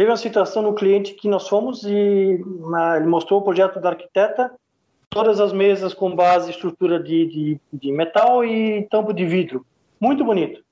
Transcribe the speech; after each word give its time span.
teve 0.00 0.10
uma 0.10 0.16
situação 0.16 0.62
no 0.62 0.72
cliente 0.72 1.12
que 1.12 1.28
nós 1.28 1.46
fomos 1.46 1.84
e 1.84 2.42
uh, 2.42 2.96
ele 2.96 3.06
mostrou 3.06 3.38
o 3.38 3.42
projeto 3.42 3.78
da 3.78 3.90
arquiteta, 3.90 4.50
todas 5.10 5.38
as 5.38 5.52
mesas 5.52 5.92
com 5.92 6.16
base 6.16 6.50
estrutura 6.50 6.98
de, 6.98 7.26
de, 7.26 7.60
de 7.70 7.92
metal 7.92 8.42
e 8.42 8.88
tampo 8.90 9.12
de 9.12 9.26
vidro. 9.26 9.66
Muito 10.00 10.24
bonito. 10.24 10.64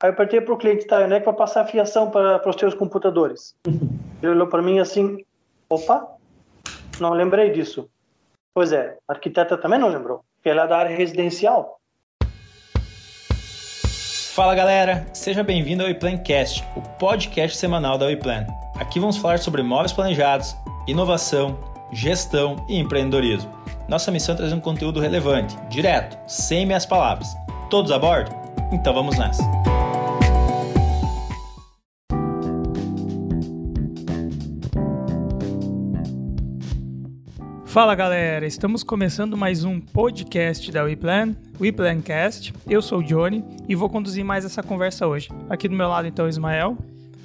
Aí 0.00 0.08
eu 0.08 0.14
apertei 0.14 0.40
para 0.40 0.54
o 0.54 0.56
cliente, 0.56 0.86
tá, 0.86 1.06
né, 1.06 1.20
que 1.20 1.26
vai 1.26 1.34
passar 1.34 1.60
a 1.60 1.66
fiação 1.66 2.10
para, 2.10 2.38
para 2.38 2.48
os 2.48 2.56
seus 2.56 2.72
computadores. 2.72 3.54
Ele 3.66 4.32
olhou 4.32 4.46
para 4.46 4.62
mim 4.62 4.78
assim, 4.78 5.22
opa, 5.68 6.08
não 6.98 7.10
lembrei 7.10 7.50
disso. 7.50 7.86
Pois 8.54 8.72
é, 8.72 8.96
a 9.06 9.12
arquiteta 9.12 9.58
também 9.58 9.78
não 9.78 9.90
lembrou, 9.90 10.24
porque 10.36 10.48
ela 10.48 10.62
é 10.62 10.68
da 10.68 10.78
área 10.78 10.96
residencial. 10.96 11.77
Fala 14.38 14.54
galera, 14.54 15.04
seja 15.12 15.42
bem-vindo 15.42 15.82
ao 15.82 15.88
WePlancast, 15.88 16.62
o 16.76 16.80
podcast 16.80 17.58
semanal 17.58 17.98
da 17.98 18.06
WePlan. 18.06 18.46
Aqui 18.76 19.00
vamos 19.00 19.16
falar 19.16 19.40
sobre 19.40 19.64
móveis 19.64 19.92
planejados, 19.92 20.56
inovação, 20.86 21.58
gestão 21.90 22.64
e 22.68 22.78
empreendedorismo. 22.78 23.50
Nossa 23.88 24.12
missão 24.12 24.36
é 24.36 24.38
trazer 24.38 24.54
um 24.54 24.60
conteúdo 24.60 25.00
relevante, 25.00 25.56
direto, 25.68 26.16
sem 26.28 26.64
meias 26.64 26.86
palavras. 26.86 27.36
Todos 27.68 27.90
a 27.90 27.98
bordo? 27.98 28.30
Então 28.70 28.94
vamos 28.94 29.18
nessa! 29.18 29.42
Fala 37.68 37.94
galera, 37.94 38.46
estamos 38.46 38.82
começando 38.82 39.36
mais 39.36 39.62
um 39.62 39.78
podcast 39.78 40.72
da 40.72 40.84
WePlan, 40.84 41.36
WePlancast. 41.60 42.54
Eu 42.66 42.80
sou 42.80 43.00
o 43.00 43.02
Johnny 43.02 43.44
e 43.68 43.74
vou 43.74 43.90
conduzir 43.90 44.24
mais 44.24 44.46
essa 44.46 44.62
conversa 44.62 45.06
hoje. 45.06 45.28
Aqui 45.50 45.68
do 45.68 45.76
meu 45.76 45.86
lado 45.86 46.08
então 46.08 46.26
Ismael. 46.26 46.78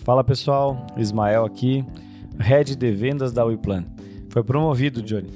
Fala 0.03 0.21
pessoal, 0.21 0.85
Ismael 0.97 1.45
aqui, 1.45 1.85
Head 2.37 2.75
de 2.75 2.91
Vendas 2.91 3.31
da 3.31 3.45
WePlan. 3.45 3.85
Foi 4.31 4.43
promovido, 4.43 5.01
Johnny. 5.01 5.29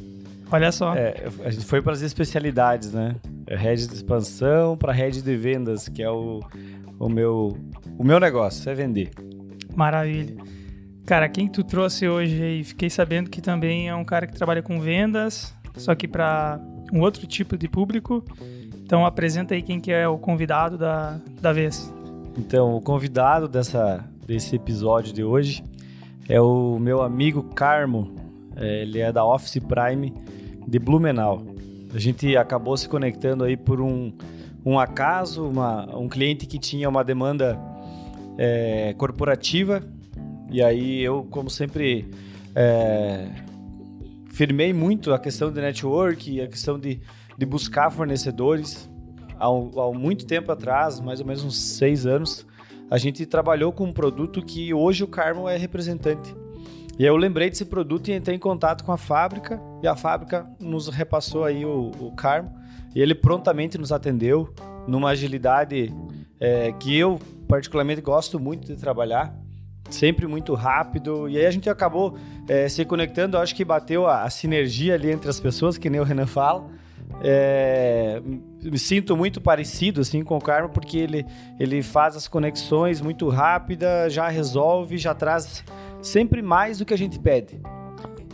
Olha 0.52 0.73
só. 0.73 0.94
É, 0.94 1.30
a 1.45 1.52
gente 1.52 1.66
foi 1.66 1.81
para 1.81 1.94
as 1.94 2.02
especialidades, 2.02 2.91
né? 2.91 3.16
É 3.47 3.55
Head 3.55 3.88
de 3.88 3.94
expansão 3.94 4.75
para 4.75 4.91
Head 4.91 5.22
de 5.22 5.38
vendas, 5.38 5.88
que 5.88 6.03
é 6.03 6.11
o, 6.11 6.41
o, 7.00 7.08
meu, 7.08 7.58
o 7.97 8.03
meu 8.03 8.19
negócio, 8.19 8.69
é 8.69 8.75
vender. 8.75 9.11
Maravilha. 9.73 10.35
Cara, 11.08 11.30
quem 11.30 11.47
tu 11.47 11.63
trouxe 11.63 12.05
hoje 12.05 12.44
aí? 12.44 12.63
Fiquei 12.66 12.89
sabendo 12.89 13.30
que 13.30 13.39
também 13.39 13.88
é 13.88 13.95
um 13.95 14.03
cara 14.03 14.27
que 14.27 14.33
trabalha 14.33 14.61
com 14.61 14.77
vendas, 14.77 15.53
só 15.77 15.95
que 15.95 16.05
para 16.05 16.59
um 16.91 17.00
outro 17.00 17.25
tipo 17.25 17.58
de 17.58 17.69
público. 17.69 18.22
Então 18.83 19.05
apresenta 19.05 19.55
aí 19.55 19.61
quem 19.61 19.80
que 19.80 19.89
é 19.89 20.05
o 20.05 20.17
convidado 20.17 20.78
da, 20.78 21.17
da 21.39 21.53
vez. 21.53 21.94
Então, 22.38 22.75
o 22.75 22.81
convidado 22.81 23.47
dessa, 23.47 24.03
desse 24.25 24.58
episódio 24.58 25.13
de 25.13 25.23
hoje 25.23 25.63
é 26.28 26.41
o 26.41 26.78
meu 26.78 27.02
amigo 27.02 27.41
Carmo. 27.41 28.13
É, 28.58 28.81
ele 28.81 29.00
é 29.00 29.09
da 29.09 29.23
Office 29.23 29.59
Prime 29.59 30.13
de 30.67 30.78
Blumenau. 30.78 31.41
A 31.95 32.00
gente 32.00 32.35
acabou 32.35 32.75
se 32.75 32.89
conectando 32.89 33.45
aí 33.45 33.55
por 33.55 33.80
um, 33.80 34.11
um 34.66 34.78
acaso, 34.78 35.47
uma, 35.47 35.85
um 35.97 36.09
cliente 36.09 36.45
que 36.45 36.59
tinha 36.59 36.89
uma 36.89 37.02
demanda 37.02 37.58
é, 38.38 38.94
corporativa 38.97 39.81
e 40.50 40.64
aí 40.64 41.02
eu, 41.02 41.28
como 41.30 41.50
sempre, 41.50 42.09
é, 42.56 43.30
firmei 44.31 44.73
muito 44.73 45.14
a 45.14 45.20
questão 45.20 45.52
de 45.52 45.59
network, 45.59 46.42
a 46.42 46.48
questão 46.48 46.80
de, 46.80 47.02
de 47.38 47.45
buscar 47.45 47.90
fornecedores. 47.90 48.90
Há, 49.40 49.48
há 49.48 49.92
muito 49.94 50.25
tempo 50.25 50.52
atrás, 50.52 51.00
mais 51.00 51.20
ou 51.20 51.25
menos 51.25 51.44
uns 51.44 51.58
seis 51.58 52.06
anos, 52.06 52.45
a 52.90 52.98
gente 52.98 53.25
trabalhou 53.25 53.72
com 53.72 53.86
um 53.86 53.92
produto 53.92 54.42
que 54.42 54.73
hoje 54.73 55.03
o 55.03 55.08
Carmo 55.08 55.48
é 55.48 55.58
representante. 55.58 56.34
E 56.98 57.03
aí 57.03 57.09
eu 57.09 57.18
lembrei 57.18 57.50
desse 57.50 57.66
produto 57.66 58.08
e 58.08 58.14
entrei 58.14 58.36
em 58.36 58.40
contato 58.40 58.84
com 58.84 58.92
a 58.92 58.98
fábrica 58.98 59.62
e 59.84 59.88
a 59.88 59.95
fábrica 59.95 60.50
nos 60.59 60.88
repassou 60.88 61.44
aí 61.44 61.64
o, 61.64 61.92
o 62.00 62.12
Carmo 62.14 62.52
e 62.95 63.02
ele 63.02 63.14
prontamente 63.14 63.78
nos 63.78 63.91
atendeu 63.91 64.52
numa 64.88 65.09
agilidade 65.09 65.94
é, 66.40 66.72
que 66.72 66.97
eu 66.97 67.19
particularmente 67.47 68.02
gosto 68.02 68.40
muito 68.40 68.66
de 68.66 68.75
trabalhar 68.75 69.36
sempre 69.90 70.28
muito 70.28 70.53
rápido. 70.53 71.28
E 71.30 71.38
aí 71.38 71.46
a 71.46 71.52
gente 71.52 71.70
acabou 71.70 72.18
é, 72.48 72.68
se 72.68 72.84
conectando, 72.86 73.38
acho 73.38 73.56
que 73.56 73.64
bateu 73.64 74.08
a, 74.08 74.24
a, 74.24 74.30
sinergia 74.30 74.96
ali 74.96 75.12
entre 75.12 75.30
as 75.30 75.40
pessoas, 75.40 75.78
que 75.78 75.90
nem 75.90 76.00
o 76.00 76.03
Renan 76.03 76.28
fala. 76.28 76.70
É, 77.22 78.22
me 78.64 78.78
sinto 78.78 79.16
muito 79.16 79.40
parecido 79.40 80.02
assim 80.02 80.24
com 80.24 80.38
o 80.38 80.42
Carmo 80.42 80.70
porque 80.70 80.98
ele, 80.98 81.25
ele 81.59 81.81
faz 81.81 82.16
as 82.16 82.28
conexões 82.28 83.02
muito 83.02 83.28
rápida, 83.30 84.09
já 84.09 84.28
resolve, 84.28 84.98
já 84.98 85.16
traz 85.16 85.64
sempre 86.02 86.42
mais 86.42 86.80
do 86.80 86.86
que 86.86 86.94
a 86.94 86.98
gente 86.98 87.18
pede. 87.18 87.59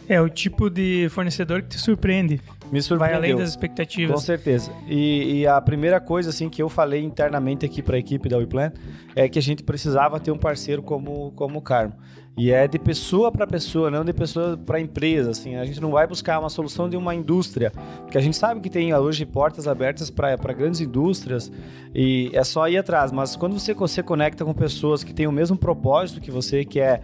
É 0.08 0.20
o 0.20 0.28
tipo 0.28 0.70
de 0.70 1.08
fornecedor 1.10 1.62
que 1.62 1.70
te 1.70 1.80
surpreende. 1.80 2.42
Me 2.74 2.82
surpreendeu. 2.82 3.20
Vai 3.20 3.30
além 3.30 3.38
das 3.40 3.52
expectativas. 3.52 4.16
Com 4.16 4.20
certeza. 4.20 4.72
E, 4.88 5.42
e 5.42 5.48
a 5.48 5.62
primeira 5.62 6.00
coisa 6.00 6.32
assim 6.32 6.50
que 6.50 6.62
eu 6.62 6.68
falei 6.68 7.04
internamente 7.04 7.64
aqui 7.64 7.84
para 7.84 7.96
a 7.96 8.00
equipe 8.00 8.28
da 8.28 8.38
WePlan 8.38 8.72
é 9.16 9.30
que 9.30 9.38
a 9.38 9.42
gente 9.42 9.62
precisava 9.62 10.20
ter 10.20 10.32
um 10.32 10.38
parceiro 10.40 10.82
como, 10.82 11.32
como 11.36 11.60
o 11.60 11.62
Carmo. 11.62 11.94
E 12.36 12.52
é 12.52 12.68
de 12.68 12.80
pessoa 12.80 13.32
para 13.32 13.46
pessoa, 13.46 13.92
não 13.92 14.04
de 14.04 14.12
pessoa 14.12 14.58
para 14.58 14.80
empresa. 14.80 15.32
Assim, 15.32 15.56
a 15.56 15.66
gente 15.66 15.80
não 15.80 15.92
vai 15.92 16.08
buscar 16.08 16.40
uma 16.40 16.50
solução 16.50 16.90
de 16.90 16.98
uma 16.98 17.14
indústria, 17.14 17.72
porque 18.02 18.18
a 18.18 18.22
gente 18.22 18.36
sabe 18.36 18.60
que 18.60 18.70
tem 18.70 18.94
hoje 18.94 19.24
portas 19.26 19.68
abertas 19.68 20.10
para 20.10 20.36
grandes 20.54 20.82
indústrias 20.82 21.52
e 21.94 22.32
é 22.34 22.44
só 22.44 22.68
ir 22.68 22.78
atrás. 22.78 23.12
Mas 23.12 23.36
quando 23.36 23.60
você 23.60 23.76
se 23.88 24.04
conecta 24.04 24.44
com 24.44 24.54
pessoas 24.54 25.04
que 25.04 25.14
têm 25.14 25.28
o 25.28 25.32
mesmo 25.32 25.56
propósito 25.56 26.20
que 26.20 26.32
você, 26.32 26.66
que 26.66 26.80
é, 26.80 27.02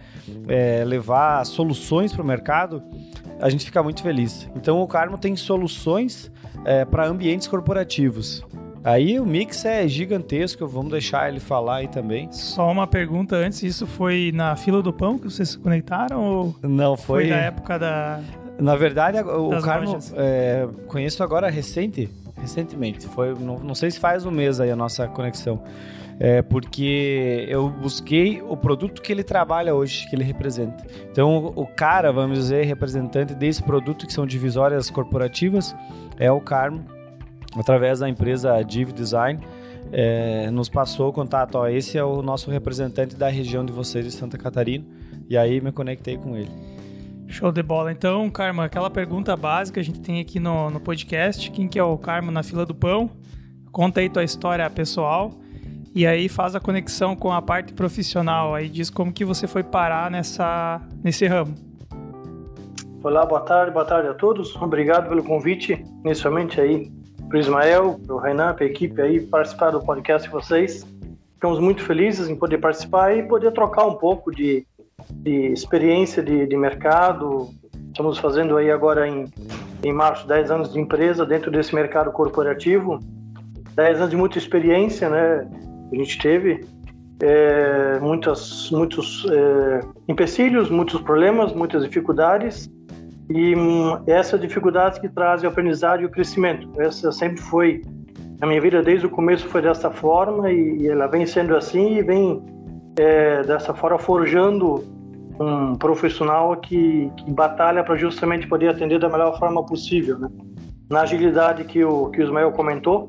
é 0.48 0.84
levar 0.84 1.44
soluções 1.46 2.12
para 2.12 2.22
o 2.22 2.26
mercado, 2.26 2.82
a 3.40 3.48
gente 3.48 3.64
fica 3.64 3.82
muito 3.82 4.02
feliz. 4.02 4.48
Então 4.56 4.82
o 4.82 4.86
Carmo 4.88 5.16
tem 5.16 5.36
soluções 5.36 6.30
é, 6.64 6.84
para 6.84 7.06
ambientes 7.06 7.46
corporativos. 7.46 8.44
Aí 8.82 9.20
o 9.20 9.26
mix 9.26 9.64
é 9.64 9.86
gigantesco, 9.86 10.66
vamos 10.66 10.90
deixar 10.90 11.28
ele 11.28 11.40
falar 11.40 11.76
aí 11.76 11.88
também. 11.88 12.30
Só 12.32 12.70
uma 12.70 12.86
pergunta 12.86 13.36
antes, 13.36 13.62
isso 13.62 13.86
foi 13.86 14.32
na 14.34 14.56
fila 14.56 14.82
do 14.82 14.92
pão 14.92 15.18
que 15.18 15.24
vocês 15.24 15.50
se 15.50 15.58
conectaram 15.58 16.22
ou 16.22 16.56
não 16.62 16.96
foi, 16.96 17.24
foi 17.24 17.30
na 17.30 17.36
época 17.36 17.78
da 17.78 18.20
Na 18.58 18.76
verdade, 18.76 19.18
o 19.20 19.60
Carmo 19.60 19.98
é, 20.16 20.66
conheço 20.86 21.22
agora 21.22 21.50
recente, 21.50 22.08
recentemente, 22.40 23.06
foi 23.06 23.34
não, 23.34 23.58
não 23.58 23.74
sei 23.74 23.90
se 23.90 24.00
faz 24.00 24.24
um 24.24 24.30
mês 24.30 24.60
aí 24.60 24.70
a 24.70 24.76
nossa 24.76 25.06
conexão 25.08 25.62
é, 26.20 26.42
porque 26.42 27.46
eu 27.48 27.70
busquei 27.70 28.42
o 28.46 28.54
produto 28.54 29.00
que 29.00 29.10
ele 29.10 29.24
trabalha 29.24 29.74
hoje, 29.74 30.06
que 30.06 30.14
ele 30.14 30.22
representa. 30.22 30.84
Então, 31.10 31.50
o 31.56 31.66
cara, 31.66 32.12
vamos 32.12 32.38
dizer, 32.38 32.66
representante 32.66 33.34
desse 33.34 33.62
produto, 33.62 34.06
que 34.06 34.12
são 34.12 34.26
divisórias 34.26 34.90
corporativas, 34.90 35.74
é 36.18 36.30
o 36.30 36.38
Carmo, 36.38 36.84
através 37.56 38.00
da 38.00 38.08
empresa 38.08 38.62
Div 38.62 38.92
Design. 38.92 39.40
É, 39.92 40.50
nos 40.50 40.68
passou 40.68 41.08
o 41.08 41.12
contato, 41.12 41.56
ó, 41.56 41.66
esse 41.66 41.98
é 41.98 42.04
o 42.04 42.22
nosso 42.22 42.50
representante 42.50 43.16
da 43.16 43.28
região 43.28 43.64
de 43.64 43.72
vocês 43.72 44.04
de 44.04 44.12
Santa 44.12 44.38
Catarina, 44.38 44.84
e 45.28 45.36
aí 45.36 45.60
me 45.60 45.72
conectei 45.72 46.16
com 46.16 46.36
ele. 46.36 46.50
Show 47.26 47.50
de 47.50 47.62
bola. 47.62 47.90
Então, 47.90 48.28
Carmo, 48.30 48.60
aquela 48.60 48.90
pergunta 48.90 49.36
básica 49.36 49.80
a 49.80 49.82
gente 49.82 50.00
tem 50.00 50.20
aqui 50.20 50.38
no, 50.38 50.70
no 50.70 50.80
podcast, 50.80 51.50
quem 51.50 51.66
que 51.66 51.78
é 51.78 51.82
o 51.82 51.96
Carmo 51.98 52.30
na 52.30 52.42
fila 52.42 52.64
do 52.64 52.74
pão? 52.74 53.10
Conta 53.72 54.00
aí 54.00 54.08
tua 54.08 54.24
história 54.24 54.68
pessoal 54.68 55.32
e 55.94 56.06
aí 56.06 56.28
faz 56.28 56.54
a 56.54 56.60
conexão 56.60 57.16
com 57.16 57.32
a 57.32 57.42
parte 57.42 57.72
profissional, 57.72 58.54
aí 58.54 58.68
diz 58.68 58.90
como 58.90 59.12
que 59.12 59.24
você 59.24 59.48
foi 59.48 59.64
parar 59.64 60.10
nessa, 60.10 60.80
nesse 61.02 61.26
ramo. 61.26 61.54
Olá, 63.02 63.24
boa 63.24 63.40
tarde, 63.40 63.72
boa 63.72 63.84
tarde 63.84 64.08
a 64.08 64.14
todos. 64.14 64.54
Obrigado 64.56 65.08
pelo 65.08 65.24
convite, 65.24 65.84
inicialmente 66.04 66.60
aí 66.60 66.99
para 67.30 67.36
o 67.36 67.40
Ismael, 67.40 68.00
para 68.04 68.16
o 68.16 68.18
Renan, 68.18 68.54
para 68.54 68.64
a 68.64 68.66
equipe 68.66 69.00
aí 69.00 69.20
participar 69.20 69.70
do 69.70 69.80
podcast 69.80 70.26
de 70.26 70.34
vocês. 70.34 70.84
Ficamos 71.34 71.60
muito 71.60 71.84
felizes 71.84 72.28
em 72.28 72.34
poder 72.34 72.58
participar 72.58 73.16
e 73.16 73.22
poder 73.22 73.52
trocar 73.52 73.86
um 73.86 73.94
pouco 73.94 74.32
de, 74.32 74.66
de 75.08 75.52
experiência 75.52 76.24
de, 76.24 76.44
de 76.44 76.56
mercado. 76.56 77.48
Estamos 77.86 78.18
fazendo 78.18 78.56
aí 78.56 78.68
agora 78.68 79.08
em, 79.08 79.32
em 79.84 79.92
março 79.92 80.26
10 80.26 80.50
anos 80.50 80.72
de 80.72 80.80
empresa 80.80 81.24
dentro 81.24 81.52
desse 81.52 81.72
mercado 81.72 82.10
corporativo. 82.10 82.98
10 83.76 83.98
anos 83.98 84.10
de 84.10 84.16
muita 84.16 84.36
experiência, 84.36 85.08
né? 85.08 85.48
a 85.92 85.96
gente 85.96 86.18
teve 86.18 86.66
é, 87.22 88.00
muitas, 88.00 88.68
muitos 88.72 89.24
é, 89.30 89.80
empecilhos, 90.08 90.68
muitos 90.68 91.00
problemas, 91.00 91.52
muitas 91.52 91.84
dificuldades 91.84 92.68
e 93.30 93.54
hum, 93.54 94.02
essas 94.06 94.40
dificuldades 94.40 94.98
que 94.98 95.08
trazem 95.08 95.48
o 95.48 95.52
aprendizado 95.52 96.02
e 96.02 96.04
o 96.04 96.10
crescimento. 96.10 96.68
Essa 96.80 97.12
sempre 97.12 97.40
foi 97.40 97.80
a 98.40 98.46
minha 98.46 98.60
vida 98.60 98.82
desde 98.82 99.06
o 99.06 99.10
começo 99.10 99.46
foi 99.48 99.62
dessa 99.62 99.90
forma 99.90 100.50
e, 100.50 100.78
e 100.78 100.88
ela 100.88 101.06
vem 101.06 101.24
sendo 101.24 101.54
assim 101.54 101.98
e 101.98 102.02
vem 102.02 102.42
é, 102.98 103.42
dessa 103.42 103.72
forma 103.72 103.98
forjando 103.98 104.82
um 105.38 105.74
profissional 105.76 106.56
que, 106.56 107.10
que 107.16 107.30
batalha 107.30 107.84
para 107.84 107.96
justamente 107.96 108.46
poder 108.46 108.68
atender 108.68 108.98
da 108.98 109.08
melhor 109.08 109.38
forma 109.38 109.64
possível, 109.64 110.18
né? 110.18 110.28
Na 110.90 111.02
agilidade 111.02 111.64
que 111.64 111.84
o 111.84 112.10
que 112.10 112.20
o 112.20 112.24
Ismael 112.24 112.50
comentou, 112.52 113.08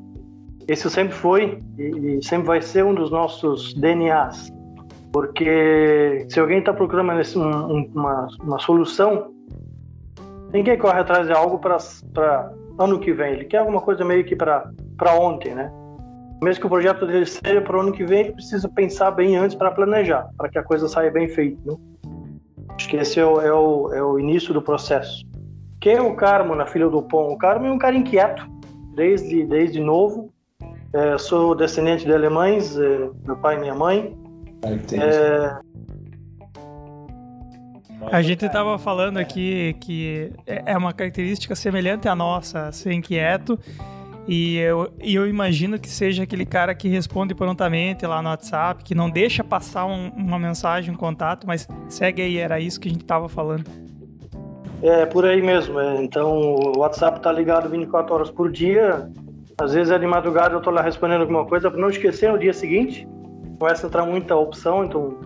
esse 0.68 0.88
sempre 0.88 1.14
foi 1.14 1.58
e, 1.78 2.20
sempre 2.22 2.46
vai 2.46 2.62
ser 2.62 2.84
um 2.84 2.94
dos 2.94 3.10
nossos 3.10 3.74
DNAs. 3.74 4.50
Porque 5.12 6.24
se 6.30 6.40
alguém 6.40 6.60
está 6.60 6.72
procurando 6.72 7.10
uma, 7.10 7.66
uma, 7.66 8.28
uma, 8.42 8.58
solução, 8.58 9.32
ninguém 10.52 10.78
corre 10.78 11.00
atrás 11.00 11.26
de 11.26 11.32
algo 11.32 11.58
para 11.58 12.52
ano 12.78 12.98
que 12.98 13.12
vem. 13.12 13.32
Ele 13.34 13.44
quer 13.44 13.58
alguma 13.58 13.80
coisa 13.80 14.04
meio 14.04 14.24
que 14.24 14.36
para 14.36 14.64
ontem, 15.18 15.54
né? 15.54 15.72
Mesmo 16.42 16.60
que 16.60 16.66
o 16.66 16.70
projeto 16.70 17.06
dele 17.06 17.24
seja 17.24 17.60
para 17.60 17.76
o 17.76 17.80
ano 17.80 17.92
que 17.92 18.04
vem, 18.04 18.20
ele 18.20 18.32
precisa 18.32 18.68
pensar 18.68 19.12
bem 19.12 19.36
antes 19.36 19.54
para 19.54 19.70
planejar, 19.70 20.28
para 20.36 20.48
que 20.48 20.58
a 20.58 20.62
coisa 20.62 20.88
saia 20.88 21.10
bem 21.10 21.28
feita. 21.28 21.58
Né? 21.64 21.76
Acho 22.76 22.88
que 22.88 22.96
esse 22.96 23.20
é 23.20 23.24
o, 23.24 23.40
é, 23.40 23.52
o, 23.52 23.94
é 23.94 24.02
o 24.02 24.18
início 24.18 24.52
do 24.52 24.60
processo. 24.60 25.24
Quem 25.80 25.94
é 25.94 26.02
o 26.02 26.16
Carmo 26.16 26.54
na 26.56 26.66
Filha 26.66 26.88
do 26.88 27.00
Pão? 27.02 27.28
O 27.28 27.38
Carmo 27.38 27.66
é 27.66 27.70
um 27.70 27.78
cara 27.78 27.94
inquieto, 27.94 28.44
desde, 28.94 29.44
desde 29.44 29.78
novo. 29.80 30.32
É, 30.92 31.16
sou 31.16 31.54
descendente 31.54 32.04
de 32.04 32.12
alemães, 32.12 32.76
é, 32.76 33.08
meu 33.24 33.36
pai 33.36 33.56
e 33.56 33.60
minha 33.60 33.74
mãe. 33.74 34.16
É... 34.92 35.58
A 38.10 38.20
gente 38.22 38.44
estava 38.44 38.78
falando 38.78 39.18
aqui 39.18 39.76
que 39.80 40.32
é, 40.46 40.72
é 40.72 40.76
uma 40.76 40.92
característica 40.92 41.54
semelhante 41.54 42.08
à 42.08 42.14
nossa, 42.14 42.72
ser 42.72 42.92
inquieto. 42.92 43.58
E 44.26 44.56
eu, 44.58 44.92
e 45.02 45.14
eu 45.14 45.26
imagino 45.26 45.78
que 45.78 45.88
seja 45.88 46.22
aquele 46.22 46.46
cara 46.46 46.74
que 46.74 46.88
responde 46.88 47.34
prontamente 47.34 48.06
lá 48.06 48.22
no 48.22 48.28
WhatsApp, 48.28 48.84
que 48.84 48.94
não 48.94 49.10
deixa 49.10 49.42
passar 49.42 49.84
um, 49.84 50.10
uma 50.10 50.38
mensagem, 50.38 50.94
um 50.94 50.96
contato, 50.96 51.46
mas 51.46 51.66
segue 51.88 52.22
aí, 52.22 52.38
era 52.38 52.60
isso 52.60 52.78
que 52.78 52.88
a 52.88 52.90
gente 52.90 53.02
estava 53.02 53.28
falando. 53.28 53.64
É, 54.82 55.06
por 55.06 55.24
aí 55.24 55.42
mesmo. 55.42 55.78
É. 55.78 56.02
Então, 56.02 56.30
o 56.32 56.78
WhatsApp 56.78 57.20
tá 57.20 57.32
ligado 57.32 57.68
24 57.68 58.14
horas 58.14 58.30
por 58.30 58.50
dia. 58.50 59.08
Às 59.58 59.74
vezes 59.74 59.92
é 59.92 59.98
de 59.98 60.06
madrugada 60.06 60.54
eu 60.54 60.60
tô 60.60 60.70
lá 60.70 60.82
respondendo 60.82 61.20
alguma 61.22 61.44
coisa 61.44 61.70
para 61.70 61.80
não 61.80 61.88
esquecer 61.88 62.30
no 62.32 62.38
dia 62.38 62.52
seguinte. 62.52 63.06
Começa 63.58 63.86
a 63.86 63.88
entrar 63.88 64.04
muita 64.04 64.34
opção, 64.34 64.84
então 64.84 65.16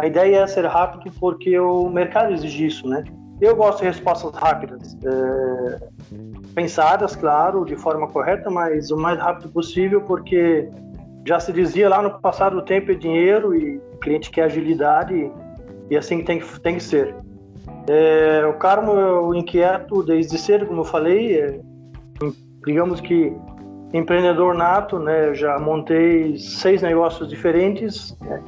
a 0.00 0.06
ideia 0.06 0.38
é 0.38 0.46
ser 0.46 0.66
rápido 0.66 1.12
porque 1.18 1.58
o 1.58 1.88
mercado 1.88 2.32
exige 2.32 2.66
isso, 2.66 2.88
né? 2.88 3.04
Eu 3.40 3.56
gosto 3.56 3.80
de 3.80 3.86
respostas 3.86 4.32
rápidas, 4.34 4.96
é, 5.04 5.88
pensadas, 6.54 7.16
claro, 7.16 7.64
de 7.64 7.76
forma 7.76 8.06
correta, 8.08 8.48
mas 8.50 8.90
o 8.90 8.96
mais 8.96 9.18
rápido 9.18 9.50
possível, 9.50 10.00
porque 10.02 10.68
já 11.26 11.40
se 11.40 11.52
dizia 11.52 11.88
lá 11.88 12.00
no 12.00 12.20
passado: 12.20 12.58
o 12.58 12.62
tempo 12.62 12.92
é 12.92 12.94
dinheiro 12.94 13.54
e 13.54 13.76
o 13.76 13.98
cliente 13.98 14.30
quer 14.30 14.44
agilidade 14.44 15.30
e 15.90 15.96
assim 15.96 16.22
tem, 16.22 16.40
tem 16.62 16.76
que 16.76 16.82
ser. 16.82 17.14
É, 17.88 18.46
o 18.46 18.54
Carmo 18.54 18.92
eu 18.92 19.34
inquieto 19.34 20.02
desde 20.02 20.38
cedo, 20.38 20.66
como 20.66 20.80
eu 20.80 20.84
falei, 20.84 21.38
é, 21.38 21.60
digamos 22.64 23.00
que 23.00 23.36
empreendedor 23.92 24.54
nato, 24.54 24.98
né? 24.98 25.34
Já 25.34 25.58
montei 25.58 26.36
seis 26.38 26.82
negócios 26.82 27.28
diferentes. 27.28 28.16
Né? 28.20 28.42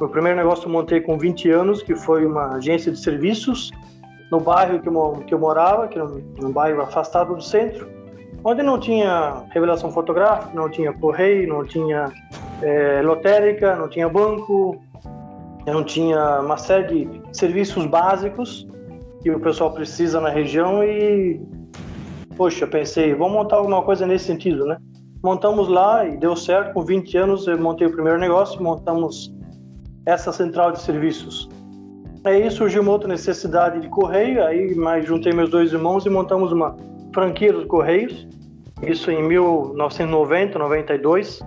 O 0.00 0.08
primeiro 0.08 0.36
negócio 0.36 0.66
eu 0.66 0.72
montei 0.72 1.00
com 1.00 1.16
20 1.16 1.50
anos, 1.50 1.82
que 1.82 1.94
foi 1.94 2.26
uma 2.26 2.56
agência 2.56 2.92
de 2.92 2.98
serviços 2.98 3.70
no 4.30 4.38
bairro 4.40 4.80
que 4.80 4.88
eu, 4.88 5.12
que 5.26 5.34
eu 5.34 5.38
morava, 5.38 5.88
que 5.88 5.98
era 5.98 6.06
um 6.06 6.52
bairro 6.52 6.82
afastado 6.82 7.34
do 7.34 7.42
centro, 7.42 7.88
onde 8.44 8.62
não 8.62 8.78
tinha 8.78 9.44
revelação 9.50 9.90
fotográfica, 9.90 10.54
não 10.54 10.68
tinha 10.68 10.92
correio, 10.92 11.48
não 11.48 11.64
tinha 11.64 12.12
é, 12.62 13.00
lotérica, 13.02 13.74
não 13.74 13.88
tinha 13.88 14.08
banco, 14.08 14.82
não 15.66 15.82
tinha 15.82 16.40
uma 16.40 16.58
série 16.58 17.06
de 17.06 17.22
serviços 17.32 17.86
básicos 17.86 18.66
que 19.22 19.30
o 19.30 19.40
pessoal 19.40 19.72
precisa 19.72 20.20
na 20.20 20.28
região 20.28 20.84
e 20.84 21.40
poxa, 22.36 22.66
pensei, 22.66 23.14
vamos 23.14 23.32
montar 23.32 23.56
alguma 23.56 23.82
coisa 23.82 24.06
nesse 24.06 24.26
sentido, 24.26 24.66
né? 24.66 24.76
Montamos 25.22 25.68
lá 25.68 26.06
e 26.06 26.16
deu 26.18 26.36
certo. 26.36 26.74
Com 26.74 26.84
20 26.84 27.16
anos 27.16 27.46
eu 27.48 27.58
montei 27.58 27.86
o 27.86 27.90
primeiro 27.90 28.18
negócio, 28.18 28.62
montamos 28.62 29.34
essa 30.06 30.32
central 30.32 30.72
de 30.72 30.80
serviços. 30.80 31.48
Aí 32.24 32.50
surgiu 32.50 32.82
uma 32.82 32.92
outra 32.92 33.08
necessidade 33.08 33.80
de 33.80 33.88
correio, 33.88 34.44
aí 34.44 34.74
mais 34.74 35.04
juntei 35.04 35.32
meus 35.32 35.50
dois 35.50 35.72
irmãos 35.72 36.06
e 36.06 36.10
montamos 36.10 36.52
uma 36.52 36.76
franquia 37.12 37.52
dos 37.52 37.66
correios. 37.66 38.26
Isso 38.82 39.10
em 39.10 39.22
1990, 39.26 40.58
92. 40.58 41.40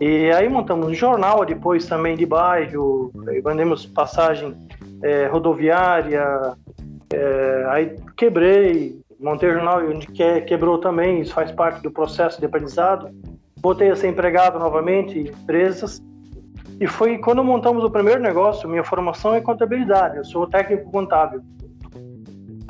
E 0.00 0.30
aí 0.32 0.48
montamos 0.48 0.88
um 0.88 0.94
jornal 0.94 1.44
depois 1.44 1.86
também 1.86 2.16
de 2.16 2.26
bairro, 2.26 3.12
vendemos 3.44 3.86
passagem 3.86 4.54
é, 5.02 5.26
rodoviária, 5.26 6.24
é, 7.12 7.66
aí 7.68 7.96
quebrei, 8.16 9.00
montei 9.20 9.50
o 9.50 9.52
jornal 9.52 9.80
que, 10.12 10.40
quebrou 10.42 10.78
também, 10.78 11.20
isso 11.20 11.32
faz 11.32 11.52
parte 11.52 11.82
do 11.82 11.90
processo 11.90 12.40
de 12.40 12.46
aprendizado. 12.46 13.08
Voltei 13.62 13.90
a 13.90 13.96
ser 13.96 14.08
empregado 14.08 14.58
novamente 14.58 15.18
em 15.18 15.28
empresas. 15.28 16.02
E 16.82 16.86
foi 16.88 17.16
quando 17.16 17.44
montamos 17.44 17.84
o 17.84 17.90
primeiro 17.90 18.20
negócio, 18.20 18.68
minha 18.68 18.82
formação 18.82 19.36
é 19.36 19.40
contabilidade, 19.40 20.16
eu 20.16 20.24
sou 20.24 20.48
técnico 20.48 20.90
contábil. 20.90 21.40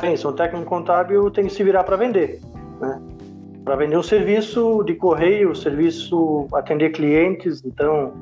Bem, 0.03 0.19
sou 0.19 0.35
técnico 0.35 0.67
contábil, 0.67 1.31
tenho 1.31 1.49
que 1.49 1.55
se 1.55 1.65
virar 1.65 1.83
para 1.83 1.97
vender, 1.97 2.39
né? 2.79 3.01
Para 3.65 3.75
vender 3.75 3.97
o 3.97 4.03
serviço 4.03 4.83
de 4.85 4.97
correio, 4.97 5.57
serviço 5.57 6.47
atender 6.53 6.91
clientes, 6.91 7.63
então 7.65 8.13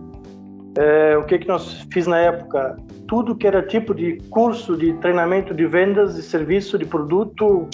é, 0.79 1.17
o 1.17 1.25
que 1.25 1.41
que 1.41 1.49
nós 1.49 1.85
fiz 1.93 2.07
na 2.07 2.19
época? 2.19 2.77
Tudo 3.09 3.35
que 3.35 3.45
era 3.45 3.61
tipo 3.61 3.93
de 3.93 4.19
curso 4.31 4.77
de 4.77 4.93
treinamento 4.99 5.53
de 5.53 5.67
vendas, 5.67 6.15
de 6.15 6.23
serviço, 6.23 6.79
de 6.79 6.85
produto, 6.85 7.69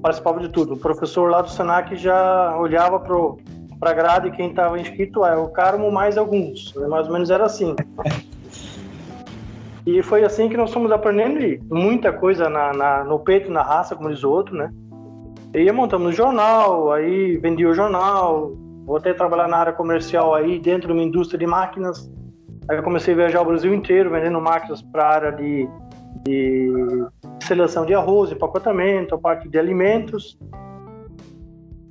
participava 0.00 0.38
de 0.38 0.48
tudo. 0.48 0.74
O 0.74 0.78
professor 0.78 1.28
lá 1.28 1.42
do 1.42 1.50
Senac 1.50 1.96
já 1.96 2.56
olhava 2.56 3.00
para 3.78 3.92
grade 3.92 4.30
quem 4.30 4.50
estava 4.50 4.78
inscrito, 4.78 5.24
é 5.24 5.36
o 5.36 5.48
Carmo 5.48 5.90
mais 5.90 6.16
alguns, 6.16 6.74
né? 6.74 6.86
mais 6.86 7.06
ou 7.06 7.12
menos 7.12 7.30
era 7.30 7.44
assim. 7.44 7.74
E 9.86 10.02
foi 10.02 10.24
assim 10.24 10.48
que 10.48 10.56
nós 10.56 10.72
fomos 10.72 10.90
aprendendo 10.90 11.38
muita 11.72 12.12
coisa 12.12 12.48
na, 12.48 12.72
na, 12.72 13.04
no 13.04 13.20
peito, 13.20 13.52
na 13.52 13.62
raça, 13.62 13.94
como 13.94 14.10
diz 14.10 14.24
o 14.24 14.30
outro, 14.30 14.56
né? 14.56 14.72
E 15.54 15.70
montamos 15.70 16.08
um 16.08 16.12
jornal, 16.12 16.92
aí 16.92 17.36
vendi 17.36 17.64
o 17.64 17.72
jornal, 17.72 18.52
voltei 18.84 19.12
a 19.12 19.14
trabalhar 19.14 19.48
na 19.48 19.56
área 19.56 19.72
comercial 19.72 20.34
aí 20.34 20.58
dentro 20.58 20.88
de 20.88 20.92
uma 20.92 21.02
indústria 21.02 21.38
de 21.38 21.46
máquinas. 21.46 22.10
Aí 22.68 22.82
comecei 22.82 23.14
a 23.14 23.16
viajar 23.16 23.42
o 23.42 23.44
Brasil 23.44 23.72
inteiro 23.72 24.10
vendendo 24.10 24.40
máquinas 24.40 24.82
para 24.82 25.04
a 25.04 25.14
área 25.14 25.32
de, 25.32 25.68
de 26.24 27.06
seleção 27.40 27.86
de 27.86 27.94
arroz, 27.94 28.32
empacotamento, 28.32 29.14
a 29.14 29.18
parte 29.18 29.48
de 29.48 29.56
alimentos. 29.56 30.36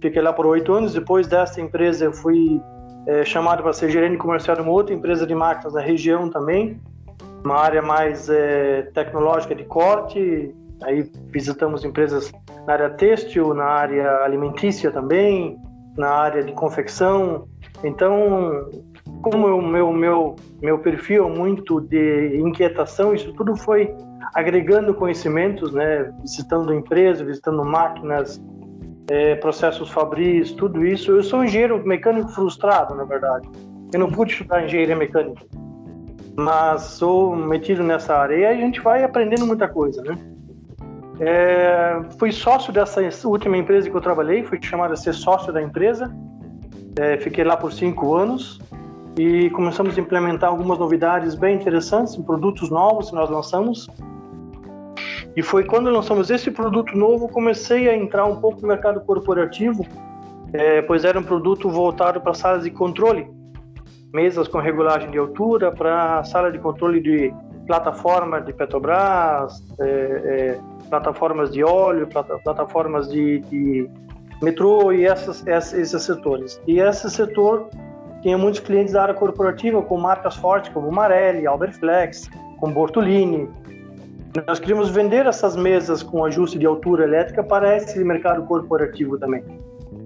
Fiquei 0.06 0.22
lá 0.22 0.32
por 0.32 0.46
oito 0.46 0.72
anos. 0.72 0.94
Depois 0.94 1.26
dessa 1.26 1.60
empresa 1.60 2.06
eu 2.06 2.14
fui 2.14 2.62
é, 3.08 3.26
chamado 3.26 3.64
para 3.64 3.74
ser 3.74 3.90
gerente 3.90 4.18
comercial 4.18 4.56
de 4.56 4.62
uma 4.62 4.72
outra 4.72 4.94
empresa 4.94 5.26
de 5.26 5.34
máquinas 5.34 5.74
da 5.74 5.82
região 5.82 6.30
também, 6.30 6.80
uma 7.44 7.58
área 7.58 7.82
mais 7.82 8.30
é, 8.30 8.84
tecnológica 8.94 9.56
de 9.56 9.64
corte. 9.64 10.54
Aí 10.84 11.10
visitamos 11.34 11.84
empresas 11.84 12.32
na 12.68 12.74
área 12.74 12.90
têxtil, 12.92 13.56
na 13.56 13.66
área 13.66 14.24
alimentícia 14.24 14.92
também, 14.92 15.58
na 15.98 16.10
área 16.10 16.44
de 16.44 16.52
confecção. 16.52 17.48
Então, 17.84 18.70
como 19.24 19.48
o 19.48 19.68
meu, 19.68 19.92
meu, 19.92 20.36
meu 20.62 20.78
perfil 20.78 21.26
é 21.26 21.36
muito 21.36 21.82
de 21.82 22.38
inquietação, 22.38 23.12
isso 23.12 23.34
tudo 23.34 23.56
foi 23.56 23.92
agregando 24.36 24.94
conhecimentos, 24.94 25.74
né? 25.74 26.14
visitando 26.22 26.72
empresas, 26.72 27.26
visitando 27.26 27.66
máquinas, 27.66 28.40
é, 29.10 29.36
processos 29.36 29.90
fabris, 29.90 30.52
tudo 30.52 30.86
isso. 30.86 31.12
Eu 31.12 31.24
sou 31.24 31.44
engenheiro 31.44 31.86
mecânico 31.86 32.30
frustrado, 32.30 32.96
na 32.96 33.04
verdade. 33.04 33.48
Eu 33.94 34.00
não 34.00 34.10
pude 34.10 34.32
estudar 34.32 34.66
engenharia 34.66 34.96
mecânica, 34.96 35.46
mas 36.36 36.82
sou 36.82 37.36
metido 37.36 37.84
nessa 37.84 38.16
área 38.16 38.36
e 38.36 38.46
a 38.46 38.56
gente 38.56 38.82
vai 38.82 39.04
aprendendo 39.04 39.46
muita 39.46 39.68
coisa, 39.68 40.02
né? 40.02 40.18
É, 41.20 42.02
fui 42.20 42.32
sócio 42.32 42.74
dessa 42.74 43.02
última 43.26 43.56
empresa 43.58 43.90
que 43.90 43.96
eu 43.96 44.02
trabalhei, 44.02 44.44
fui 44.44 44.60
chamado 44.62 44.94
a 44.94 44.98
ser 44.98 45.14
sócio 45.14 45.54
da 45.54 45.62
empresa. 45.62 46.14
É, 47.00 47.18
fiquei 47.18 47.44
lá 47.44 47.56
por 47.56 47.72
cinco 47.72 48.16
anos 48.16 48.60
e 49.18 49.50
começamos 49.52 49.98
a 49.98 50.02
implementar 50.02 50.50
algumas 50.50 50.78
novidades 50.78 51.36
bem 51.36 51.56
interessantes, 51.56 52.16
produtos 52.18 52.70
novos 52.70 53.10
que 53.10 53.16
nós 53.16 53.30
lançamos. 53.30 53.88
E 55.36 55.44
foi 55.44 55.66
quando 55.66 55.90
lançamos 55.90 56.30
esse 56.30 56.50
produto 56.50 56.98
novo, 56.98 57.28
comecei 57.28 57.90
a 57.90 57.96
entrar 57.96 58.26
um 58.26 58.38
pouco 58.38 58.62
no 58.62 58.68
mercado 58.68 59.02
corporativo, 59.02 59.86
é, 60.54 60.82
pois 60.82 61.04
era 61.04 61.20
um 61.20 61.24
produto 61.24 61.70
voltado 61.70 62.22
para 62.22 62.34
salas 62.34 62.64
de 62.64 62.72
controle, 62.72 63.28
mesas 64.14 64.48
com 64.48 64.60
regulagem 64.60 65.12
de 65.12 65.18
altura, 65.18 65.72
para 65.72 66.24
sala 66.24 66.52
de 66.52 66.60
controle 66.60 67.02
de 67.02 67.34
plataforma 67.68 68.40
de 68.40 68.54
Petrobras, 68.54 69.62
é, 69.80 69.86
é, 69.86 70.60
plataformas 70.90 71.52
de 71.52 71.64
óleo, 71.64 72.08
plata, 72.08 72.38
plataformas 72.44 73.10
de, 73.10 73.40
de, 73.40 73.90
metrô 74.42 74.94
e 74.94 75.06
essas, 75.06 75.46
esses 75.48 76.02
setores. 76.04 76.62
E 76.68 76.80
esse 76.80 77.10
setor 77.10 77.70
tinha 78.22 78.38
muitos 78.38 78.62
clientes 78.62 78.94
da 78.94 79.04
área 79.04 79.14
corporativa 79.14 79.82
com 79.82 79.98
marcas 79.98 80.36
fortes 80.36 80.72
como 80.72 80.92
Marelli, 80.92 81.46
Alberflex, 81.46 82.30
com 82.60 82.72
Bortolini. 82.72 83.50
Nós 84.44 84.60
queríamos 84.60 84.90
vender 84.90 85.26
essas 85.26 85.56
mesas 85.56 86.04
com 86.04 86.26
ajuste 86.26 86.60
de 86.60 86.66
altura 86.66 87.06
elétrica 87.06 87.42
para 87.42 87.78
esse 87.78 88.04
mercado 88.04 88.44
corporativo 88.44 89.18
também. 89.18 89.42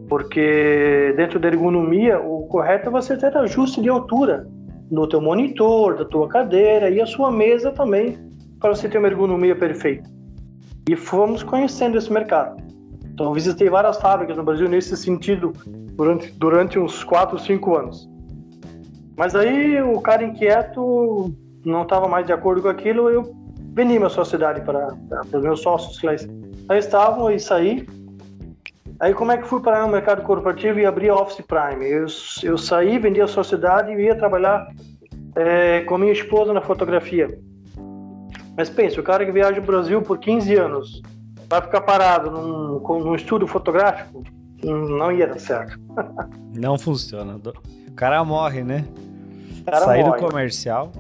Porque 0.08 1.14
dentro 1.18 1.40
da 1.40 1.48
ergonomia, 1.48 2.20
o 2.22 2.46
correto 2.48 2.90
é 2.90 2.92
você 2.92 3.18
ter 3.18 3.36
ajuste 3.36 3.82
de 3.82 3.90
altura 3.90 4.48
do 4.92 5.08
teu 5.08 5.20
monitor, 5.20 5.98
da 5.98 6.06
tua 6.06 6.28
cadeira 6.28 6.92
e 6.92 7.02
a 7.02 7.08
sua 7.08 7.32
mesa 7.32 7.72
também, 7.72 8.20
para 8.60 8.76
você 8.76 8.88
ter 8.88 9.00
uma 9.00 9.08
ergonomia 9.08 9.56
perfeita. 9.56 10.08
E 10.88 10.96
fomos 10.96 11.42
conhecendo 11.42 11.98
esse 11.98 12.12
mercado. 12.12 12.62
Então, 13.12 13.34
visitei 13.34 13.68
várias 13.68 13.98
fábricas 13.98 14.38
no 14.38 14.44
Brasil 14.44 14.70
nesse 14.70 14.96
sentido 14.96 15.54
durante, 15.96 16.32
durante 16.34 16.78
uns 16.78 17.04
4, 17.04 17.38
5 17.40 17.76
anos. 17.76 18.10
Mas 19.18 19.36
aí 19.36 19.82
o 19.82 20.00
cara 20.02 20.24
inquieto 20.24 21.34
não 21.66 21.82
estava 21.82 22.08
mais 22.08 22.26
de 22.26 22.32
acordo 22.32 22.62
com 22.62 22.70
aquilo, 22.70 23.10
eu 23.10 23.39
vendi 23.80 23.98
minha 23.98 24.10
sociedade 24.10 24.60
para, 24.62 24.88
para 25.08 25.38
os 25.38 25.44
meus 25.44 25.62
sócios 25.62 25.98
que 26.00 26.06
lá, 26.06 26.14
lá 26.68 26.78
estavam 26.78 27.32
e 27.32 27.40
saí. 27.40 27.88
Aí 29.00 29.14
como 29.14 29.32
é 29.32 29.38
que 29.38 29.48
fui 29.48 29.62
para 29.62 29.86
o 29.86 29.90
mercado 29.90 30.22
corporativo 30.24 30.80
e 30.80 30.86
abri 30.86 31.08
a 31.08 31.16
Office 31.16 31.46
Prime? 31.46 31.86
Eu, 31.86 32.06
eu 32.44 32.58
saí, 32.58 33.00
vendi 33.00 33.22
a 33.22 33.28
sociedade 33.28 33.94
e 33.94 34.02
ia 34.02 34.16
trabalhar 34.16 34.68
é, 35.36 35.82
com 35.82 35.98
minha 35.98 36.12
esposa 36.12 36.52
na 36.52 36.60
fotografia. 36.60 37.40
Mas 38.58 38.70
pensa, 38.70 39.00
o 39.00 39.04
cara 39.04 39.26
que 39.26 39.32
viaja 39.32 39.62
o 39.62 39.64
Brasil 39.64 40.02
por 40.02 40.18
15 40.18 40.54
anos 40.56 41.02
vai 41.50 41.62
ficar 41.62 41.80
parado 41.80 42.30
num, 42.30 42.80
num 43.00 43.16
estúdio 43.16 43.48
fotográfico? 43.48 44.22
Não 44.62 45.10
ia 45.10 45.26
dar 45.26 45.40
certo. 45.40 45.80
Não 46.54 46.78
funciona. 46.78 47.40
O 47.88 47.94
cara 47.94 48.22
morre, 48.26 48.62
né? 48.62 48.84
Sair 49.82 50.04
do 50.04 50.14
comercial. 50.16 50.92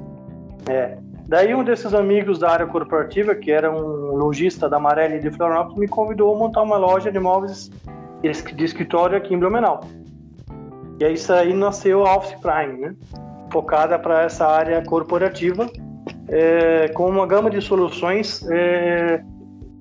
É. 0.69 0.97
Daí 1.29 1.53
um 1.53 1.63
desses 1.63 1.93
amigos 1.93 2.39
da 2.39 2.49
área 2.49 2.65
corporativa, 2.65 3.35
que 3.35 3.51
era 3.51 3.71
um 3.71 4.15
lojista 4.15 4.67
da 4.67 4.79
Marelli 4.79 5.19
de 5.19 5.29
Florianópolis, 5.29 5.77
me 5.77 5.87
convidou 5.87 6.33
a 6.33 6.39
montar 6.39 6.63
uma 6.63 6.75
loja 6.75 7.11
de 7.11 7.19
móveis 7.19 7.69
de 8.23 8.63
escritório 8.65 9.15
aqui 9.15 9.35
em 9.35 9.37
Blumenau. 9.37 9.81
E 10.99 11.05
aí 11.05 11.13
isso 11.13 11.31
aí 11.31 11.53
nasceu 11.53 12.03
a 12.03 12.17
Office 12.17 12.33
Prime, 12.41 12.79
né? 12.79 12.95
Focada 13.53 13.99
para 13.99 14.23
essa 14.23 14.47
área 14.47 14.83
corporativa, 14.83 15.69
é, 16.29 16.87
com 16.95 17.07
uma 17.07 17.27
gama 17.27 17.51
de 17.51 17.61
soluções 17.61 18.43
é, 18.49 19.23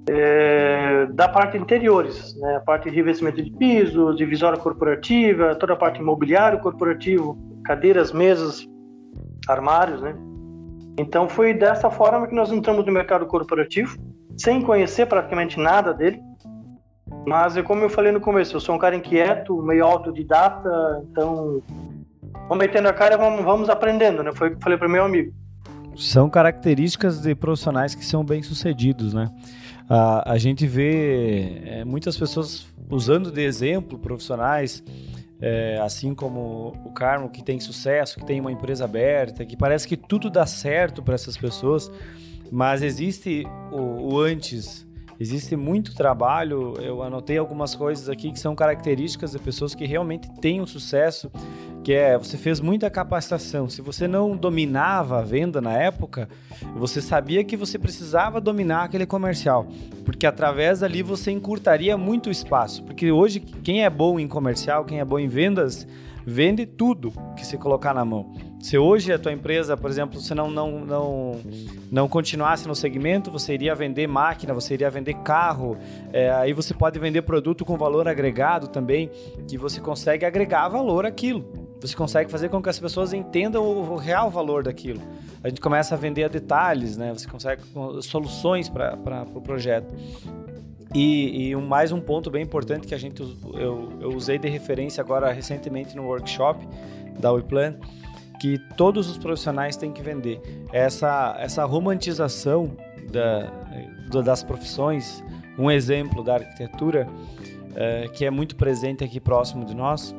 é, 0.06 1.06
da 1.06 1.30
parte 1.30 1.56
interiores, 1.56 2.38
né? 2.38 2.56
A 2.56 2.60
parte 2.60 2.90
de 2.90 2.96
revestimento 2.96 3.42
de 3.42 3.50
pisos, 3.52 4.18
divisória 4.18 4.58
corporativa, 4.58 5.54
toda 5.54 5.72
a 5.72 5.76
parte 5.76 5.98
imobiliário 5.98 6.58
corporativo, 6.58 7.38
cadeiras, 7.64 8.12
mesas, 8.12 8.68
armários, 9.48 10.02
né? 10.02 10.14
Então 10.98 11.28
foi 11.28 11.54
dessa 11.54 11.88
forma 11.90 12.26
que 12.26 12.34
nós 12.34 12.50
entramos 12.50 12.84
no 12.84 12.92
mercado 12.92 13.24
corporativo, 13.26 13.96
sem 14.36 14.60
conhecer 14.60 15.06
praticamente 15.06 15.58
nada 15.58 15.94
dele. 15.94 16.20
Mas 17.26 17.56
como 17.62 17.82
eu 17.82 17.88
falei 17.88 18.10
no 18.10 18.20
começo, 18.20 18.56
eu 18.56 18.60
sou 18.60 18.74
um 18.74 18.78
cara 18.78 18.96
inquieto, 18.96 19.62
meio 19.62 19.84
autodidata, 19.84 20.68
então 21.10 21.62
vamos 22.48 22.58
metendo 22.58 22.88
a 22.88 22.92
cara 22.92 23.16
vamos, 23.16 23.44
vamos 23.44 23.68
aprendendo, 23.68 24.22
né? 24.22 24.32
Foi 24.34 24.48
o 24.48 24.50
que 24.50 24.56
eu 24.56 24.60
falei 24.60 24.76
para 24.76 24.88
meu 24.88 25.04
amigo. 25.04 25.32
São 25.96 26.28
características 26.28 27.20
de 27.20 27.34
profissionais 27.34 27.94
que 27.94 28.04
são 28.04 28.24
bem 28.24 28.42
sucedidos, 28.42 29.14
né? 29.14 29.30
A, 29.88 30.32
a 30.32 30.38
gente 30.38 30.66
vê 30.66 31.62
é, 31.64 31.84
muitas 31.84 32.16
pessoas 32.16 32.66
usando 32.90 33.30
de 33.30 33.42
exemplo 33.42 33.98
profissionais 33.98 34.82
é, 35.40 35.78
assim 35.80 36.14
como 36.14 36.74
o 36.84 36.92
Carmo, 36.92 37.28
que 37.28 37.42
tem 37.42 37.60
sucesso, 37.60 38.18
que 38.18 38.26
tem 38.26 38.40
uma 38.40 38.50
empresa 38.50 38.84
aberta, 38.84 39.44
que 39.44 39.56
parece 39.56 39.86
que 39.86 39.96
tudo 39.96 40.28
dá 40.28 40.46
certo 40.46 41.02
para 41.02 41.14
essas 41.14 41.36
pessoas, 41.36 41.90
mas 42.50 42.82
existe 42.82 43.44
o, 43.70 44.14
o 44.14 44.20
antes, 44.20 44.86
existe 45.20 45.54
muito 45.54 45.94
trabalho. 45.94 46.74
Eu 46.80 47.02
anotei 47.02 47.38
algumas 47.38 47.74
coisas 47.74 48.08
aqui 48.08 48.32
que 48.32 48.40
são 48.40 48.54
características 48.54 49.32
de 49.32 49.38
pessoas 49.38 49.74
que 49.74 49.84
realmente 49.84 50.28
têm 50.40 50.60
um 50.60 50.66
sucesso 50.66 51.30
que 51.82 51.92
é 51.92 52.18
você 52.18 52.36
fez 52.36 52.60
muita 52.60 52.90
capacitação. 52.90 53.68
Se 53.68 53.80
você 53.80 54.06
não 54.06 54.36
dominava 54.36 55.18
a 55.18 55.22
venda 55.22 55.60
na 55.60 55.72
época, 55.72 56.28
você 56.76 57.00
sabia 57.00 57.44
que 57.44 57.56
você 57.56 57.78
precisava 57.78 58.40
dominar 58.40 58.84
aquele 58.84 59.06
comercial, 59.06 59.66
porque 60.04 60.26
através 60.26 60.80
dali 60.80 61.02
você 61.02 61.30
encurtaria 61.30 61.96
muito 61.96 62.28
o 62.28 62.32
espaço. 62.32 62.82
Porque 62.84 63.10
hoje 63.10 63.40
quem 63.40 63.84
é 63.84 63.90
bom 63.90 64.18
em 64.18 64.28
comercial, 64.28 64.84
quem 64.84 65.00
é 65.00 65.04
bom 65.04 65.18
em 65.18 65.28
vendas, 65.28 65.86
vende 66.26 66.66
tudo 66.66 67.12
que 67.34 67.46
se 67.46 67.56
colocar 67.56 67.94
na 67.94 68.04
mão. 68.04 68.34
Se 68.60 68.76
hoje 68.76 69.12
a 69.12 69.18
tua 69.18 69.32
empresa, 69.32 69.76
por 69.76 69.88
exemplo, 69.88 70.20
você 70.20 70.34
não, 70.34 70.50
não, 70.50 70.80
não, 70.80 71.40
não 71.90 72.08
continuasse 72.08 72.66
no 72.66 72.74
segmento, 72.74 73.30
você 73.30 73.54
iria 73.54 73.74
vender 73.74 74.06
máquina, 74.06 74.52
você 74.52 74.74
iria 74.74 74.90
vender 74.90 75.14
carro, 75.22 75.78
é, 76.12 76.30
aí 76.30 76.52
você 76.52 76.74
pode 76.74 76.98
vender 76.98 77.22
produto 77.22 77.64
com 77.64 77.78
valor 77.78 78.08
agregado 78.08 78.68
também, 78.68 79.10
que 79.46 79.56
você 79.56 79.80
consegue 79.80 80.26
agregar 80.26 80.68
valor 80.68 81.06
àquilo. 81.06 81.67
Você 81.80 81.94
consegue 81.94 82.30
fazer 82.30 82.48
com 82.48 82.60
que 82.60 82.68
as 82.68 82.78
pessoas 82.78 83.12
entendam 83.12 83.64
o, 83.64 83.96
real 83.96 84.30
valor 84.30 84.64
daquilo. 84.64 85.00
A 85.42 85.48
gente 85.48 85.60
começa 85.60 85.94
a 85.94 85.98
vender 85.98 86.24
a 86.24 86.28
detalhes, 86.28 86.96
né? 86.96 87.12
Você 87.12 87.28
consegue 87.28 87.62
soluções 88.02 88.68
para 88.68 88.94
o 88.94 89.26
pro 89.26 89.40
projeto. 89.40 89.94
E, 90.94 91.50
e 91.50 91.56
mais 91.56 91.92
um 91.92 92.00
ponto 92.00 92.30
bem 92.30 92.42
importante 92.42 92.86
que 92.86 92.94
a 92.94 92.98
gente 92.98 93.22
eu, 93.54 93.92
eu 94.00 94.10
usei 94.10 94.38
de 94.38 94.48
referência 94.48 95.02
agora 95.02 95.30
recentemente 95.30 95.94
no 95.94 96.04
workshop 96.04 96.66
da 97.18 97.30
WePlan, 97.30 97.76
que 98.40 98.58
todos 98.76 99.08
os 99.08 99.18
profissionais 99.18 99.76
têm 99.76 99.92
que 99.92 100.02
vender. 100.02 100.40
Essa, 100.72 101.36
essa 101.38 101.64
romantização 101.64 102.76
da, 103.12 103.50
das 104.22 104.42
profissões, 104.42 105.22
um 105.58 105.70
exemplo 105.70 106.24
da 106.24 106.34
arquitetura, 106.34 107.06
é, 107.74 108.08
que 108.08 108.24
é 108.24 108.30
muito 108.30 108.56
presente 108.56 109.04
aqui 109.04 109.20
próximo 109.20 109.64
de 109.64 109.74
nós, 109.74 110.14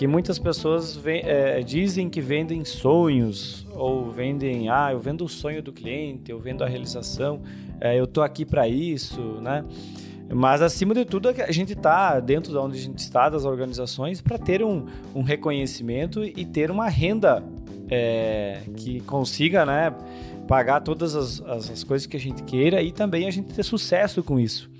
que 0.00 0.06
muitas 0.06 0.38
pessoas 0.38 0.98
é, 1.04 1.60
dizem 1.60 2.08
que 2.08 2.22
vendem 2.22 2.64
sonhos 2.64 3.66
ou 3.74 4.10
vendem, 4.10 4.70
ah, 4.70 4.88
eu 4.92 4.98
vendo 4.98 5.26
o 5.26 5.28
sonho 5.28 5.62
do 5.62 5.74
cliente, 5.74 6.30
eu 6.30 6.38
vendo 6.38 6.64
a 6.64 6.66
realização, 6.66 7.42
é, 7.78 8.00
eu 8.00 8.06
tô 8.06 8.22
aqui 8.22 8.46
para 8.46 8.66
isso, 8.66 9.20
né? 9.42 9.62
Mas 10.32 10.62
acima 10.62 10.94
de 10.94 11.04
tudo, 11.04 11.28
a 11.28 11.52
gente 11.52 11.74
está 11.74 12.18
dentro 12.18 12.50
de 12.50 12.56
onde 12.56 12.78
a 12.78 12.80
gente 12.80 12.98
está, 12.98 13.28
das 13.28 13.44
organizações, 13.44 14.22
para 14.22 14.38
ter 14.38 14.64
um, 14.64 14.86
um, 15.14 15.20
reconhecimento 15.20 16.24
e 16.24 16.46
ter 16.46 16.70
uma 16.70 16.88
renda 16.88 17.44
é, 17.90 18.62
que 18.74 19.00
consiga 19.00 19.66
né, 19.66 19.94
pagar 20.48 20.80
todas 20.80 21.14
as, 21.14 21.42
as, 21.42 21.70
as 21.72 21.84
coisas 21.84 22.06
que 22.06 22.16
a 22.16 22.20
gente 22.20 22.42
queira 22.44 22.80
e 22.80 22.90
também 22.90 23.28
a 23.28 23.30
gente 23.30 23.52
ter 23.52 23.62
sucesso 23.62 24.22
com 24.22 24.40
isso. 24.40 24.70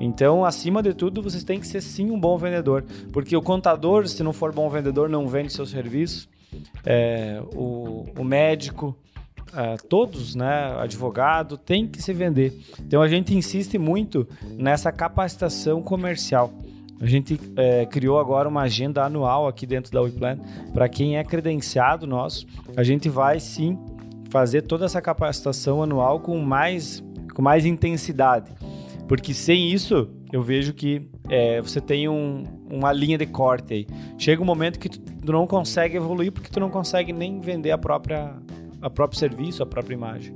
Então, 0.00 0.44
acima 0.44 0.82
de 0.82 0.92
tudo, 0.92 1.22
você 1.22 1.44
tem 1.44 1.58
que 1.58 1.66
ser 1.66 1.80
sim 1.80 2.10
um 2.10 2.18
bom 2.18 2.36
vendedor, 2.36 2.84
porque 3.12 3.36
o 3.36 3.42
contador, 3.42 4.06
se 4.08 4.22
não 4.22 4.32
for 4.32 4.52
bom 4.52 4.68
vendedor, 4.68 5.08
não 5.08 5.26
vende 5.26 5.52
seu 5.52 5.66
serviço. 5.66 6.28
É, 6.84 7.42
o, 7.54 8.06
o, 8.18 8.24
médico, 8.24 8.96
é, 9.54 9.76
todos, 9.88 10.34
né, 10.34 10.76
advogado, 10.78 11.56
tem 11.56 11.86
que 11.86 12.02
se 12.02 12.12
vender. 12.12 12.58
Então, 12.80 13.02
a 13.02 13.08
gente 13.08 13.34
insiste 13.34 13.78
muito 13.78 14.26
nessa 14.56 14.92
capacitação 14.92 15.82
comercial. 15.82 16.52
A 17.00 17.06
gente 17.06 17.38
é, 17.56 17.84
criou 17.84 18.18
agora 18.18 18.48
uma 18.48 18.62
agenda 18.62 19.04
anual 19.04 19.46
aqui 19.46 19.66
dentro 19.66 19.92
da 19.92 20.00
WePlan 20.00 20.38
para 20.72 20.88
quem 20.88 21.18
é 21.18 21.24
credenciado 21.24 22.06
nosso. 22.06 22.46
A 22.74 22.82
gente 22.82 23.08
vai 23.08 23.38
sim 23.38 23.78
fazer 24.30 24.62
toda 24.62 24.86
essa 24.86 25.00
capacitação 25.00 25.82
anual 25.82 26.20
com 26.20 26.38
mais, 26.38 27.04
com 27.34 27.42
mais 27.42 27.66
intensidade. 27.66 28.50
Porque 29.08 29.32
sem 29.32 29.70
isso, 29.70 30.08
eu 30.32 30.42
vejo 30.42 30.72
que 30.72 31.08
é, 31.28 31.60
você 31.60 31.80
tem 31.80 32.08
um, 32.08 32.44
uma 32.70 32.92
linha 32.92 33.16
de 33.16 33.26
corte 33.26 33.72
aí. 33.72 33.86
Chega 34.18 34.42
um 34.42 34.44
momento 34.44 34.78
que 34.78 34.88
tu 34.88 35.32
não 35.32 35.46
consegue 35.46 35.96
evoluir 35.96 36.32
porque 36.32 36.50
tu 36.50 36.58
não 36.58 36.70
consegue 36.70 37.12
nem 37.12 37.40
vender 37.40 37.70
a 37.70 37.78
própria, 37.78 38.34
a 38.82 38.90
próprio 38.90 39.18
serviço, 39.18 39.62
a 39.62 39.66
própria 39.66 39.94
imagem. 39.94 40.34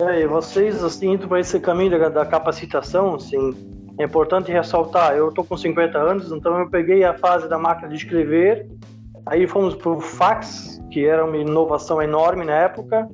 É, 0.00 0.22
e 0.22 0.26
vocês, 0.26 0.82
assim, 0.82 1.12
indo 1.12 1.28
para 1.28 1.40
esse 1.40 1.58
caminho 1.60 1.98
da, 1.98 2.08
da, 2.08 2.24
capacitação, 2.24 3.16
assim, 3.16 3.54
é 3.98 4.04
importante 4.04 4.50
ressaltar, 4.50 5.14
eu 5.14 5.30
tô 5.30 5.44
com 5.44 5.56
50 5.56 5.98
anos, 5.98 6.32
então 6.32 6.58
eu 6.58 6.70
peguei 6.70 7.04
a 7.04 7.12
fase 7.12 7.48
da 7.48 7.58
máquina 7.58 7.88
de 7.88 7.96
escrever, 7.96 8.66
aí 9.26 9.46
fomos 9.46 9.74
para 9.74 9.90
o 9.90 10.00
fax, 10.00 10.80
que 10.90 11.04
era 11.04 11.24
uma 11.24 11.36
inovação 11.36 12.00
enorme 12.00 12.46
na 12.46 12.54
época, 12.54 13.10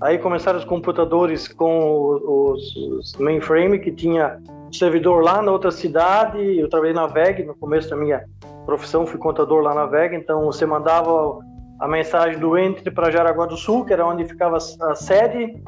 Aí 0.00 0.16
começaram 0.18 0.58
os 0.58 0.64
computadores 0.64 1.46
com 1.46 2.18
os, 2.24 2.74
os 2.74 3.16
mainframe, 3.16 3.78
que 3.78 3.92
tinha 3.92 4.40
servidor 4.72 5.22
lá 5.22 5.42
na 5.42 5.52
outra 5.52 5.70
cidade. 5.70 6.58
Eu 6.58 6.68
trabalhei 6.68 6.94
na 6.94 7.06
VEG, 7.06 7.44
no 7.44 7.54
começo 7.54 7.90
da 7.90 7.96
minha 7.96 8.24
profissão, 8.64 9.06
fui 9.06 9.18
contador 9.18 9.62
lá 9.62 9.74
na 9.74 9.84
VEG. 9.84 10.16
Então 10.16 10.46
você 10.46 10.64
mandava 10.64 11.38
a 11.78 11.86
mensagem 11.86 12.38
do 12.38 12.56
Entre 12.56 12.90
para 12.90 13.10
Jaraguá 13.10 13.44
do 13.44 13.56
Sul, 13.56 13.84
que 13.84 13.92
era 13.92 14.06
onde 14.06 14.24
ficava 14.24 14.56
a 14.56 14.94
sede, 14.94 15.62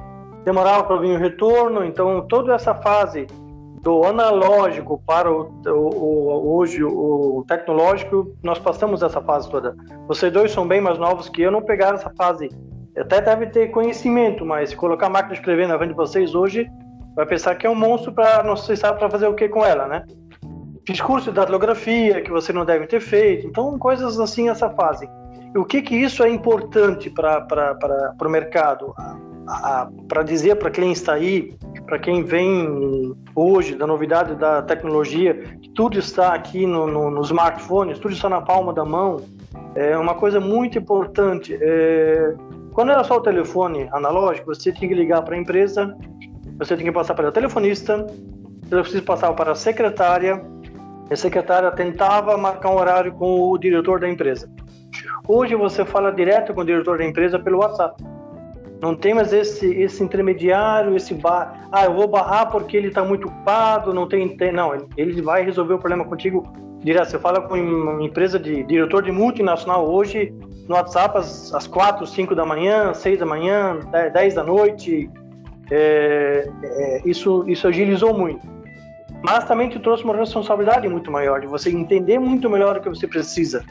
demorava 0.45 0.85
para 0.85 0.97
vir 0.97 1.15
o 1.15 1.19
retorno. 1.19 1.85
Então 1.85 2.27
toda 2.27 2.55
essa 2.55 2.75
fase 2.75 3.27
do 3.83 4.05
analógico 4.05 5.03
para 5.05 5.31
o, 5.31 5.53
o, 5.67 6.57
hoje 6.57 6.83
o 6.83 7.45
tecnológico, 7.49 8.35
nós 8.43 8.59
passamos 8.59 9.03
essa 9.03 9.21
fase 9.21 9.51
toda. 9.51 9.77
Vocês 10.07 10.33
dois 10.33 10.53
são 10.53 10.67
bem 10.67 10.81
mais 10.81 10.99
novos 10.99 11.29
que 11.29 11.43
eu, 11.43 11.51
não 11.51 11.61
pegaram 11.61 11.97
essa 11.97 12.11
fase 12.11 12.49
até 12.97 13.21
deve 13.21 13.47
ter 13.47 13.71
conhecimento, 13.71 14.45
mas 14.45 14.71
se 14.71 14.77
colocar 14.77 15.07
a 15.07 15.11
máquina 15.11 15.35
de 15.35 15.41
escrever 15.41 15.67
na 15.67 15.79
frente 15.79 15.91
de 15.91 15.97
vocês 15.97 16.35
hoje, 16.35 16.71
vai 17.15 17.27
pensar 17.27 17.55
que 17.55 17.67
é 17.67 17.71
um 17.71 17.75
monstro 17.75 18.13
para 18.13 18.43
não 18.43 18.57
sei 18.57 18.77
sabe 18.77 18.99
para 18.99 19.11
fazer 19.11 19.27
o 19.27 19.35
que 19.35 19.49
com 19.49 19.65
ela, 19.65 19.87
né? 19.87 20.05
Fiz 20.87 21.01
curso 21.01 21.31
de 21.31 21.37
datilografia 21.37 22.21
que 22.23 22.31
você 22.31 22.53
não 22.53 22.65
deve 22.65 22.87
ter 22.87 23.01
feito, 23.01 23.47
então 23.47 23.79
coisas 23.79 24.19
assim 24.19 24.49
essa 24.49 24.69
fase. 24.71 25.09
E 25.55 25.59
o 25.59 25.65
que 25.65 25.83
que 25.83 25.95
isso 25.95 26.23
é 26.23 26.29
importante 26.29 27.11
para 27.11 28.15
o 28.21 28.29
mercado? 28.29 28.95
Para 30.09 30.23
dizer 30.23 30.57
para 30.57 30.71
quem 30.71 30.93
está 30.93 31.15
aí, 31.15 31.55
para 31.87 31.99
quem 31.99 32.23
vem 32.23 33.15
hoje 33.35 33.75
da 33.75 33.87
novidade 33.87 34.35
da 34.35 34.63
tecnologia, 34.63 35.35
que 35.35 35.69
tudo 35.71 35.99
está 35.99 36.35
aqui 36.35 36.67
no, 36.67 36.87
no, 36.87 37.11
no 37.11 37.21
smartphone, 37.23 37.95
tudo 37.95 38.15
está 38.15 38.29
na 38.29 38.41
palma 38.41 38.73
da 38.73 38.85
mão, 38.85 39.21
é 39.75 39.97
uma 39.97 40.15
coisa 40.15 40.41
muito 40.41 40.79
importante. 40.79 41.57
É, 41.61 42.35
quando 42.73 42.93
era 42.93 43.05
só 43.05 43.17
o 43.17 43.21
telefone 43.21 43.89
analógico, 43.93 44.55
você 44.55 44.73
tinha 44.73 44.89
que 44.89 44.95
ligar 44.95 45.23
para 45.23 45.35
a 45.35 45.39
empresa, 45.39 45.97
você 46.59 46.75
tinha 46.77 46.91
que 46.91 46.95
passar 46.95 47.15
para 47.15 47.29
o 47.29 47.33
telefonista, 47.33 48.07
telefonista 48.69 49.07
passava 49.07 49.35
para 49.35 49.53
a 49.53 49.55
secretária, 49.55 50.43
a 51.11 51.17
secretária 51.17 51.71
tentava 51.73 52.37
marcar 52.39 52.71
um 52.71 52.79
horário 52.79 53.13
com 53.13 53.51
o 53.51 53.59
diretor 53.59 54.01
da 54.01 54.09
empresa. 54.09 54.51
Hoje 55.29 55.55
você 55.55 55.85
fala 55.85 56.11
direto 56.11 56.55
com 56.55 56.63
o 56.63 56.65
diretor 56.65 56.99
da 56.99 57.05
empresa 57.05 57.39
pelo 57.39 57.59
WhatsApp. 57.59 58.03
Não 58.81 58.97
tem 58.97 59.15
mais 59.15 59.33
esse, 59.33 59.67
esse 59.75 60.03
intermediário, 60.03 60.97
esse 60.97 61.15
bar. 61.15 61.69
Ah, 61.71 61.85
eu 61.85 61.95
vou 61.95 62.09
barrar 62.09 62.47
porque 62.51 62.77
ele 62.77 62.89
está 62.89 63.05
muito 63.05 63.29
ocupado, 63.29 63.95
não 63.95 64.09
tem. 64.09 64.37
Não, 64.53 64.75
ele 64.97 65.23
vai 65.23 65.45
resolver 65.45 65.75
o 65.75 65.79
problema 65.79 66.05
contigo 66.05 66.53
direto. 66.83 67.11
Você 67.11 67.19
fala 67.19 67.41
com 67.41 67.55
uma 67.55 68.03
empresa 68.03 68.39
de 68.39 68.63
diretor 68.65 69.03
de 69.03 69.13
multinacional 69.13 69.89
hoje 69.89 70.35
no 70.69 70.75
WhatsApp 70.75 71.19
às, 71.19 71.53
às 71.55 71.67
4, 71.67 72.07
5 72.07 72.35
da 72.35 72.45
manhã, 72.45 72.95
6 72.95 73.19
da 73.19 73.27
manhã, 73.27 73.79
10 74.13 74.35
da 74.35 74.43
noite. 74.43 75.11
É, 75.71 76.49
é, 76.63 77.03
isso, 77.05 77.45
isso 77.49 77.67
agilizou 77.67 78.17
muito. 78.17 78.47
Mas 79.23 79.45
também 79.45 79.69
te 79.69 79.79
trouxe 79.79 80.03
uma 80.03 80.17
responsabilidade 80.17 80.89
muito 80.89 81.11
maior, 81.11 81.41
de 81.41 81.47
você 81.47 81.71
entender 81.71 82.19
muito 82.19 82.51
melhor 82.51 82.77
o 82.77 82.81
que 82.81 82.89
você 82.89 83.07
precisa. 83.07 83.65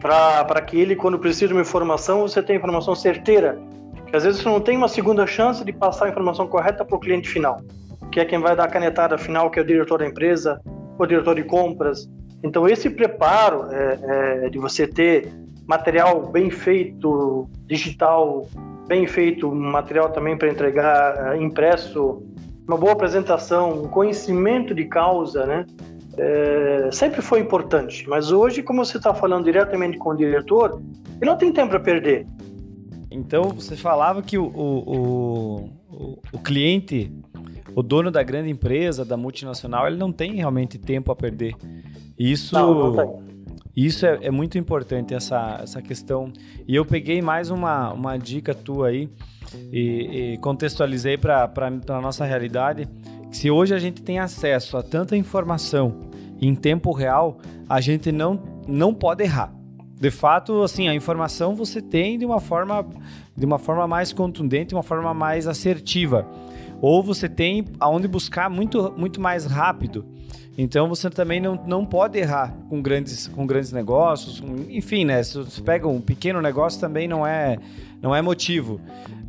Para 0.00 0.60
que 0.62 0.78
ele, 0.78 0.96
quando 0.96 1.18
precisa 1.18 1.48
de 1.48 1.52
uma 1.52 1.62
informação, 1.62 2.22
você 2.22 2.42
tenha 2.42 2.58
informação 2.58 2.94
certeira. 2.94 3.58
Porque 3.94 4.16
às 4.16 4.24
vezes 4.24 4.40
você 4.40 4.48
não 4.48 4.60
tem 4.60 4.76
uma 4.76 4.88
segunda 4.88 5.26
chance 5.26 5.64
de 5.64 5.72
passar 5.72 6.06
a 6.06 6.08
informação 6.08 6.46
correta 6.46 6.84
para 6.84 6.96
o 6.96 7.00
cliente 7.00 7.28
final, 7.28 7.60
que 8.10 8.20
é 8.20 8.24
quem 8.24 8.38
vai 8.38 8.56
dar 8.56 8.64
a 8.64 8.68
canetada 8.68 9.18
final, 9.18 9.50
que 9.50 9.58
é 9.58 9.62
o 9.62 9.66
diretor 9.66 9.98
da 9.98 10.06
empresa, 10.06 10.60
o 10.98 11.04
diretor 11.04 11.34
de 11.34 11.42
compras. 11.42 12.08
Então, 12.42 12.68
esse 12.68 12.90
preparo 12.90 13.66
é, 13.70 14.44
é, 14.44 14.48
de 14.50 14.58
você 14.58 14.86
ter 14.86 15.32
material 15.66 16.30
bem 16.30 16.50
feito, 16.50 17.48
digital, 17.66 18.46
bem 18.86 19.06
feito, 19.06 19.52
material 19.52 20.10
também 20.10 20.36
para 20.36 20.48
entregar 20.48 21.34
é, 21.34 21.36
impresso, 21.42 22.22
uma 22.66 22.76
boa 22.76 22.92
apresentação, 22.92 23.84
um 23.84 23.88
conhecimento 23.88 24.74
de 24.74 24.84
causa, 24.84 25.46
né? 25.46 25.66
É, 26.18 26.88
sempre 26.92 27.20
foi 27.20 27.40
importante. 27.40 28.08
Mas 28.08 28.30
hoje, 28.32 28.62
como 28.62 28.84
você 28.84 28.96
está 28.96 29.12
falando 29.12 29.44
diretamente 29.44 29.98
com 29.98 30.10
o 30.10 30.16
diretor, 30.16 30.80
ele 31.20 31.30
não 31.30 31.36
tem 31.36 31.52
tempo 31.52 31.70
para 31.70 31.80
perder. 31.80 32.26
Então, 33.16 33.44
você 33.44 33.74
falava 33.74 34.22
que 34.22 34.36
o, 34.36 34.44
o, 34.44 35.70
o, 35.90 36.18
o 36.32 36.38
cliente, 36.38 37.10
o 37.74 37.82
dono 37.82 38.10
da 38.10 38.22
grande 38.22 38.50
empresa, 38.50 39.06
da 39.06 39.16
multinacional, 39.16 39.86
ele 39.86 39.96
não 39.96 40.12
tem 40.12 40.34
realmente 40.34 40.76
tempo 40.76 41.10
a 41.10 41.16
perder. 41.16 41.54
Isso, 42.18 42.54
não, 42.54 42.92
não 42.92 43.22
isso 43.74 44.04
é, 44.04 44.18
é, 44.20 44.30
muito 44.30 44.58
importante, 44.58 45.14
essa, 45.14 45.60
essa 45.62 45.80
questão. 45.80 46.30
E 46.68 46.76
eu 46.76 46.84
peguei 46.84 47.22
mais 47.22 47.50
uma, 47.50 47.90
uma 47.92 48.18
dica 48.18 48.54
tua 48.54 48.88
aí 48.88 49.08
e, 49.72 50.34
e 50.34 50.38
contextualizei 50.38 51.16
para 51.16 51.50
a 51.88 52.00
nossa 52.00 52.26
realidade. 52.26 52.86
Que 53.30 53.36
se 53.36 53.50
hoje 53.50 53.74
a 53.74 53.78
gente 53.78 54.02
tem 54.02 54.18
acesso 54.18 54.76
a 54.76 54.82
tanta 54.82 55.16
informação 55.16 56.10
em 56.38 56.54
tempo 56.54 56.92
real, 56.92 57.38
a 57.66 57.80
gente 57.80 58.12
não, 58.12 58.42
não 58.68 58.92
pode 58.92 59.24
errar. 59.24 59.55
De 59.98 60.10
fato, 60.10 60.62
assim, 60.62 60.88
a 60.88 60.94
informação 60.94 61.54
você 61.54 61.80
tem 61.80 62.18
de 62.18 62.26
uma 62.26 62.38
forma, 62.38 62.86
de 63.34 63.46
uma 63.46 63.58
forma 63.58 63.86
mais 63.86 64.12
contundente, 64.12 64.68
de 64.68 64.74
uma 64.74 64.82
forma 64.82 65.14
mais 65.14 65.46
assertiva. 65.46 66.26
Ou 66.82 67.02
você 67.02 67.28
tem 67.28 67.64
aonde 67.80 68.06
buscar 68.06 68.50
muito, 68.50 68.92
muito 68.96 69.20
mais 69.20 69.46
rápido. 69.46 70.04
Então 70.58 70.88
você 70.88 71.08
também 71.08 71.40
não, 71.40 71.54
não 71.66 71.84
pode 71.84 72.18
errar 72.18 72.54
com 72.68 72.80
grandes, 72.80 73.28
com 73.28 73.46
grandes 73.46 73.72
negócios, 73.72 74.42
enfim, 74.68 75.04
né? 75.04 75.22
Se 75.22 75.38
você 75.38 75.60
pega 75.60 75.86
um 75.86 76.00
pequeno 76.00 76.40
negócio 76.40 76.80
também 76.80 77.06
não 77.06 77.26
é, 77.26 77.58
não 78.00 78.14
é 78.14 78.22
motivo, 78.22 78.80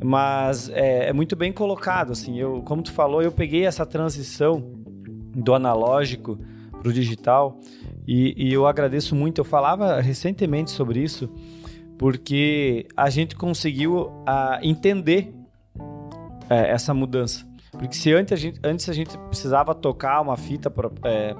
mas 0.03 0.69
é, 0.69 1.09
é 1.09 1.13
muito 1.13 1.35
bem 1.35 1.51
colocado, 1.51 2.11
assim. 2.11 2.37
Eu, 2.37 2.61
como 2.63 2.81
tu 2.81 2.93
falou, 2.93 3.21
eu 3.21 3.31
peguei 3.31 3.65
essa 3.65 3.85
transição 3.85 4.63
do 5.35 5.53
analógico 5.53 6.39
para 6.71 6.89
o 6.89 6.93
digital 6.93 7.59
e, 8.07 8.33
e 8.37 8.53
eu 8.53 8.65
agradeço 8.65 9.15
muito. 9.15 9.39
Eu 9.39 9.45
falava 9.45 9.99
recentemente 9.99 10.71
sobre 10.71 11.01
isso 11.01 11.29
porque 11.97 12.87
a 12.95 13.09
gente 13.09 13.35
conseguiu 13.35 14.11
a, 14.25 14.55
ah, 14.55 14.59
entender 14.61 15.33
é, 16.49 16.69
essa 16.71 16.93
mudança. 16.93 17.45
Porque 17.71 17.95
se 17.95 18.13
antes 18.13 18.33
a 18.33 18.35
gente, 18.35 18.59
antes 18.63 18.89
a 18.89 18.93
gente 18.93 19.17
precisava 19.17 19.75
tocar 19.75 20.21
uma 20.21 20.37
fita 20.37 20.69
para 20.69 20.89
é, 21.03 21.35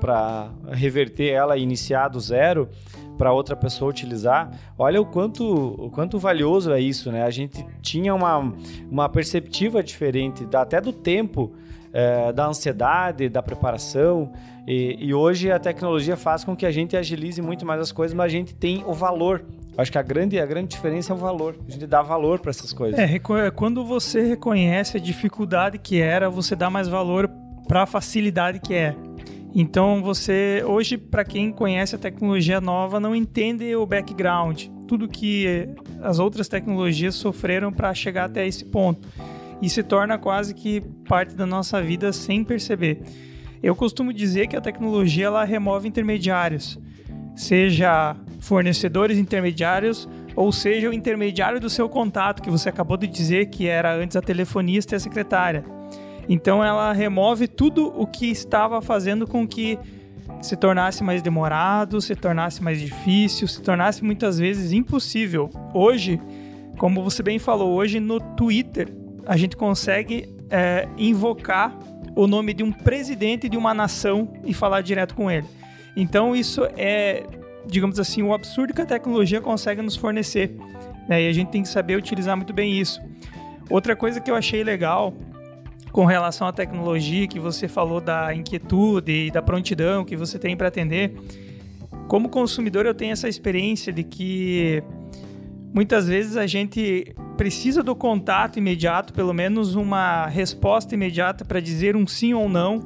reverter 0.75 1.30
ela 1.30 1.58
e 1.58 1.63
iniciar 1.63 2.10
do 2.10 2.19
zero 2.19 2.69
para 3.17 3.34
outra 3.34 3.56
pessoa 3.56 3.89
utilizar, 3.89 4.51
olha 4.77 5.01
o 5.01 5.06
quanto, 5.06 5.43
o 5.43 5.89
quanto 5.89 6.19
valioso 6.19 6.71
é 6.71 6.80
isso, 6.80 7.12
né? 7.12 7.23
A 7.23 7.32
gente 7.32 7.65
tinha 7.82 8.13
uma, 8.13 8.53
uma 8.91 9.10
perspectiva 9.10 9.82
diferente, 9.82 10.47
até 10.53 10.80
do 10.80 10.93
tempo, 10.93 11.53
é, 11.93 12.32
da 12.32 12.47
ansiedade, 12.47 13.30
da 13.30 13.41
preparação. 13.41 14.32
E, 14.67 14.97
e, 15.00 15.13
hoje 15.13 15.52
a 15.52 15.60
tecnologia 15.60 16.17
faz 16.17 16.43
com 16.43 16.56
que 16.56 16.65
a 16.65 16.71
gente 16.71 16.97
agilize 16.97 17.41
muito 17.41 17.65
mais 17.65 17.80
as 17.80 17.91
coisas, 17.91 18.15
mas 18.15 18.26
a 18.26 18.30
gente 18.30 18.54
tem 18.54 18.84
o 18.86 18.93
valor 18.93 19.45
Acho 19.78 19.91
que 19.91 19.97
a 20.00 20.02
grande, 20.02 20.39
a 20.39 20.45
grande 20.45 20.69
diferença 20.69 21.13
é 21.13 21.15
o 21.15 21.19
valor. 21.19 21.56
A 21.67 21.71
gente 21.71 21.86
dá 21.86 22.02
valor 22.02 22.39
para 22.39 22.50
essas 22.50 22.73
coisas. 22.73 23.00
É, 23.00 23.19
quando 23.52 23.86
você 23.86 24.23
reconhece 24.23 24.97
a 24.97 25.00
dificuldade 25.00 25.78
que 25.78 26.02
era, 26.02 26.32
você 26.32 26.56
dá 26.56 26.67
mais 26.67 26.88
valor 26.88 27.30
para 27.67 27.84
a 27.84 27.86
facilidade 27.86 28.60
que 28.60 28.73
é. 28.73 28.95
Então 29.54 30.02
você 30.02 30.63
hoje 30.65 30.97
para 30.97 31.23
quem 31.23 31.52
conhece 31.52 31.95
a 31.95 32.00
tecnologia 32.00 32.60
nova 32.60 33.00
não 33.00 33.15
entende 33.15 33.76
o 33.76 33.86
background, 33.86 34.65
tudo 34.88 35.08
que 35.08 35.69
as 36.02 36.17
outras 36.17 36.47
tecnologias 36.47 37.15
sofreram 37.15 37.71
para 37.71 37.93
chegar 37.93 38.26
até 38.26 38.47
esse 38.47 38.65
ponto 38.65 39.08
e 39.62 39.70
se 39.70 39.84
torna 39.84 40.17
quase 40.17 40.54
que 40.54 40.82
parte 41.08 41.36
da 41.36 41.46
nossa 41.46 41.82
vida 41.82 42.12
sem 42.13 42.43
perceber. 42.43 43.02
Eu 43.62 43.76
costumo 43.76 44.13
dizer 44.13 44.48
que 44.48 44.56
a 44.56 44.62
tecnologia 44.62 45.26
ela 45.26 45.43
remove 45.43 45.88
intermediários 45.88 46.80
seja 47.38 48.15
fornecedores 48.39 49.20
intermediários 49.20 50.10
ou 50.36 50.52
seja 50.52 50.89
o 50.89 50.93
intermediário 50.93 51.60
do 51.60 51.70
seu 51.70 51.88
contato, 51.88 52.41
que 52.41 52.50
você 52.50 52.70
acabou 52.70 52.98
de 52.98 53.08
dizer 53.08 53.48
que 53.48 53.67
era 53.67 53.96
antes 53.96 54.17
a 54.17 54.22
telefonista 54.22 54.96
e 54.96 54.98
a 54.98 55.00
secretária. 55.00 55.63
Então 56.28 56.63
ela 56.63 56.91
remove 56.91 57.48
tudo 57.48 57.88
o 57.96 58.06
que 58.06 58.26
estava 58.30 58.82
fazendo 58.82 59.26
com 59.26 59.48
que 59.48 59.80
se 60.41 60.56
tornasse 60.56 61.04
mais 61.04 61.22
demorado, 61.22 62.02
se 62.02 62.15
tornasse 62.15 62.62
mais 62.62 62.80
difícil, 62.82 63.48
se 63.48 63.62
tornasse 63.62 64.04
muitas 64.04 64.38
vezes 64.38 64.72
impossível. 64.72 65.50
Hoje, 65.74 66.20
como 66.78 67.04
você 67.04 67.24
bem 67.24 67.39
falou, 67.39 67.74
hoje 67.76 68.00
no 68.00 68.20
Twitter 68.20 68.93
a 69.27 69.35
gente 69.35 69.57
consegue 69.57 70.33
é, 70.49 70.87
invocar 70.97 71.77
o 72.15 72.25
nome 72.25 72.53
de 72.53 72.63
um 72.63 72.71
presidente 72.71 73.49
de 73.49 73.57
uma 73.57 73.73
nação 73.73 74.33
e 74.45 74.53
falar 74.53 74.81
direto 74.81 75.13
com 75.13 75.29
ele. 75.29 75.45
Então 75.95 76.35
isso 76.35 76.63
é, 76.77 77.23
digamos 77.65 77.99
assim, 77.99 78.23
o 78.23 78.33
absurdo 78.33 78.73
que 78.73 78.81
a 78.81 78.85
tecnologia 78.85 79.41
consegue 79.41 79.81
nos 79.81 79.95
fornecer. 79.95 80.55
Né? 81.07 81.23
E 81.23 81.27
a 81.27 81.33
gente 81.33 81.49
tem 81.49 81.61
que 81.61 81.69
saber 81.69 81.97
utilizar 81.97 82.35
muito 82.37 82.53
bem 82.53 82.79
isso. 82.79 83.01
Outra 83.69 83.95
coisa 83.95 84.21
que 84.21 84.31
eu 84.31 84.35
achei 84.35 84.63
legal 84.63 85.13
com 85.91 86.05
relação 86.05 86.47
à 86.47 86.53
tecnologia, 86.53 87.27
que 87.27 87.39
você 87.39 87.67
falou 87.67 87.99
da 87.99 88.33
inquietude 88.33 89.27
e 89.27 89.31
da 89.31 89.41
prontidão 89.41 90.05
que 90.05 90.15
você 90.15 90.39
tem 90.39 90.55
para 90.55 90.69
atender, 90.69 91.13
como 92.07 92.29
consumidor 92.29 92.85
eu 92.85 92.93
tenho 92.93 93.11
essa 93.11 93.27
experiência 93.27 93.91
de 93.91 94.03
que 94.03 94.81
muitas 95.73 96.08
vezes 96.08 96.38
a 96.38 96.47
gente 96.47 97.13
precisa 97.36 97.84
do 97.84 97.95
contato 97.95 98.58
imediato, 98.58 99.13
pelo 99.13 99.34
menos 99.34 99.75
uma 99.75 100.27
resposta 100.27 100.95
imediata 100.95 101.45
para 101.45 101.60
dizer 101.60 101.95
um 101.95 102.08
sim 102.08 102.34
ou 102.34 102.49
não 102.49 102.86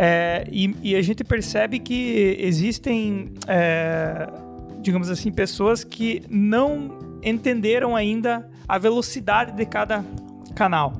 é, 0.00 0.46
e, 0.50 0.76
e, 0.80 0.94
a 0.94 1.02
gente 1.02 1.24
percebe 1.24 1.80
que 1.80 2.36
existem, 2.38 3.32
é, 3.48 4.28
digamos 4.80 5.10
assim, 5.10 5.32
pessoas 5.32 5.82
que 5.82 6.22
não 6.30 7.18
entenderam 7.20 7.96
ainda 7.96 8.48
a 8.68 8.78
velocidade 8.78 9.52
de 9.52 9.66
cada 9.66 10.04
canal. 10.54 10.92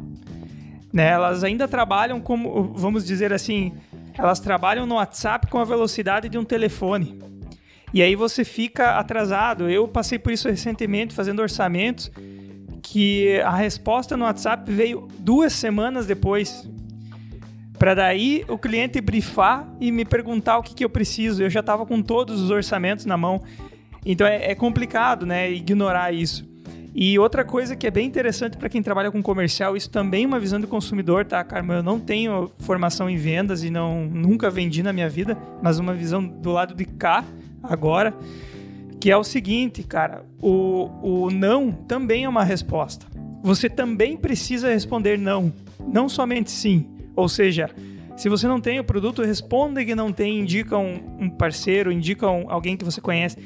Né? 0.92 1.11
Elas 1.11 1.44
ainda 1.44 1.68
trabalham 1.68 2.20
como, 2.20 2.72
vamos 2.74 3.04
dizer 3.04 3.32
assim, 3.32 3.72
elas 4.14 4.40
trabalham 4.40 4.84
no 4.84 4.96
WhatsApp 4.96 5.46
com 5.46 5.58
a 5.58 5.64
velocidade 5.64 6.28
de 6.28 6.37
um 6.37 6.44
telefone. 6.44 7.16
E 7.92 8.03
aí 8.03 8.14
você 8.14 8.44
fica 8.44 8.98
atrasado. 8.98 9.68
Eu 9.68 9.88
passei 9.88 10.18
por 10.18 10.33
isso 10.33 10.48
recentemente 10.48 11.14
fazendo 11.14 11.40
orçamentos 11.40 12.11
que 12.83 13.40
a 13.40 13.55
resposta 13.55 14.16
no 14.16 14.24
WhatsApp 14.24 14.70
veio 14.70 15.09
duas 15.18 15.53
semanas 15.53 16.07
depois 16.07 16.68
para 17.79 17.94
daí 17.94 18.44
o 18.48 18.59
cliente 18.59 19.01
brifar 19.01 19.68
e 19.81 19.92
me 19.92 20.05
perguntar 20.05 20.59
o 20.59 20.62
que, 20.62 20.74
que 20.74 20.85
eu 20.85 20.90
preciso. 20.90 21.42
Eu 21.42 21.51
já 21.51 21.61
estava 21.61 21.87
com 21.87 22.03
todos 22.03 22.40
os 22.40 22.51
orçamentos 22.51 23.07
na 23.07 23.16
mão. 23.16 23.42
Então 24.05 24.27
é, 24.27 24.51
é 24.51 24.55
complicado, 24.55 25.24
né, 25.24 25.51
ignorar 25.51 26.12
isso. 26.12 26.48
E 26.94 27.16
outra 27.18 27.44
coisa 27.44 27.77
que 27.77 27.87
é 27.87 27.90
bem 27.90 28.07
interessante 28.07 28.57
para 28.57 28.68
quem 28.68 28.83
trabalha 28.83 29.11
com 29.11 29.22
comercial, 29.22 29.77
isso 29.77 29.88
também 29.88 30.24
é 30.24 30.27
uma 30.27 30.40
visão 30.40 30.61
do 30.61 30.66
consumidor, 30.66 31.24
tá, 31.24 31.44
Carmen? 31.44 31.77
Eu 31.77 31.83
não 31.83 32.01
tenho 32.01 32.51
formação 32.59 33.09
em 33.09 33.16
vendas 33.16 33.62
e 33.62 33.70
não 33.70 34.05
nunca 34.07 34.51
vendi 34.51 34.83
na 34.83 34.92
minha 34.92 35.09
vida, 35.09 35.38
mas 35.62 35.79
uma 35.79 35.94
visão 35.94 36.27
do 36.27 36.51
lado 36.51 36.74
de 36.74 36.85
cá 36.85 37.24
agora, 37.62 38.14
que 39.00 39.10
é 39.10 39.16
o 39.16 39.24
seguinte, 39.24 39.82
cara, 39.82 40.24
o, 40.40 40.90
o 41.02 41.30
não 41.30 41.70
também 41.72 42.24
é 42.24 42.28
uma 42.28 42.44
resposta. 42.44 43.06
Você 43.42 43.68
também 43.68 44.16
precisa 44.16 44.72
responder 44.72 45.18
não, 45.18 45.52
não 45.86 46.08
somente 46.08 46.50
sim. 46.50 46.86
Ou 47.14 47.28
seja, 47.28 47.70
se 48.16 48.28
você 48.28 48.48
não 48.48 48.60
tem 48.60 48.80
o 48.80 48.84
produto, 48.84 49.22
responda 49.22 49.84
que 49.84 49.94
não 49.94 50.12
tem, 50.12 50.40
indica 50.40 50.76
um, 50.76 51.00
um 51.20 51.30
parceiro, 51.30 51.92
indica 51.92 52.28
um, 52.28 52.50
alguém 52.50 52.76
que 52.76 52.84
você 52.84 53.00
conhece. 53.00 53.36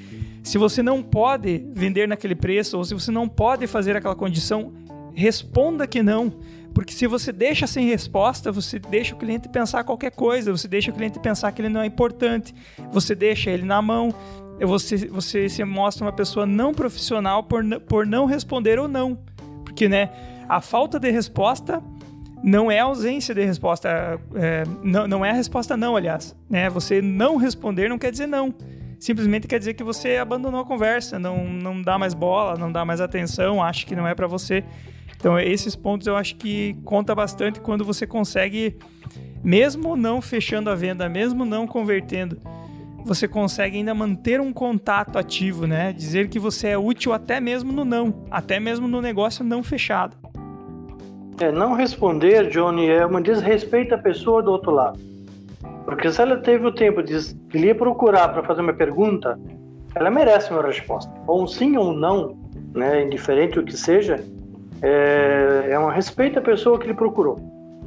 Se 0.43 0.57
você 0.59 0.83
não 0.83 1.03
pode 1.03 1.65
vender 1.75 2.09
naquele 2.09 2.35
preço 2.35 2.79
ou 2.79 2.85
se 2.85 2.95
você 2.95 3.11
não 3.11 3.29
pode 3.29 3.67
fazer 3.67 3.97
aquela 3.97 4.15
condição, 4.15 4.73
responda 5.15 5.87
que 5.87 6.03
não. 6.03 6.33
Porque 6.75 6.93
se 6.93 7.07
você 7.07 7.33
deixa 7.33 7.67
sem 7.67 7.87
resposta, 7.87 8.51
você 8.51 8.79
deixa 8.79 9.15
o 9.15 9.19
cliente 9.19 9.49
pensar 9.49 9.85
qualquer 9.85 10.11
coisa, 10.11 10.51
você 10.51 10.67
deixa 10.67 10.91
o 10.91 10.95
cliente 10.95 11.19
pensar 11.19 11.53
que 11.53 11.61
ele 11.61 11.69
não 11.69 11.81
é 11.81 11.87
importante, 11.87 12.55
você 12.91 13.15
deixa 13.15 13.51
ele 13.51 13.65
na 13.65 13.83
mão, 13.83 14.15
você, 14.61 14.97
você 15.09 15.49
se 15.49 15.63
mostra 15.65 16.05
uma 16.05 16.13
pessoa 16.13 16.47
não 16.47 16.73
profissional 16.73 17.43
por, 17.43 17.63
por 17.81 18.07
não 18.07 18.25
responder 18.25 18.79
ou 18.79 18.89
não. 18.89 19.19
Porque, 19.65 19.89
né, 19.89 20.11
a 20.49 20.61
falta 20.61 20.99
de 20.99 21.11
resposta 21.11 21.83
não 22.43 22.71
é 22.71 22.81
ausência 22.81 23.35
de 23.35 23.45
resposta, 23.45 24.21
é, 24.35 24.65
não, 24.83 25.07
não 25.07 25.25
é 25.25 25.31
a 25.31 25.35
resposta 25.35 25.77
não, 25.77 25.97
aliás. 25.97 26.35
Né? 26.49 26.69
Você 26.71 27.03
não 27.03 27.37
responder 27.37 27.89
não 27.89 27.99
quer 27.99 28.11
dizer 28.11 28.27
não 28.27 28.55
simplesmente 29.03 29.49
quer 29.49 29.59
dizer 29.59 29.75
que 29.75 29.83
você 29.83 30.17
abandonou 30.17 30.61
a 30.61 30.65
conversa, 30.65 31.19
não, 31.19 31.45
não 31.45 31.83
dá 31.83 31.99
mais 31.99 32.15
bola, 32.15 32.57
não 32.57 32.71
dá 32.71 32.85
mais 32.85 33.01
atenção, 33.01 33.61
acha 33.61 33.85
que 33.85 33.97
não 33.97 34.07
é 34.07 34.15
para 34.15 34.29
você. 34.29 34.63
Então, 35.23 35.39
esses 35.39 35.77
pontos 35.77 36.09
eu 36.09 36.17
acho 36.17 36.35
que 36.35 36.77
conta 36.85 37.15
bastante 37.15 37.61
quando 37.61 37.85
você 37.85 38.05
consegue, 38.05 38.77
mesmo 39.41 39.95
não 39.95 40.21
fechando 40.21 40.69
a 40.69 40.75
venda, 40.75 41.09
mesmo 41.09 41.45
não 41.45 41.65
convertendo, 41.65 42.39
você 43.05 43.29
consegue 43.29 43.77
ainda 43.77 43.95
manter 43.95 44.41
um 44.41 44.53
contato 44.53 45.17
ativo, 45.17 45.65
né? 45.65 45.93
Dizer 45.93 46.29
que 46.29 46.41
você 46.41 46.71
é 46.71 46.77
útil 46.77 47.13
até 47.13 47.39
mesmo 47.39 47.73
no 47.73 47.85
não, 47.85 48.27
até 48.33 48.59
mesmo 48.59 48.89
no 48.89 49.01
negócio 49.01 49.45
não 49.45 49.63
fechado. 49.63 50.17
É, 51.41 51.53
não 51.53 51.75
responder, 51.75 52.51
Johnny, 52.51 52.89
é 52.89 53.07
um 53.07 53.23
desrespeito 53.23 53.95
à 53.95 53.99
pessoa 53.99 54.43
do 54.43 54.51
outro 54.51 54.73
lado. 54.73 54.99
Porque 55.85 56.11
se 56.11 56.21
ela 56.21 56.39
teve 56.39 56.67
o 56.67 56.73
tempo 56.73 57.01
de 57.01 57.17
lhe 57.55 57.73
procurar 57.73 58.31
para 58.31 58.43
fazer 58.43 58.61
uma 58.61 58.73
pergunta, 58.73 59.39
ela 59.95 60.11
merece 60.11 60.53
uma 60.53 60.63
resposta. 60.63 61.13
Ou 61.29 61.45
um 61.45 61.47
sim 61.47 61.77
ou 61.77 61.91
um 61.91 61.93
não, 61.93 62.37
né, 62.75 63.05
indiferente 63.05 63.61
o 63.61 63.63
que 63.63 63.77
seja, 63.77 64.19
é, 64.83 65.69
é 65.71 65.79
um 65.79 65.89
respeito 65.89 66.39
à 66.39 66.43
pessoa 66.43 66.79
que 66.79 66.87
lhe 66.87 66.95
procurou. 66.95 67.39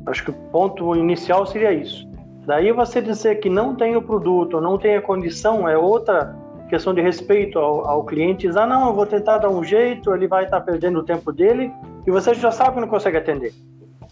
Acho 0.06 0.24
que 0.24 0.32
o 0.32 0.34
ponto 0.34 0.96
inicial 0.96 1.46
seria 1.46 1.74
isso. 1.74 2.08
Daí 2.46 2.72
você 2.72 3.02
dizer 3.02 3.36
que 3.36 3.50
não 3.50 3.76
tem 3.76 3.96
o 3.96 4.02
produto, 4.02 4.62
não 4.62 4.78
tem 4.78 4.96
a 4.96 5.02
condição, 5.02 5.68
é 5.68 5.78
outra 5.78 6.36
questão 6.70 6.94
de 6.94 7.02
respeito 7.02 7.60
ao, 7.60 7.88
ao 7.88 8.04
cliente. 8.04 8.48
Ah, 8.56 8.68
não, 8.68 8.88
eu 8.88 8.94
vou 8.94 9.06
tentar 9.06 9.40
dar 9.40 9.50
um 9.50 9.64
jeito, 9.64 10.14
ele 10.14 10.28
vai 10.28 10.46
estar 10.46 10.62
perdendo 10.62 11.00
o 11.00 11.04
tempo 11.04 11.32
dele, 11.32 11.72
e 12.06 12.12
você 12.12 12.34
já 12.34 12.52
sabe 12.52 12.76
que 12.76 12.82
não 12.82 12.88
consegue 12.88 13.18
atender. 13.18 13.52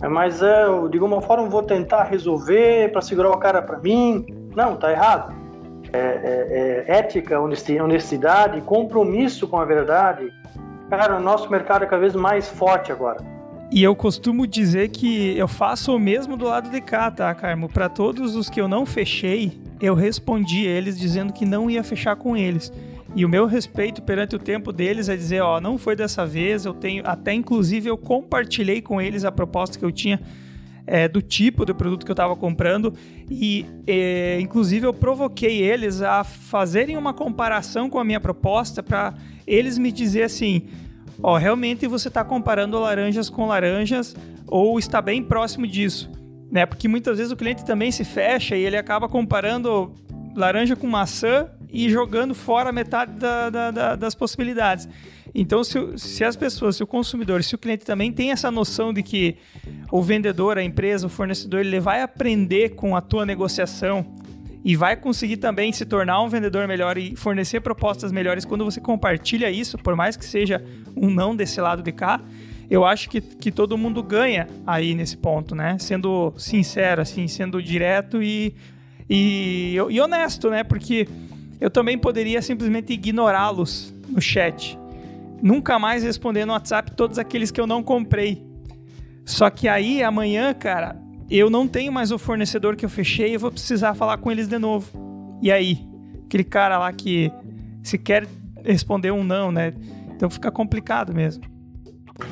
É, 0.01 0.07
mas 0.07 0.41
é, 0.41 0.65
eu, 0.65 0.89
de 0.89 0.97
alguma 0.97 1.21
forma, 1.21 1.47
vou 1.47 1.63
tentar 1.63 2.03
resolver 2.03 2.91
para 2.91 3.01
segurar 3.01 3.29
o 3.29 3.37
cara 3.37 3.61
para 3.61 3.77
mim. 3.77 4.25
Não, 4.55 4.75
tá 4.75 4.91
errado. 4.91 5.33
É, 5.91 5.99
é, 5.99 6.85
é 6.87 6.97
ética, 6.97 7.39
honestidade, 7.39 8.59
compromisso 8.61 9.47
com 9.47 9.57
a 9.59 9.65
verdade. 9.65 10.31
Cara, 10.95 11.17
o 11.17 11.19
nosso 11.19 11.49
mercado 11.49 11.83
é 11.83 11.87
cada 11.87 11.99
vez 11.99 12.13
mais 12.13 12.47
forte 12.47 12.91
agora. 12.91 13.19
E 13.71 13.81
eu 13.81 13.95
costumo 13.95 14.45
dizer 14.45 14.89
que 14.89 15.35
eu 15.35 15.47
faço 15.47 15.95
o 15.95 15.99
mesmo 15.99 16.37
do 16.37 16.45
lado 16.45 16.69
de 16.69 16.79
cá, 16.79 17.09
tá, 17.09 17.33
Carmo? 17.33 17.67
Para 17.67 17.89
todos 17.89 18.35
os 18.35 18.47
que 18.47 18.61
eu 18.61 18.67
não 18.67 18.85
fechei, 18.85 19.59
eu 19.81 19.95
respondi 19.95 20.67
eles 20.67 20.95
dizendo 20.95 21.33
que 21.33 21.47
não 21.47 21.67
ia 21.67 21.83
fechar 21.83 22.15
com 22.15 22.37
eles. 22.37 22.71
E 23.15 23.25
o 23.25 23.29
meu 23.29 23.47
respeito 23.47 24.03
perante 24.03 24.35
o 24.35 24.39
tempo 24.39 24.71
deles 24.71 25.09
é 25.09 25.15
dizer, 25.15 25.41
ó, 25.41 25.59
não 25.59 25.79
foi 25.79 25.95
dessa 25.95 26.27
vez, 26.27 26.63
eu 26.63 26.75
tenho, 26.75 27.01
até 27.07 27.33
inclusive 27.33 27.89
eu 27.89 27.97
compartilhei 27.97 28.79
com 28.79 29.01
eles 29.01 29.25
a 29.25 29.31
proposta 29.31 29.79
que 29.79 29.83
eu 29.83 29.91
tinha 29.91 30.21
é, 30.85 31.07
do 31.07 31.21
tipo 31.21 31.65
do 31.65 31.73
produto 31.73 32.05
que 32.05 32.11
eu 32.11 32.13
estava 32.13 32.35
comprando 32.35 32.93
e 33.29 33.65
é, 33.87 34.39
inclusive 34.41 34.85
eu 34.85 34.93
provoquei 34.93 35.61
eles 35.61 36.01
a 36.01 36.23
fazerem 36.23 36.97
uma 36.97 37.13
comparação 37.13 37.89
com 37.89 37.99
a 37.99 38.03
minha 38.03 38.19
proposta 38.19 38.83
para 38.83 39.13
eles 39.47 39.77
me 39.77 39.91
dizer 39.91 40.23
assim, 40.23 40.67
ó, 41.21 41.37
realmente 41.37 41.87
você 41.87 42.07
está 42.07 42.23
comparando 42.23 42.79
laranjas 42.79 43.29
com 43.29 43.47
laranjas 43.47 44.15
ou 44.47 44.77
está 44.79 45.01
bem 45.01 45.23
próximo 45.23 45.67
disso, 45.67 46.09
né? 46.51 46.65
Porque 46.65 46.87
muitas 46.87 47.17
vezes 47.17 47.31
o 47.31 47.35
cliente 47.35 47.65
também 47.65 47.91
se 47.91 48.03
fecha 48.03 48.55
e 48.55 48.63
ele 48.63 48.77
acaba 48.77 49.07
comparando 49.07 49.93
laranja 50.35 50.75
com 50.75 50.87
maçã 50.87 51.47
e 51.71 51.89
jogando 51.89 52.35
fora 52.35 52.71
metade 52.71 53.13
da, 53.13 53.49
da, 53.49 53.71
da, 53.71 53.95
das 53.95 54.15
possibilidades. 54.15 54.87
Então, 55.35 55.63
se, 55.63 55.79
se 55.97 56.23
as 56.23 56.35
pessoas, 56.35 56.75
se 56.75 56.83
o 56.83 56.87
consumidor, 56.87 57.43
se 57.43 57.55
o 57.55 57.57
cliente 57.57 57.83
também 57.83 58.11
tem 58.11 58.31
essa 58.31 58.51
noção 58.51 58.93
de 58.93 59.01
que 59.01 59.37
o 59.91 60.01
vendedor, 60.01 60.59
a 60.59 60.63
empresa, 60.63 61.07
o 61.07 61.09
fornecedor, 61.09 61.61
ele 61.61 61.79
vai 61.79 62.03
aprender 62.03 62.75
com 62.75 62.95
a 62.95 63.01
tua 63.01 63.25
negociação 63.25 64.05
e 64.63 64.75
vai 64.75 64.95
conseguir 64.95 65.37
também 65.37 65.71
se 65.71 65.85
tornar 65.85 66.21
um 66.21 66.29
vendedor 66.29 66.67
melhor 66.67 66.97
e 66.97 67.15
fornecer 67.15 67.59
propostas 67.59 68.11
melhores 68.11 68.45
quando 68.45 68.63
você 68.63 68.79
compartilha 68.79 69.51
isso, 69.51 69.77
por 69.77 69.95
mais 69.95 70.15
que 70.15 70.25
seja 70.25 70.63
um 70.95 71.09
não 71.09 71.35
desse 71.35 71.59
lado 71.59 71.83
de 71.83 71.91
cá, 71.91 72.21
eu 72.69 72.85
acho 72.85 73.09
que, 73.09 73.19
que 73.19 73.51
todo 73.51 73.77
mundo 73.77 74.01
ganha 74.01 74.47
aí 74.65 74.95
nesse 74.95 75.17
ponto, 75.17 75.53
né? 75.53 75.77
Sendo 75.79 76.33
sincero, 76.37 77.01
assim, 77.01 77.27
sendo 77.27 77.61
direto 77.61 78.23
e 78.23 78.55
e, 79.09 79.75
e 79.89 80.01
honesto, 80.01 80.49
né? 80.49 80.63
Porque 80.63 81.07
eu 81.59 81.69
também 81.69 81.97
poderia 81.97 82.41
simplesmente 82.41 82.93
ignorá-los 82.93 83.93
no 84.07 84.21
chat. 84.21 84.77
Nunca 85.41 85.77
mais 85.77 86.03
responder 86.03 86.45
no 86.45 86.53
WhatsApp 86.53 86.95
todos 86.95 87.19
aqueles 87.19 87.51
que 87.51 87.59
eu 87.59 87.67
não 87.67 87.83
comprei. 87.83 88.43
Só 89.25 89.49
que 89.49 89.67
aí, 89.67 90.03
amanhã, 90.03 90.53
cara, 90.53 90.95
eu 91.29 91.49
não 91.49 91.67
tenho 91.67 91.91
mais 91.91 92.11
o 92.11 92.17
fornecedor 92.17 92.75
que 92.75 92.85
eu 92.85 92.89
fechei 92.89 93.35
eu 93.35 93.39
vou 93.39 93.51
precisar 93.51 93.93
falar 93.93 94.17
com 94.17 94.31
eles 94.31 94.47
de 94.47 94.57
novo. 94.57 94.89
E 95.41 95.51
aí? 95.51 95.85
Aquele 96.25 96.43
cara 96.43 96.79
lá 96.79 96.91
que 96.91 97.31
se 97.83 97.97
quer 97.97 98.25
responder 98.63 99.11
um 99.11 99.23
não, 99.23 99.51
né? 99.51 99.73
Então 100.15 100.29
fica 100.29 100.49
complicado 100.49 101.13
mesmo. 101.13 101.43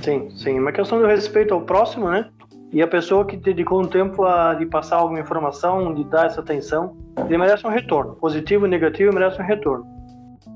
Sim, 0.01 0.29
sim. 0.31 0.59
Uma 0.59 0.71
questão 0.71 0.99
do 0.99 1.07
respeito 1.07 1.53
ao 1.53 1.61
próximo, 1.61 2.09
né? 2.09 2.29
E 2.71 2.81
a 2.81 2.87
pessoa 2.87 3.25
que 3.25 3.35
dedicou 3.35 3.81
um 3.81 3.87
tempo 3.87 4.23
a 4.23 4.53
de 4.53 4.65
passar 4.65 4.97
alguma 4.97 5.19
informação, 5.19 5.93
de 5.93 6.05
dar 6.05 6.27
essa 6.27 6.39
atenção, 6.39 6.95
ele 7.25 7.37
merece 7.37 7.67
um 7.67 7.69
retorno. 7.69 8.15
Positivo 8.15 8.65
e 8.65 8.69
negativo 8.69 9.13
merece 9.13 9.41
um 9.41 9.45
retorno. 9.45 9.85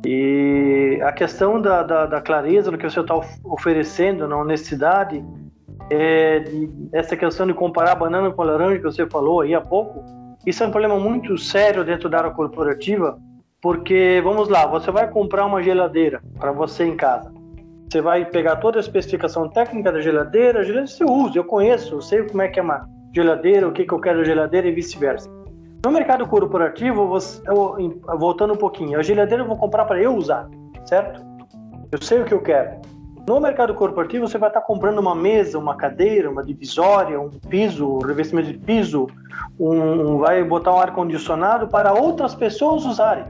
E 0.06 1.00
a 1.04 1.12
questão 1.12 1.62
da, 1.62 1.84
da, 1.84 2.06
da 2.06 2.22
clareza 2.22 2.72
do 2.72 2.78
que 2.78 2.90
você 2.90 3.00
está 3.00 3.20
oferecendo, 3.44 4.28
na 4.28 4.38
honestidade, 4.38 5.24
é, 5.90 6.44
essa 6.92 7.16
questão 7.16 7.46
de 7.46 7.54
comparar 7.54 7.96
banana 7.96 8.32
com 8.32 8.44
laranja 8.44 8.78
que 8.78 8.84
você 8.84 9.06
falou 9.08 9.42
aí 9.42 9.54
há 9.54 9.62
pouco, 9.62 10.04
isso 10.46 10.64
é 10.64 10.68
um 10.68 10.72
problema 10.72 11.00
muito 11.00 11.38
sério 11.38 11.84
dentro 11.84 12.10
da 12.10 12.20
área 12.20 12.32
corporativa, 12.32 13.18
porque, 13.62 14.22
vamos 14.24 14.48
lá, 14.48 14.66
você 14.68 14.92
vai 14.92 15.10
comprar 15.10 15.46
uma 15.46 15.62
geladeira 15.62 16.22
para 16.40 16.52
você 16.52 16.86
em 16.86 16.96
casa. 16.96 17.34
Você 17.90 18.02
vai 18.02 18.26
pegar 18.26 18.58
toda 18.58 18.78
a 18.78 18.82
especificação 18.82 19.50
técnica 19.50 19.92
da 19.92 20.02
geladeira, 20.02 20.60
a 20.60 20.64
geladeira 20.64 20.88
você 20.88 21.04
usa, 21.04 21.38
eu 21.38 21.44
conheço, 21.44 21.96
eu 21.96 22.02
sei 22.02 22.24
como 22.24 22.42
é 22.42 22.48
que 22.48 22.60
é 22.60 22.64
uma 22.64 22.88
geladeira, 23.14 23.68
o 23.68 23.72
que, 23.72 23.86
que 23.86 23.94
eu 23.94 24.00
quero 24.00 24.20
da 24.20 24.26
geladeira 24.26 24.68
e 24.68 24.72
vice-versa. 24.72 25.30
No 25.84 25.92
mercado 25.92 26.28
corporativo, 26.28 27.08
você, 27.08 27.42
eu, 27.48 27.78
voltando 28.18 28.54
um 28.54 28.58
pouquinho, 28.58 29.00
a 29.00 29.04
geladeira 29.04 29.44
eu 29.44 29.48
vou 29.48 29.58
comprar 29.58 29.86
para 29.86 30.02
eu 30.02 30.16
usar, 30.16 30.50
certo? 30.86 31.24
Eu 31.92 32.02
sei 32.02 32.22
o 32.22 32.26
que 32.26 32.34
eu 32.34 32.42
quero. 32.42 32.82
No 33.28 33.40
mercado 33.40 33.74
corporativo, 33.74 34.28
você 34.28 34.38
vai 34.38 34.50
estar 34.50 34.62
comprando 34.62 35.00
uma 35.00 35.16
mesa, 35.16 35.58
uma 35.58 35.76
cadeira, 35.76 36.30
uma 36.30 36.44
divisória, 36.44 37.20
um 37.20 37.32
piso, 37.32 37.88
um 37.88 38.00
revestimento 38.00 38.52
de 38.52 38.58
piso, 38.58 39.08
um, 39.60 40.20
vai 40.20 40.44
botar 40.44 40.76
um 40.76 40.80
ar-condicionado 40.80 41.68
para 41.68 41.92
outras 41.92 42.36
pessoas 42.36 42.86
usarem. 42.86 43.26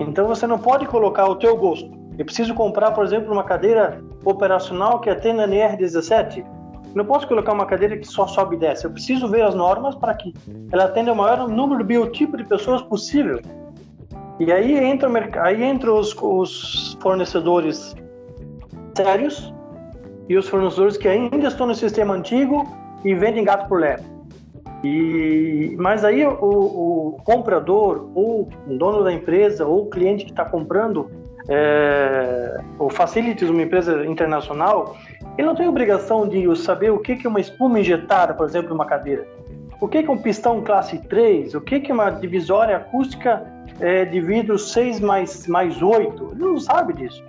Então 0.00 0.26
você 0.26 0.48
não 0.48 0.58
pode 0.58 0.86
colocar 0.86 1.26
o 1.26 1.36
teu 1.36 1.56
gosto. 1.56 1.88
Eu 2.18 2.24
preciso 2.24 2.54
comprar, 2.54 2.90
por 2.90 3.04
exemplo, 3.04 3.32
uma 3.32 3.44
cadeira 3.44 4.02
operacional 4.24 5.00
que 5.00 5.08
atenda 5.08 5.46
NR17. 5.46 6.44
Não 6.92 7.04
posso 7.04 7.28
colocar 7.28 7.52
uma 7.52 7.66
cadeira 7.66 7.96
que 7.96 8.06
só 8.06 8.26
sobe 8.26 8.56
e 8.56 8.58
desce. 8.58 8.84
Eu 8.84 8.90
preciso 8.90 9.28
ver 9.28 9.42
as 9.42 9.54
normas 9.54 9.94
para 9.94 10.12
que 10.14 10.34
ela 10.72 10.84
atenda 10.84 11.12
o 11.12 11.16
maior 11.16 11.48
número 11.48 11.78
de 11.78 11.84
biotipo 11.84 12.36
de 12.36 12.44
pessoas 12.44 12.82
possível. 12.82 13.40
E 14.40 14.50
aí 14.50 14.76
entra, 14.76 15.08
aí 15.40 15.62
entra 15.62 15.92
os, 15.92 16.14
os 16.20 16.98
fornecedores 17.00 17.94
sérios 18.96 19.52
e 20.28 20.36
os 20.36 20.48
fornecedores 20.48 20.96
que 20.96 21.08
ainda 21.08 21.48
estão 21.48 21.66
no 21.66 21.74
sistema 21.74 22.14
antigo 22.14 22.66
e 23.04 23.14
vendem 23.14 23.44
gato 23.44 23.68
por 23.68 23.80
lebre. 23.80 24.04
E, 24.84 25.76
mas 25.78 26.04
aí 26.04 26.24
o, 26.24 26.32
o 26.32 27.16
comprador 27.24 28.10
ou 28.14 28.48
o 28.66 28.76
dono 28.76 29.04
da 29.04 29.12
empresa 29.12 29.64
ou 29.64 29.82
o 29.82 29.86
cliente 29.86 30.24
que 30.24 30.30
está 30.32 30.44
comprando 30.44 31.08
é, 31.48 32.60
o 32.78 32.90
Facilities, 32.90 33.48
uma 33.48 33.62
empresa 33.62 34.04
internacional, 34.06 34.96
ele 35.36 35.46
não 35.46 35.54
tem 35.54 35.68
obrigação 35.68 36.28
de 36.28 36.54
saber 36.56 36.90
o 36.90 36.98
que 36.98 37.18
é 37.24 37.28
uma 37.28 37.40
espuma 37.40 37.80
injetada, 37.80 38.34
por 38.34 38.46
exemplo, 38.46 38.70
numa 38.70 38.86
cadeira. 38.86 39.26
O 39.80 39.88
que 39.88 39.98
é 39.98 40.10
um 40.10 40.18
pistão 40.18 40.60
classe 40.62 40.98
3? 41.08 41.54
O 41.54 41.60
que 41.60 41.90
é 41.90 41.92
uma 41.92 42.10
divisória 42.10 42.76
acústica 42.76 43.44
é, 43.80 44.04
de 44.04 44.20
vidro 44.20 44.58
6 44.58 45.00
mais, 45.00 45.46
mais 45.48 45.82
8? 45.82 46.30
Ele 46.32 46.44
não 46.44 46.58
sabe 46.60 46.92
disso. 46.92 47.24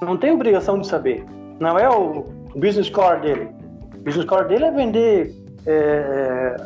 Não 0.00 0.16
tem 0.16 0.32
obrigação 0.32 0.78
de 0.78 0.86
saber. 0.86 1.24
Não 1.58 1.78
é 1.78 1.88
o 1.88 2.24
business 2.54 2.88
core 2.90 3.20
dele. 3.20 3.48
O 3.94 3.98
business 4.02 4.26
core 4.26 4.48
dele 4.48 4.64
é 4.64 4.70
vender, 4.70 5.34
é, 5.66 6.56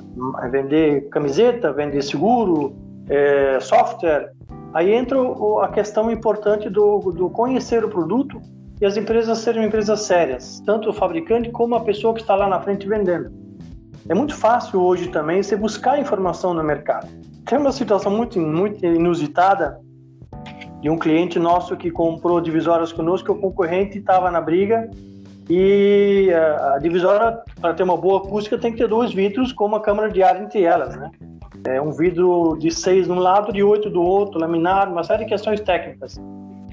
é 0.42 0.48
vender 0.48 1.08
camiseta, 1.10 1.72
vender 1.72 2.02
seguro, 2.02 2.74
é, 3.08 3.58
software. 3.60 4.32
Aí 4.74 4.92
entra 4.92 5.18
a 5.62 5.68
questão 5.68 6.10
importante 6.10 6.68
do, 6.68 6.98
do 6.98 7.28
conhecer 7.30 7.84
o 7.84 7.88
produto 7.88 8.40
e 8.80 8.86
as 8.86 8.96
empresas 8.96 9.38
serem 9.38 9.64
empresas 9.64 10.00
sérias, 10.00 10.62
tanto 10.64 10.90
o 10.90 10.92
fabricante 10.92 11.50
como 11.50 11.74
a 11.74 11.80
pessoa 11.80 12.14
que 12.14 12.20
está 12.20 12.34
lá 12.34 12.48
na 12.48 12.60
frente 12.60 12.88
vendendo. 12.88 13.30
É 14.08 14.14
muito 14.14 14.34
fácil 14.34 14.80
hoje 14.80 15.08
também 15.08 15.42
você 15.42 15.54
buscar 15.54 15.98
informação 16.00 16.54
no 16.54 16.64
mercado. 16.64 17.08
Tem 17.44 17.58
uma 17.58 17.72
situação 17.72 18.10
muito, 18.10 18.40
muito 18.40 18.84
inusitada 18.84 19.78
de 20.80 20.88
um 20.88 20.98
cliente 20.98 21.38
nosso 21.38 21.76
que 21.76 21.90
comprou 21.90 22.40
divisórias 22.40 22.92
conosco, 22.92 23.32
o 23.32 23.40
concorrente 23.40 23.98
estava 23.98 24.30
na 24.30 24.40
briga 24.40 24.90
e 25.48 26.30
a 26.32 26.78
divisória, 26.78 27.40
para 27.60 27.74
ter 27.74 27.82
uma 27.82 27.96
boa 27.96 28.18
acústica, 28.18 28.56
tem 28.56 28.72
que 28.72 28.78
ter 28.78 28.88
dois 28.88 29.12
vidros 29.12 29.52
com 29.52 29.66
uma 29.66 29.80
câmara 29.80 30.10
de 30.10 30.22
ar 30.22 30.40
entre 30.40 30.62
elas, 30.62 30.96
né? 30.96 31.10
É 31.66 31.82
um 31.82 31.90
vidro 31.90 32.56
de 32.58 32.70
seis 32.70 33.06
de 33.06 33.12
um 33.12 33.18
lado, 33.18 33.52
de 33.52 33.62
oito 33.62 33.90
do 33.90 34.00
outro, 34.00 34.40
laminado, 34.40 34.92
uma 34.92 35.04
série 35.04 35.24
de 35.24 35.30
questões 35.30 35.60
técnicas. 35.60 36.18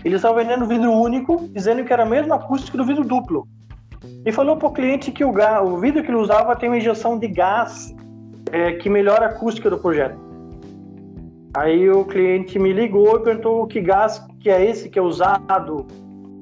Eles 0.05 0.17
estavam 0.17 0.37
vendendo 0.37 0.65
vidro 0.65 0.91
único, 0.91 1.49
dizendo 1.51 1.83
que 1.83 1.91
era 1.91 2.03
a 2.03 2.05
mesma 2.05 2.35
acústica 2.35 2.77
do 2.77 2.85
vidro 2.85 3.03
duplo 3.03 3.47
e 4.25 4.31
falou 4.31 4.57
para 4.57 4.67
o 4.67 4.71
cliente 4.71 5.11
que 5.11 5.23
o, 5.23 5.31
o 5.31 5.77
vidro 5.77 6.03
que 6.03 6.09
ele 6.09 6.17
usava 6.17 6.55
tem 6.55 6.69
uma 6.69 6.77
injeção 6.77 7.17
de 7.17 7.27
gás 7.27 7.93
é, 8.51 8.73
que 8.73 8.89
melhora 8.89 9.25
a 9.25 9.29
acústica 9.29 9.69
do 9.69 9.77
projeto. 9.77 10.26
Aí 11.57 11.89
o 11.89 12.05
cliente 12.05 12.59
me 12.59 12.71
ligou 12.71 13.17
e 13.17 13.23
perguntou 13.23 13.65
que 13.65 13.81
gás 13.81 14.23
que 14.39 14.47
é 14.47 14.63
esse 14.63 14.89
que 14.89 14.99
é 14.99 15.01
usado. 15.01 15.87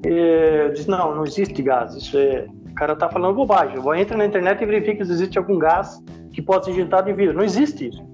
Eu 0.04 0.74
disse, 0.74 0.90
não, 0.90 1.14
não 1.14 1.24
existe 1.24 1.62
gás. 1.62 1.94
Isso 1.94 2.18
é... 2.18 2.46
O 2.70 2.74
cara 2.74 2.92
está 2.92 3.08
falando 3.08 3.34
bobagem. 3.34 3.76
Eu 3.76 3.94
entra 3.94 4.14
na 4.14 4.26
internet 4.26 4.62
e 4.62 4.66
verifica 4.66 5.02
se 5.06 5.10
existe 5.10 5.38
algum 5.38 5.58
gás 5.58 6.04
que 6.34 6.42
pode 6.42 6.66
ser 6.66 6.72
injetado 6.72 7.08
em 7.08 7.14
vidro. 7.14 7.34
Não 7.34 7.44
existe 7.44 7.88
isso. 7.88 8.04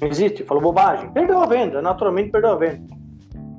Não 0.00 0.08
existe. 0.08 0.42
Falou 0.42 0.62
bobagem. 0.62 1.10
Perdeu 1.10 1.38
a 1.38 1.44
venda, 1.44 1.82
naturalmente 1.82 2.30
perdeu 2.30 2.52
a 2.52 2.56
venda. 2.56 2.80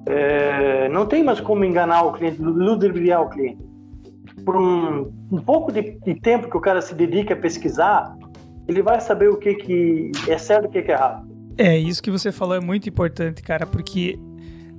É, 0.08 0.90
não 0.90 1.06
tem 1.06 1.24
mais 1.24 1.40
como 1.40 1.64
enganar 1.64 2.02
o 2.02 2.14
cliente, 2.14 2.42
ludibriar 2.42 3.22
o 3.22 3.30
cliente 3.30 3.70
por 4.44 4.56
um, 4.56 5.12
um 5.32 5.38
pouco 5.38 5.72
de, 5.72 5.92
de, 6.00 6.16
tempo 6.16 6.50
que 6.50 6.58
o 6.58 6.62
cara 6.62 6.82
se 6.82 6.96
dedica 6.96 7.36
a 7.36 7.38
pesquisar, 7.38 8.16
ele 8.68 8.82
vai 8.82 9.00
saber 9.00 9.30
o 9.30 9.38
que, 9.38 9.54
que 9.54 10.12
é 10.28 10.38
certo 10.40 10.66
e 10.66 10.68
o 10.68 10.72
que, 10.72 10.82
que 10.82 10.92
é 10.92 10.96
errado. 10.96 11.29
É, 11.62 11.78
isso 11.78 12.02
que 12.02 12.10
você 12.10 12.32
falou 12.32 12.56
é 12.56 12.62
muito 12.62 12.88
importante, 12.88 13.44
cara, 13.44 13.68
porque 13.68 14.18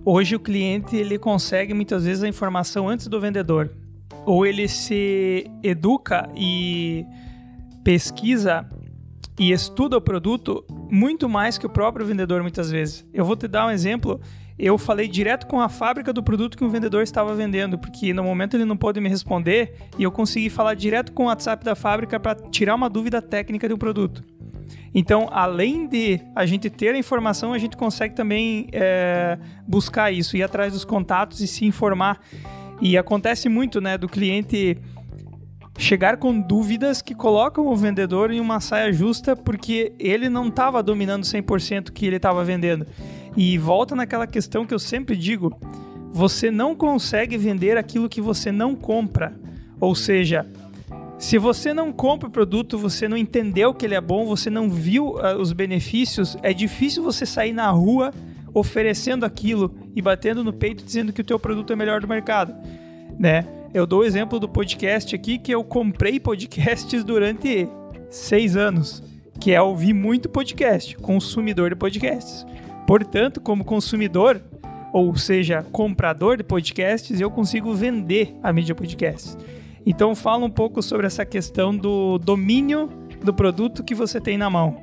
hoje 0.03 0.35
o 0.35 0.41
cliente 0.41 0.97
ele 0.97 1.19
consegue 1.19 1.75
muitas 1.75 2.07
vezes 2.07 2.23
a 2.23 2.29
informação 2.29 2.89
antes 2.89 3.07
do 3.07 3.21
vendedor. 3.21 3.71
Ou 4.25 4.47
ele 4.47 4.67
se 4.67 5.45
educa 5.63 6.27
e 6.35 7.05
pesquisa 7.85 8.67
e 9.39 9.53
estuda 9.53 9.99
o 9.99 10.01
produto 10.01 10.65
muito 10.91 11.29
mais 11.29 11.59
que 11.59 11.67
o 11.67 11.69
próprio 11.69 12.07
vendedor 12.07 12.41
muitas 12.41 12.71
vezes. 12.71 13.07
Eu 13.13 13.27
vou 13.27 13.37
te 13.37 13.47
dar 13.47 13.67
um 13.67 13.71
exemplo 13.71 14.19
eu 14.59 14.77
falei 14.77 15.09
direto 15.09 15.47
com 15.47 15.59
a 15.59 15.71
fábrica 15.71 16.13
do 16.13 16.23
produto 16.23 16.57
que 16.57 16.65
o 16.65 16.69
vendedor 16.69 17.03
estava 17.03 17.35
vendendo, 17.35 17.79
porque 17.79 18.13
no 18.13 18.23
momento 18.23 18.57
ele 18.59 18.67
não 18.67 18.77
pôde 18.77 19.01
me 19.01 19.09
responder 19.09 19.75
e 19.99 20.03
eu 20.03 20.13
consegui 20.13 20.51
falar 20.51 20.75
direto 20.75 21.13
com 21.13 21.25
o 21.25 21.27
WhatsApp 21.27 21.65
da 21.65 21.75
fábrica 21.75 22.21
para 22.21 22.35
tirar 22.35 22.75
uma 22.75 22.91
dúvida 22.91 23.23
técnica 23.23 23.67
do 23.67 23.79
produto. 23.79 24.23
Então, 24.95 25.29
além 25.31 25.87
de 25.87 26.21
a 26.35 26.45
gente 26.45 26.69
ter 26.69 26.95
a 26.95 26.99
informação, 26.99 27.53
a 27.53 27.59
gente 27.59 27.77
consegue 27.77 28.15
também 28.15 28.69
é, 28.73 29.39
buscar 29.67 30.11
isso, 30.11 30.37
ir 30.37 30.43
atrás 30.43 30.73
dos 30.73 30.85
contatos 30.85 31.41
e 31.41 31.47
se 31.47 31.65
informar. 31.65 32.21
E 32.81 32.99
acontece 32.99 33.49
muito, 33.49 33.81
né, 33.81 33.97
do 33.97 34.09
cliente 34.09 34.79
chegar 35.79 36.19
com 36.19 36.39
dúvidas 36.39 37.01
que 37.01 37.15
colocam 37.15 37.67
o 37.67 37.75
vendedor 37.75 38.31
em 38.31 38.39
uma 38.39 38.61
saia 38.61 38.93
justa 38.93 39.35
porque 39.35 39.93
ele 39.99 40.29
não 40.29 40.49
estava 40.49 40.83
dominando 40.83 41.25
100% 41.25 41.89
o 41.89 41.93
que 41.93 42.07
ele 42.07 42.17
estava 42.17 42.45
vendendo. 42.45 42.87
E 43.37 43.57
volta 43.59 43.95
naquela 43.95 44.27
questão 44.27 44.67
que 44.67 44.75
eu 44.75 44.79
sempre 44.79 45.17
digo: 45.17 45.57
você 46.13 46.51
não 46.51 46.75
consegue 46.75 47.39
vender 47.39 47.79
aquilo 47.79 48.09
que 48.09 48.21
você 48.21 48.51
não 48.51 48.75
compra. 48.75 49.33
Ou 49.81 49.95
seja, 49.95 50.47
se 51.21 51.37
você 51.37 51.75
não 51.75 51.93
compra 51.93 52.29
o 52.29 52.33
produto, 52.33 52.79
você 52.79 53.07
não 53.07 53.15
entendeu 53.15 53.75
que 53.75 53.85
ele 53.85 53.95
é 53.95 54.01
bom, 54.01 54.25
você 54.25 54.49
não 54.49 54.71
viu 54.71 55.17
uh, 55.17 55.39
os 55.39 55.53
benefícios, 55.53 56.35
é 56.43 56.55
difícil 56.55 57.03
você 57.03 57.27
sair 57.27 57.53
na 57.53 57.69
rua 57.69 58.11
oferecendo 58.55 59.27
aquilo 59.27 59.73
e 59.95 60.01
batendo 60.01 60.43
no 60.43 60.51
peito 60.51 60.83
dizendo 60.83 61.13
que 61.13 61.21
o 61.21 61.25
teu 61.25 61.39
produto 61.39 61.75
é 61.75 61.77
melhor 61.77 62.01
do 62.01 62.09
mercado, 62.09 62.55
né? 63.19 63.47
Eu 63.75 63.87
dou 63.87 64.01
o 64.01 64.05
exemplo 64.05 64.41
do 64.41 64.49
podcast 64.49 65.15
aqui 65.15 65.37
que 65.37 65.55
eu 65.55 65.63
comprei 65.63 66.19
podcasts 66.19 67.05
durante 67.05 67.69
seis 68.09 68.57
anos, 68.57 69.03
que 69.39 69.53
é 69.53 69.61
ouvir 69.61 69.93
muito 69.93 70.27
podcast, 70.27 70.97
consumidor 70.97 71.69
de 71.69 71.77
podcasts. 71.77 72.47
Portanto, 72.87 73.43
como 73.43 73.63
consumidor, 73.63 74.41
ou 74.91 75.15
seja, 75.17 75.67
comprador 75.71 76.39
de 76.39 76.43
podcasts, 76.43 77.21
eu 77.21 77.31
consigo 77.31 77.75
vender 77.75 78.35
a 78.43 78.51
mídia 78.55 78.75
podcast. 78.75 79.37
Então, 79.85 80.15
fala 80.15 80.45
um 80.45 80.51
pouco 80.51 80.83
sobre 80.83 81.07
essa 81.07 81.25
questão 81.25 81.77
do 81.77 82.19
domínio 82.19 82.89
do 83.23 83.33
produto 83.33 83.83
que 83.83 83.95
você 83.95 84.21
tem 84.21 84.37
na 84.37 84.51
mão. 84.51 84.83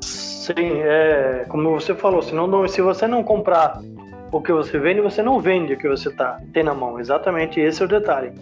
Sim, 0.00 0.80
é, 0.82 1.44
como 1.48 1.72
você 1.72 1.94
falou, 1.94 2.22
se, 2.22 2.32
não, 2.32 2.68
se 2.68 2.80
você 2.80 3.06
não 3.06 3.22
comprar 3.24 3.80
o 4.30 4.40
que 4.40 4.52
você 4.52 4.78
vende, 4.78 5.00
você 5.00 5.22
não 5.22 5.40
vende 5.40 5.74
o 5.74 5.78
que 5.78 5.88
você 5.88 6.10
tá, 6.10 6.40
tem 6.52 6.62
na 6.62 6.74
mão. 6.74 7.00
Exatamente 7.00 7.58
esse 7.60 7.82
é 7.82 7.84
o 7.84 7.88
detalhe. 7.88 8.32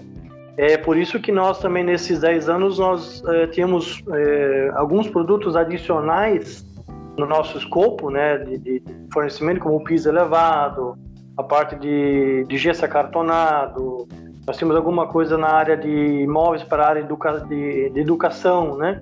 É 0.57 0.77
por 0.77 0.97
isso 0.97 1.19
que 1.19 1.33
nós 1.33 1.59
também, 1.59 1.83
nesses 1.83 2.21
10 2.21 2.49
anos, 2.49 2.79
nós 2.79 3.25
é, 3.27 3.47
tínhamos 3.49 4.03
é, 4.13 4.71
alguns 4.75 5.09
produtos 5.09 5.57
adicionais 5.57 6.65
no 7.17 7.27
nosso 7.27 7.59
escopo 7.59 8.11
né, 8.11 8.39
de, 8.39 8.59
de, 8.59 8.83
fornecimento, 9.13 9.61
como 9.61 9.77
o 9.77 9.85
piso 9.85 10.09
elevado, 10.09 10.97
a 11.37 11.43
parte 11.43 11.77
de, 11.77 12.45
de 12.45 12.57
gesso 12.57 12.85
acartonado, 12.85 14.07
nós 14.47 14.57
temos 14.57 14.77
alguma 14.77 15.07
coisa 15.07 15.39
na 15.39 15.49
área 15.49 15.77
de 15.77 15.89
imóveis 15.89 16.63
para 16.63 16.85
a 16.85 16.89
área 16.89 17.03
de, 17.03 17.91
de 17.91 18.01
educação, 18.01 18.77
né? 18.77 19.01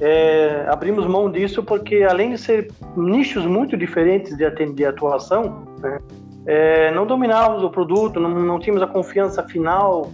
É, 0.00 0.66
abrimos 0.68 1.06
mão 1.06 1.30
disso 1.30 1.62
porque, 1.62 2.02
além 2.02 2.32
de 2.32 2.38
ser 2.38 2.70
nichos 2.96 3.46
muito 3.46 3.76
diferentes 3.76 4.36
de, 4.36 4.72
de 4.74 4.84
atuação, 4.84 5.66
né, 5.80 5.98
é, 6.46 6.90
não 6.92 7.06
dominávamos 7.06 7.62
o 7.62 7.70
produto, 7.70 8.20
não, 8.20 8.28
não 8.28 8.58
tínhamos 8.58 8.82
a 8.82 8.86
confiança 8.86 9.42
final 9.42 10.12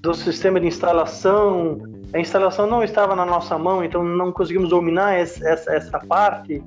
do 0.00 0.12
sistema 0.14 0.60
de 0.60 0.66
instalação. 0.66 1.78
A 2.12 2.18
instalação 2.18 2.66
não 2.66 2.82
estava 2.82 3.16
na 3.16 3.24
nossa 3.24 3.56
mão, 3.56 3.82
então 3.82 4.04
não 4.04 4.30
conseguimos 4.32 4.68
dominar 4.68 5.14
essa, 5.14 5.48
essa, 5.48 5.72
essa 5.72 5.98
parte. 6.00 6.62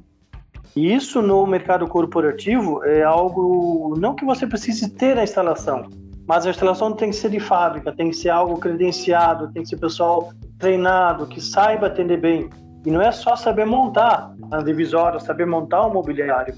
E 0.76 0.94
isso 0.94 1.22
no 1.22 1.48
mercado 1.48 1.88
corporativo 1.88 2.84
é 2.84 3.02
algo 3.02 3.96
não 3.98 4.14
que 4.14 4.26
você 4.26 4.46
precise 4.46 4.90
ter 4.90 5.18
a 5.18 5.24
instalação, 5.24 5.90
mas 6.28 6.46
a 6.46 6.50
instalação 6.50 6.92
tem 6.92 7.12
que 7.12 7.16
ser 7.16 7.30
de 7.30 7.40
fábrica, 7.40 7.94
tem 7.94 8.10
que 8.10 8.16
ser 8.16 8.30
algo 8.30 8.58
credenciado, 8.58 9.52
tem 9.54 9.64
que 9.64 9.70
ser 9.70 9.78
pessoal 9.78 10.34
treinado, 10.60 11.28
que 11.28 11.40
saiba 11.40 11.88
atender 11.88 12.20
bem. 12.20 12.50
E 12.86 12.92
não 12.92 13.02
é 13.02 13.12
só 13.12 13.36
saber 13.36 13.66
montar 13.66 14.34
as 14.52 14.64
divisórias, 14.64 15.24
saber 15.24 15.46
montar 15.46 15.86
o 15.86 15.94
mobiliário. 15.94 16.54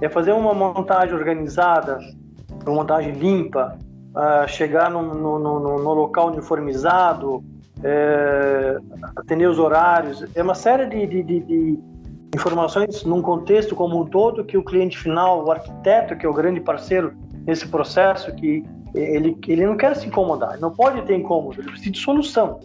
É 0.00 0.08
fazer 0.08 0.32
uma 0.32 0.52
montagem 0.52 1.14
organizada, 1.14 1.98
uma 2.66 2.74
montagem 2.74 3.12
limpa, 3.12 3.78
uh, 4.14 4.48
chegar 4.48 4.90
no, 4.90 5.02
no, 5.02 5.38
no, 5.38 5.60
no, 5.60 5.94
local 5.94 6.28
uniformizado, 6.28 7.44
é, 7.82 8.76
atender 9.16 9.46
os 9.46 9.58
horários. 9.58 10.24
É 10.34 10.42
uma 10.42 10.54
série 10.54 10.86
de, 10.86 11.06
de, 11.06 11.22
de, 11.22 11.40
de, 11.40 11.78
informações 12.34 13.04
num 13.04 13.22
contexto 13.22 13.74
como 13.74 14.00
um 14.00 14.04
todo 14.04 14.44
que 14.44 14.56
o 14.56 14.64
cliente 14.64 14.98
final, 14.98 15.44
o 15.44 15.50
arquiteto, 15.50 16.16
que 16.16 16.26
é 16.26 16.28
o 16.28 16.34
grande 16.34 16.60
parceiro 16.60 17.14
nesse 17.46 17.68
processo, 17.68 18.34
que 18.34 18.64
ele, 18.94 19.38
ele 19.46 19.66
não 19.66 19.76
quer 19.76 19.94
se 19.96 20.06
incomodar, 20.06 20.58
não 20.58 20.70
pode 20.70 21.02
ter 21.02 21.14
incômodo, 21.14 21.60
ele 21.60 21.70
precisa 21.70 21.90
de 21.90 21.98
solução. 21.98 22.60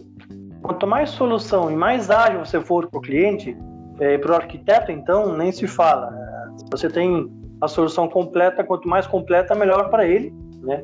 Quanto 0.62 0.86
mais 0.86 1.10
solução 1.10 1.70
e 1.70 1.76
mais 1.76 2.10
ágil 2.10 2.44
você 2.44 2.60
for 2.60 2.86
para 2.88 2.98
o 2.98 3.02
cliente, 3.02 3.56
é, 4.00 4.16
para 4.18 4.32
o 4.32 4.34
arquiteto, 4.34 4.90
então, 4.92 5.36
nem 5.36 5.52
se 5.52 5.66
fala. 5.66 6.12
Se 6.56 6.64
você 6.70 6.88
tem 6.88 7.30
a 7.60 7.68
solução 7.68 8.08
completa, 8.08 8.64
quanto 8.64 8.88
mais 8.88 9.06
completa, 9.06 9.54
melhor 9.54 9.90
para 9.90 10.06
ele, 10.06 10.32
né? 10.62 10.82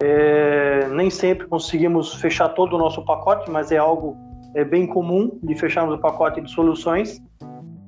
É, 0.00 0.88
nem 0.88 1.08
sempre 1.08 1.46
conseguimos 1.46 2.14
fechar 2.14 2.50
todo 2.50 2.76
o 2.76 2.78
nosso 2.78 3.02
pacote, 3.04 3.50
mas 3.50 3.72
é 3.72 3.78
algo 3.78 4.16
é, 4.54 4.64
bem 4.64 4.86
comum 4.86 5.38
de 5.42 5.54
fecharmos 5.54 5.94
o 5.94 5.98
pacote 5.98 6.40
de 6.40 6.50
soluções. 6.50 7.22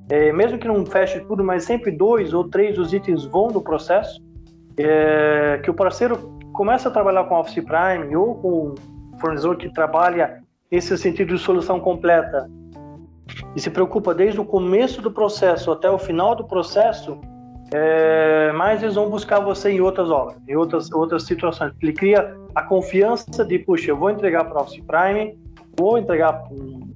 É, 0.09 0.33
mesmo 0.33 0.57
que 0.57 0.67
não 0.67 0.85
feche 0.85 1.19
tudo, 1.21 1.43
mas 1.43 1.63
sempre 1.63 1.91
dois 1.91 2.33
ou 2.33 2.43
três 2.43 2.75
dos 2.75 2.93
itens 2.93 3.25
vão 3.25 3.47
do 3.49 3.61
processo, 3.61 4.21
é, 4.77 5.59
que 5.63 5.69
o 5.69 5.73
parceiro 5.73 6.17
começa 6.51 6.89
a 6.89 6.91
trabalhar 6.91 7.25
com 7.25 7.39
Office 7.39 7.63
Prime 7.63 8.15
ou 8.15 8.35
com 8.35 8.75
um 9.13 9.19
fornecedor 9.19 9.57
que 9.57 9.71
trabalha 9.73 10.41
esse 10.71 10.97
sentido 10.97 11.35
de 11.35 11.39
solução 11.41 11.79
completa 11.79 12.49
e 13.55 13.59
se 13.59 13.69
preocupa 13.69 14.13
desde 14.13 14.39
o 14.39 14.45
começo 14.45 15.01
do 15.01 15.11
processo 15.11 15.71
até 15.71 15.89
o 15.89 15.97
final 15.97 16.35
do 16.35 16.43
processo, 16.43 17.19
é, 17.71 18.51
mais 18.53 18.81
eles 18.81 18.95
vão 18.95 19.09
buscar 19.09 19.39
você 19.39 19.71
em 19.71 19.81
outras 19.81 20.09
obras, 20.09 20.37
em 20.47 20.55
outras, 20.55 20.91
outras 20.91 21.23
situações. 21.23 21.71
Ele 21.81 21.93
cria 21.93 22.35
a 22.55 22.63
confiança 22.63 23.45
de, 23.45 23.59
puxa, 23.59 23.91
eu 23.91 23.97
vou 23.97 24.09
entregar 24.09 24.45
para 24.45 24.57
o 24.57 24.61
Office 24.61 24.83
Prime, 24.85 25.37
vou 25.77 25.97
entregar 25.97 26.43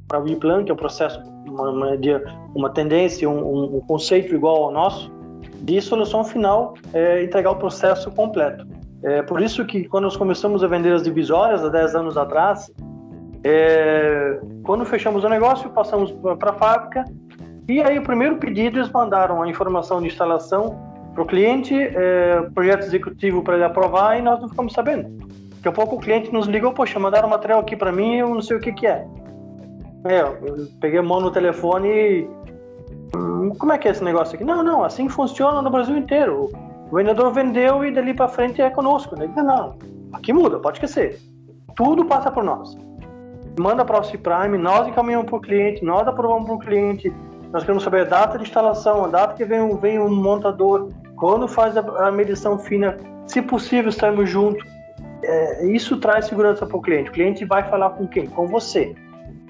para 0.08 0.24
o 0.24 0.28
e-plan, 0.28 0.64
que 0.64 0.72
é 0.72 0.74
um 0.74 0.78
processo, 0.78 1.22
uma, 1.54 1.98
uma, 2.56 2.70
tendência, 2.70 3.30
um, 3.30 3.78
um, 3.78 3.82
conceito 3.82 4.34
igual 4.34 4.64
ao 4.66 4.72
nosso, 4.72 5.12
de 5.62 5.80
solução 5.82 6.24
final, 6.24 6.74
é, 6.94 7.24
entregar 7.24 7.52
o 7.52 7.56
processo 7.56 8.12
completo. 8.12 8.68
É 9.04 9.22
por 9.22 9.42
isso 9.42 9.66
que 9.66 9.84
quando 9.86 10.06
nós 10.06 10.16
começamos 10.16 10.64
a 10.64 10.68
vender 10.68 10.94
as 10.94 11.04
divisórias 11.04 11.64
há 11.64 11.70
10 11.70 11.96
anos 11.96 12.18
atrás, 12.18 12.72
é, 13.44 14.40
quando 14.64 14.86
fechamos 14.86 15.24
o 15.24 15.30
negócio, 15.30 15.70
passamos 15.70 16.12
para 16.40 16.52
a 16.52 16.54
fábrica 16.54 17.06
e 17.68 17.82
aí 17.82 18.00
o 18.00 18.04
primeiro 18.04 18.38
pedido 18.38 18.80
eles 18.80 18.92
mandaram 18.92 19.42
a 19.42 19.48
informação 19.48 20.02
de 20.02 20.08
instalação 20.08 20.78
para 21.14 21.24
o 21.24 21.26
cliente, 21.26 21.76
é, 21.76 22.42
projeto 22.54 22.84
executivo 22.84 23.44
para 23.44 23.56
ele 23.56 23.64
aprovar 23.64 24.18
e 24.18 24.22
nós 24.22 24.40
não 24.42 24.50
ficamos 24.50 24.74
sabendo. 24.74 25.28
Daqui 25.56 25.68
a 25.68 25.72
pouco 25.72 25.98
o 25.98 26.00
cliente 26.00 26.32
nos 26.32 26.48
ligou, 26.48 26.74
poxa, 26.74 27.00
mandaram 27.00 27.30
material 27.30 27.60
aqui 27.60 27.76
para 27.76 27.92
mim 27.92 28.16
eu 28.16 28.30
não 28.30 28.42
sei 28.42 28.58
o 28.58 28.60
que 28.60 28.72
que 28.72 28.88
é. 28.88 29.06
É, 30.06 30.22
eu 30.22 30.68
peguei 30.80 31.00
a 31.00 31.04
mão 31.04 31.22
no 31.22 31.32
telefone 31.32 31.88
e... 31.90 32.30
Hum, 33.16 33.52
como 33.58 33.72
é 33.72 33.78
que 33.78 33.88
é 33.88 33.92
esse 33.92 34.04
negócio 34.04 34.36
aqui? 34.36 34.44
Não, 34.44 34.64
não, 34.64 34.84
assim 34.84 35.08
funciona 35.08 35.62
no 35.62 35.70
Brasil 35.70 35.96
inteiro. 35.96 36.50
O 36.92 36.96
vendedor 36.96 37.32
vendeu 37.32 37.86
e 37.86 37.92
dali 37.92 38.14
para 38.14 38.28
frente 38.28 38.62
é 38.62 38.70
conosco. 38.70 39.16
Ele 39.16 39.28
disse, 39.28 39.42
não, 39.42 39.78
aqui 40.12 40.34
muda, 40.34 40.60
pode 40.60 40.78
esquecer. 40.78 41.20
Tudo 41.76 42.06
passa 42.06 42.32
por 42.32 42.44
nós 42.44 42.76
manda 43.60 43.86
para 43.86 44.00
o 44.00 44.18
Prime, 44.18 44.58
nós 44.58 44.88
encaminhamos 44.88 45.28
para 45.28 45.36
o 45.36 45.42
cliente, 45.42 45.84
nós 45.84 46.08
aprovamos 46.08 46.46
para 46.46 46.56
o 46.56 46.60
cliente, 46.60 47.14
nós 47.52 47.64
queremos 47.64 47.84
saber 47.84 48.02
a 48.02 48.06
data 48.06 48.38
de 48.38 48.46
instalação, 48.46 49.06
a 49.06 49.08
data 49.08 49.36
que 49.36 49.46
vem, 49.46 49.76
vem 49.78 50.00
um 50.00 50.10
montador, 50.10 50.90
quando 51.16 51.48
faz 51.48 51.78
a, 51.78 51.82
a 52.08 52.12
medição 52.12 52.58
fina, 52.58 52.98
se 53.28 53.42
possível 53.42 53.90
estarmos 53.90 54.30
juntos. 54.30 54.68
É, 55.24 55.68
isso 55.68 55.98
traz 55.98 56.26
segurança 56.26 56.66
para 56.66 56.76
o 56.76 56.82
cliente. 56.82 57.10
O 57.10 57.14
cliente 57.14 57.46
vai 57.46 57.64
falar 57.70 57.92
com 57.92 58.06
quem? 58.08 58.26
Com 58.28 58.48
você. 58.48 58.94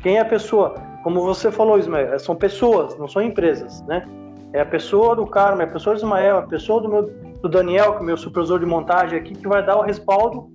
Quem 0.03 0.17
é 0.17 0.19
a 0.19 0.25
pessoa? 0.25 0.75
Como 1.01 1.21
você 1.21 1.49
falou, 1.49 1.79
Ismael, 1.79 2.19
são 2.19 2.35
pessoas, 2.35 2.97
não 2.99 3.07
são 3.07 3.21
empresas, 3.21 3.81
né? 3.87 4.05
É 4.51 4.59
a 4.59 4.65
pessoa 4.65 5.15
do 5.15 5.25
Carmo, 5.25 5.61
é 5.61 5.65
a 5.65 5.67
pessoa 5.67 5.95
do 5.95 5.99
Ismael, 5.99 6.35
é 6.35 6.39
a 6.39 6.43
pessoa 6.43 6.81
do, 6.81 6.89
meu, 6.89 7.09
do 7.41 7.49
Daniel, 7.49 7.93
que 7.93 7.99
é 7.99 8.01
o 8.01 8.03
meu 8.03 8.17
supervisor 8.17 8.59
de 8.59 8.65
montagem 8.65 9.17
aqui, 9.17 9.33
que 9.33 9.47
vai 9.47 9.65
dar 9.65 9.77
o 9.77 9.81
respaldo 9.81 10.51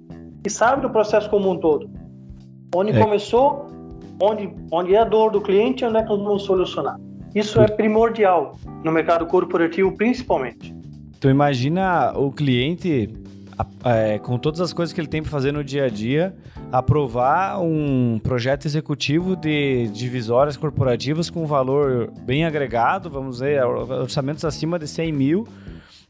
e 0.46 0.50
sabe 0.50 0.82
do 0.82 0.90
processo 0.90 1.28
como 1.30 1.50
um 1.50 1.58
todo. 1.58 1.90
Onde 2.74 2.92
é. 2.92 3.00
começou, 3.00 3.66
onde, 4.22 4.54
onde 4.70 4.94
é 4.94 4.98
a 4.98 5.04
dor 5.04 5.30
do 5.30 5.40
cliente, 5.40 5.84
onde 5.84 5.96
é 5.96 6.02
que 6.02 6.08
nós 6.10 6.22
vamos 6.22 6.42
solucionar. 6.44 6.96
Isso 7.34 7.60
é 7.60 7.66
primordial 7.66 8.56
no 8.84 8.92
mercado 8.92 9.26
corporativo, 9.26 9.96
principalmente. 9.96 10.76
Então 11.16 11.30
imagina 11.30 12.12
o 12.14 12.30
cliente, 12.30 13.12
é, 13.84 14.18
com 14.18 14.38
todas 14.38 14.60
as 14.60 14.72
coisas 14.72 14.92
que 14.92 15.00
ele 15.00 15.08
tem 15.08 15.22
para 15.22 15.30
fazer 15.30 15.52
no 15.52 15.64
dia 15.64 15.86
a 15.86 15.88
dia, 15.88 16.34
aprovar 16.70 17.60
um 17.60 18.18
projeto 18.22 18.66
executivo 18.66 19.34
de 19.34 19.88
divisórias 19.88 20.56
corporativas 20.56 21.30
com 21.30 21.46
valor 21.46 22.10
bem 22.20 22.44
agregado, 22.44 23.08
vamos 23.08 23.36
dizer, 23.36 23.64
orçamentos 23.64 24.44
acima 24.44 24.78
de 24.78 24.86
100 24.86 25.12
mil, 25.12 25.48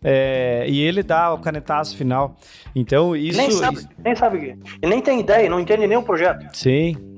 é, 0.03 0.64
e 0.68 0.81
ele 0.81 1.03
dá 1.03 1.33
o 1.33 1.38
canetaço 1.38 1.97
final. 1.97 2.37
Então, 2.75 3.16
isso. 3.16 3.38
Nem 3.38 3.51
sabe, 3.51 3.79
isso... 3.79 3.88
nem 4.05 4.16
sabe 4.16 4.38
Ele 4.83 4.90
nem 4.94 5.01
tem 5.01 5.21
ideia, 5.21 5.49
não 5.49 5.61
entende 5.61 5.87
nem 5.87 5.97
o 5.97 6.03
projeto. 6.03 6.47
Sim. 6.57 7.17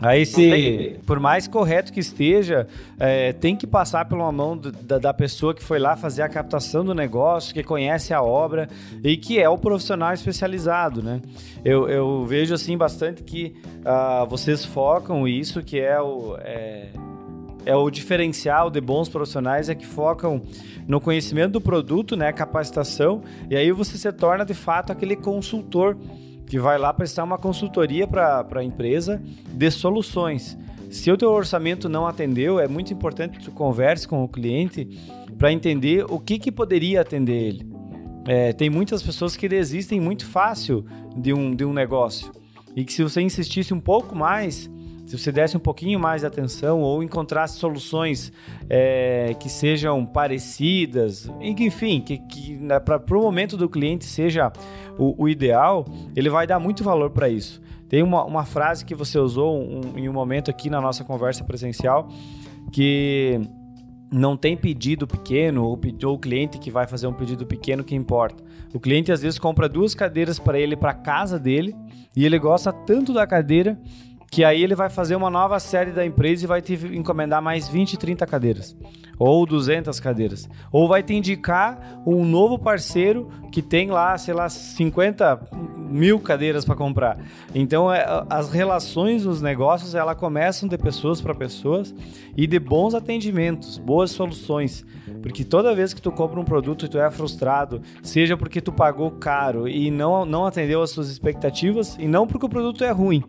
Aí, 0.00 0.24
se, 0.24 0.96
por 1.04 1.18
mais 1.18 1.48
correto 1.48 1.92
que 1.92 1.98
esteja, 1.98 2.68
é, 3.00 3.32
tem 3.32 3.56
que 3.56 3.66
passar 3.66 4.04
pela 4.04 4.30
mão 4.30 4.56
do, 4.56 4.70
da, 4.70 4.96
da, 4.96 5.12
pessoa 5.12 5.52
que 5.52 5.62
foi 5.62 5.80
lá 5.80 5.96
fazer 5.96 6.22
a 6.22 6.28
captação 6.28 6.84
do 6.84 6.94
negócio, 6.94 7.52
que 7.52 7.64
conhece 7.64 8.14
a 8.14 8.22
obra 8.22 8.68
e 9.02 9.16
que 9.16 9.40
é 9.40 9.48
o 9.48 9.58
profissional 9.58 10.14
especializado, 10.14 11.02
né? 11.02 11.20
Eu, 11.64 11.88
eu 11.88 12.24
vejo, 12.24 12.54
assim, 12.54 12.78
bastante 12.78 13.24
que 13.24 13.56
uh, 13.80 14.24
vocês 14.28 14.64
focam 14.64 15.26
isso, 15.26 15.62
que 15.62 15.80
é 15.80 16.00
o... 16.00 16.36
É 16.38 16.90
é 17.66 17.76
o 17.76 17.90
diferencial 17.90 18.70
de 18.70 18.80
bons 18.80 19.10
profissionais 19.10 19.68
é 19.68 19.74
que 19.74 19.84
focam 19.84 20.42
no 20.86 21.02
conhecimento 21.02 21.52
do 21.52 21.60
produto, 21.60 22.16
né, 22.16 22.32
capacitação, 22.32 23.22
e 23.50 23.54
aí 23.54 23.70
você 23.72 23.98
se 23.98 24.10
torna 24.10 24.42
de 24.42 24.54
fato 24.54 24.90
aquele 24.90 25.14
consultor 25.14 25.94
que 26.48 26.58
vai 26.58 26.78
lá 26.78 26.92
prestar 26.92 27.24
uma 27.24 27.38
consultoria 27.38 28.06
para 28.06 28.46
a 28.54 28.64
empresa 28.64 29.22
de 29.52 29.70
soluções. 29.70 30.58
Se 30.90 31.10
o 31.10 31.16
teu 31.16 31.30
orçamento 31.30 31.88
não 31.88 32.06
atendeu, 32.06 32.58
é 32.58 32.66
muito 32.66 32.92
importante 32.92 33.38
que 33.38 33.44
tu 33.44 33.52
converse 33.52 34.08
com 34.08 34.24
o 34.24 34.28
cliente 34.28 34.86
para 35.36 35.52
entender 35.52 36.04
o 36.08 36.18
que, 36.18 36.38
que 36.38 36.50
poderia 36.50 37.02
atender 37.02 37.48
ele. 37.48 37.72
É, 38.26 38.52
tem 38.52 38.70
muitas 38.70 39.02
pessoas 39.02 39.36
que 39.36 39.48
desistem 39.48 40.00
muito 40.00 40.26
fácil 40.26 40.84
de 41.16 41.32
um, 41.32 41.54
de 41.54 41.64
um 41.64 41.72
negócio 41.72 42.32
e 42.74 42.84
que 42.84 42.92
se 42.92 43.02
você 43.02 43.20
insistisse 43.20 43.74
um 43.74 43.80
pouco 43.80 44.14
mais, 44.14 44.70
se 45.08 45.16
você 45.16 45.32
desse 45.32 45.56
um 45.56 45.60
pouquinho 45.60 45.98
mais 45.98 46.20
de 46.20 46.26
atenção 46.26 46.82
ou 46.82 47.02
encontrasse 47.02 47.58
soluções 47.58 48.30
é, 48.68 49.34
que 49.40 49.48
sejam 49.48 50.04
parecidas, 50.04 51.30
enfim, 51.40 51.98
que, 51.98 52.18
que 52.18 52.60
para 52.84 53.16
o 53.16 53.22
momento 53.22 53.56
do 53.56 53.70
cliente 53.70 54.04
seja 54.04 54.52
o, 54.98 55.24
o, 55.24 55.26
ideal, 55.26 55.86
ele 56.14 56.28
vai 56.28 56.46
dar 56.46 56.58
muito 56.58 56.84
valor 56.84 57.08
para 57.08 57.26
isso. 57.26 57.58
Tem 57.88 58.02
uma, 58.02 58.22
uma 58.22 58.44
frase 58.44 58.84
que 58.84 58.94
você 58.94 59.18
usou 59.18 59.58
um, 59.58 59.96
em 59.96 60.10
um 60.10 60.12
momento 60.12 60.50
aqui 60.50 60.68
na 60.68 60.78
nossa 60.78 61.02
conversa 61.02 61.42
presencial 61.42 62.06
que 62.70 63.40
não 64.12 64.36
tem 64.36 64.58
pedido 64.58 65.06
pequeno 65.06 65.64
ou, 65.64 65.80
ou 66.04 66.14
o 66.14 66.18
cliente 66.18 66.58
que 66.58 66.70
vai 66.70 66.86
fazer 66.86 67.06
um 67.06 67.14
pedido 67.14 67.46
pequeno 67.46 67.82
que 67.82 67.94
importa. 67.94 68.44
O 68.74 68.78
cliente 68.78 69.10
às 69.10 69.22
vezes 69.22 69.38
compra 69.38 69.70
duas 69.70 69.94
cadeiras 69.94 70.38
para 70.38 70.58
ele 70.58 70.76
para 70.76 70.92
casa 70.92 71.38
dele 71.38 71.74
e 72.14 72.26
ele 72.26 72.38
gosta 72.38 72.70
tanto 72.70 73.14
da 73.14 73.26
cadeira 73.26 73.80
que 74.30 74.44
aí 74.44 74.62
ele 74.62 74.74
vai 74.74 74.90
fazer 74.90 75.16
uma 75.16 75.30
nova 75.30 75.58
série 75.58 75.90
da 75.90 76.04
empresa 76.04 76.44
e 76.44 76.46
vai 76.46 76.60
te 76.60 76.74
encomendar 76.74 77.40
mais 77.42 77.68
20, 77.68 77.96
30 77.96 78.26
cadeiras, 78.26 78.76
ou 79.18 79.44
200 79.44 79.98
cadeiras, 80.00 80.48
ou 80.70 80.86
vai 80.86 81.02
te 81.02 81.14
indicar 81.14 82.00
um 82.06 82.24
novo 82.24 82.58
parceiro 82.58 83.28
que 83.50 83.62
tem 83.62 83.90
lá, 83.90 84.16
sei 84.16 84.34
lá, 84.34 84.48
50 84.48 85.40
mil 85.88 86.20
cadeiras 86.20 86.64
para 86.64 86.76
comprar. 86.76 87.18
Então, 87.54 87.92
é, 87.92 88.04
as 88.28 88.50
relações 88.50 89.24
nos 89.24 89.40
negócios, 89.40 89.94
ela 89.94 90.14
começam 90.14 90.68
de 90.68 90.76
pessoas 90.76 91.20
para 91.20 91.34
pessoas 91.34 91.94
e 92.36 92.46
de 92.46 92.58
bons 92.58 92.94
atendimentos, 92.94 93.78
boas 93.78 94.10
soluções, 94.10 94.84
porque 95.22 95.44
toda 95.44 95.74
vez 95.74 95.94
que 95.94 96.02
tu 96.02 96.12
compra 96.12 96.38
um 96.38 96.44
produto 96.44 96.84
e 96.84 96.88
tu 96.88 96.98
é 96.98 97.10
frustrado, 97.10 97.80
seja 98.02 98.36
porque 98.36 98.60
tu 98.60 98.72
pagou 98.72 99.10
caro 99.12 99.66
e 99.66 99.90
não, 99.90 100.24
não 100.24 100.46
atendeu 100.46 100.82
as 100.82 100.90
suas 100.90 101.08
expectativas, 101.08 101.96
e 101.98 102.06
não 102.06 102.26
porque 102.26 102.46
o 102.46 102.48
produto 102.48 102.84
é 102.84 102.90
ruim, 102.90 103.24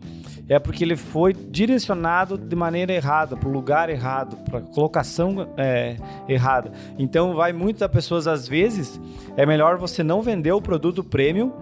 é 0.48 0.58
porque 0.58 0.84
ele 0.84 0.96
foi 0.96 1.32
direcionado 1.32 2.36
de 2.36 2.56
maneira 2.56 2.92
errada, 2.92 3.36
para 3.36 3.48
o 3.48 3.52
lugar 3.52 3.88
errado, 3.88 4.36
para 4.44 4.60
colocação 4.60 5.48
é, 5.56 5.79
errada. 6.28 6.72
Então, 6.98 7.34
vai 7.34 7.52
muitas 7.52 7.88
pessoas, 7.90 8.26
às 8.26 8.46
vezes, 8.46 9.00
é 9.36 9.44
melhor 9.44 9.76
você 9.76 10.02
não 10.02 10.22
vender 10.22 10.52
o 10.52 10.60
produto 10.60 11.02
premium 11.02 11.52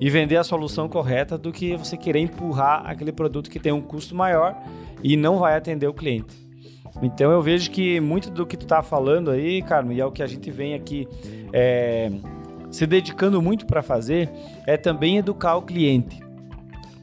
e 0.00 0.08
vender 0.08 0.36
a 0.36 0.44
solução 0.44 0.88
correta 0.88 1.36
do 1.36 1.52
que 1.52 1.76
você 1.76 1.96
querer 1.96 2.20
empurrar 2.20 2.82
aquele 2.86 3.12
produto 3.12 3.50
que 3.50 3.58
tem 3.58 3.72
um 3.72 3.82
custo 3.82 4.14
maior 4.14 4.56
e 5.02 5.16
não 5.16 5.38
vai 5.38 5.56
atender 5.56 5.86
o 5.86 5.94
cliente. 5.94 6.34
Então, 7.02 7.30
eu 7.30 7.40
vejo 7.40 7.70
que 7.70 8.00
muito 8.00 8.30
do 8.30 8.46
que 8.46 8.56
tu 8.56 8.64
está 8.64 8.82
falando 8.82 9.30
aí, 9.30 9.62
Carmo, 9.62 9.92
e 9.92 10.00
é 10.00 10.04
o 10.04 10.10
que 10.10 10.22
a 10.22 10.26
gente 10.26 10.50
vem 10.50 10.74
aqui 10.74 11.06
é, 11.52 12.10
se 12.70 12.86
dedicando 12.86 13.40
muito 13.40 13.66
para 13.66 13.82
fazer, 13.82 14.30
é 14.66 14.76
também 14.76 15.18
educar 15.18 15.56
o 15.56 15.62
cliente. 15.62 16.20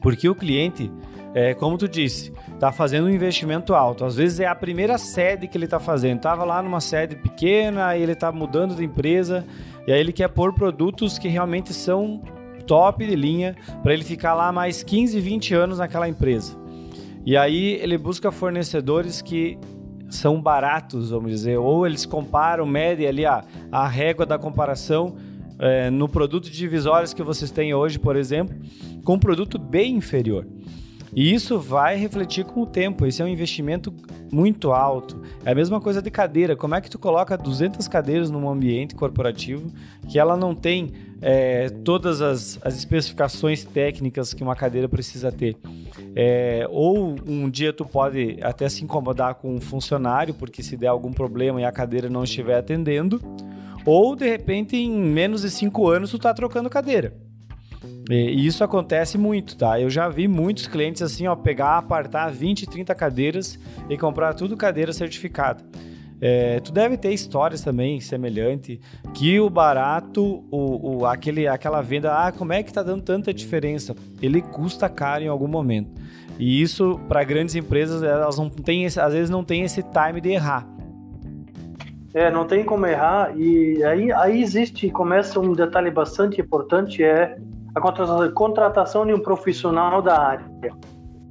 Porque 0.00 0.28
o 0.28 0.34
cliente, 0.34 0.90
é, 1.34 1.54
como 1.54 1.76
tu 1.76 1.88
disse, 1.88 2.32
está 2.52 2.72
fazendo 2.72 3.06
um 3.06 3.10
investimento 3.10 3.74
alto. 3.74 4.04
Às 4.04 4.16
vezes 4.16 4.40
é 4.40 4.46
a 4.46 4.54
primeira 4.54 4.98
sede 4.98 5.46
que 5.46 5.56
ele 5.56 5.64
está 5.66 5.78
fazendo. 5.78 6.20
Tava 6.20 6.44
lá 6.44 6.62
numa 6.62 6.80
sede 6.80 7.16
pequena, 7.16 7.96
ele 7.96 8.12
está 8.12 8.32
mudando 8.32 8.74
de 8.74 8.84
empresa, 8.84 9.44
e 9.86 9.92
aí 9.92 10.00
ele 10.00 10.12
quer 10.12 10.28
pôr 10.28 10.52
produtos 10.52 11.18
que 11.18 11.28
realmente 11.28 11.72
são 11.72 12.22
top 12.66 13.06
de 13.06 13.16
linha 13.16 13.56
para 13.82 13.92
ele 13.94 14.04
ficar 14.04 14.34
lá 14.34 14.52
mais 14.52 14.82
15, 14.82 15.18
20 15.18 15.54
anos 15.54 15.78
naquela 15.78 16.08
empresa. 16.08 16.56
E 17.24 17.36
aí 17.36 17.74
ele 17.74 17.98
busca 17.98 18.30
fornecedores 18.30 19.20
que 19.20 19.58
são 20.08 20.40
baratos, 20.40 21.10
vamos 21.10 21.30
dizer, 21.30 21.58
ou 21.58 21.86
eles 21.86 22.06
comparam, 22.06 22.64
medem 22.64 23.06
ali 23.06 23.26
a, 23.26 23.44
a 23.70 23.86
régua 23.86 24.24
da 24.24 24.38
comparação 24.38 25.16
é, 25.58 25.90
no 25.90 26.08
produto 26.08 26.44
de 26.44 26.56
divisórios 26.56 27.12
que 27.12 27.22
vocês 27.22 27.50
têm 27.50 27.74
hoje, 27.74 27.98
por 27.98 28.16
exemplo, 28.16 28.56
com 29.04 29.14
um 29.14 29.18
produto 29.18 29.58
bem 29.58 29.96
inferior. 29.96 30.46
E 31.14 31.32
isso 31.32 31.58
vai 31.58 31.96
refletir 31.96 32.44
com 32.44 32.62
o 32.62 32.66
tempo. 32.66 33.06
Esse 33.06 33.22
é 33.22 33.24
um 33.24 33.28
investimento 33.28 33.92
muito 34.32 34.72
alto. 34.72 35.20
É 35.44 35.52
a 35.52 35.54
mesma 35.54 35.80
coisa 35.80 36.02
de 36.02 36.10
cadeira. 36.10 36.56
Como 36.56 36.74
é 36.74 36.80
que 36.80 36.90
tu 36.90 36.98
coloca 36.98 37.36
200 37.36 37.86
cadeiras 37.88 38.30
num 38.30 38.48
ambiente 38.48 38.94
corporativo 38.94 39.72
que 40.08 40.18
ela 40.18 40.36
não 40.36 40.54
tem 40.54 40.92
é, 41.20 41.68
todas 41.68 42.20
as, 42.20 42.58
as, 42.62 42.76
especificações 42.76 43.64
técnicas 43.64 44.32
que 44.32 44.42
uma 44.42 44.54
cadeira 44.54 44.88
precisa 44.88 45.32
ter? 45.32 45.56
É, 46.14 46.66
ou 46.70 47.16
um 47.26 47.48
dia 47.48 47.72
tu 47.72 47.84
pode 47.84 48.38
até 48.42 48.68
se 48.68 48.84
incomodar 48.84 49.36
com 49.36 49.54
um 49.54 49.60
funcionário 49.60 50.34
porque 50.34 50.62
se 50.62 50.76
der 50.76 50.88
algum 50.88 51.12
problema 51.12 51.60
e 51.60 51.64
a 51.64 51.72
cadeira 51.72 52.08
não 52.08 52.24
estiver 52.24 52.58
atendendo, 52.58 53.20
ou 53.84 54.14
de 54.14 54.28
repente 54.28 54.76
em 54.76 54.90
menos 54.90 55.42
de 55.42 55.50
cinco 55.50 55.88
anos 55.88 56.10
tu 56.10 56.18
tá 56.18 56.32
trocando 56.34 56.68
cadeira. 56.68 57.27
E 58.08 58.46
isso 58.46 58.64
acontece 58.64 59.18
muito, 59.18 59.56
tá? 59.56 59.78
Eu 59.78 59.90
já 59.90 60.08
vi 60.08 60.26
muitos 60.26 60.66
clientes 60.66 61.02
assim, 61.02 61.26
ó, 61.26 61.36
pegar, 61.36 61.76
apartar 61.76 62.30
20, 62.30 62.66
30 62.66 62.94
cadeiras 62.94 63.58
e 63.88 63.98
comprar 63.98 64.32
tudo 64.32 64.56
cadeira 64.56 64.92
certificada. 64.92 65.62
É, 66.20 66.58
tu 66.60 66.72
deve 66.72 66.96
ter 66.96 67.12
histórias 67.12 67.60
também 67.60 68.00
semelhante 68.00 68.80
que 69.14 69.38
o 69.38 69.48
barato, 69.48 70.44
o, 70.50 70.98
o, 70.98 71.06
aquele, 71.06 71.46
aquela 71.46 71.80
venda, 71.80 72.12
ah, 72.12 72.32
como 72.32 72.52
é 72.52 72.62
que 72.62 72.72
tá 72.72 72.82
dando 72.82 73.02
tanta 73.02 73.32
diferença? 73.32 73.94
Ele 74.20 74.42
custa 74.42 74.88
caro 74.88 75.22
em 75.22 75.28
algum 75.28 75.46
momento. 75.46 75.90
E 76.38 76.60
isso 76.60 76.98
para 77.08 77.22
grandes 77.22 77.54
empresas, 77.54 78.02
elas 78.02 78.38
não 78.38 78.48
têm, 78.48 78.86
às 78.86 79.12
vezes 79.12 79.30
não 79.30 79.44
tem 79.44 79.62
esse 79.62 79.82
time 79.82 80.20
de 80.20 80.30
errar. 80.30 80.66
É, 82.14 82.30
não 82.30 82.46
tem 82.46 82.64
como 82.64 82.86
errar 82.86 83.36
e 83.36 83.84
aí, 83.84 84.10
aí 84.10 84.42
existe, 84.42 84.90
começa 84.90 85.38
um 85.38 85.52
detalhe 85.52 85.90
bastante 85.90 86.40
importante 86.40 87.04
é 87.04 87.36
a 87.74 88.30
contratação 88.32 89.06
de 89.06 89.12
um 89.12 89.20
profissional 89.20 90.02
da 90.02 90.18
área 90.18 90.46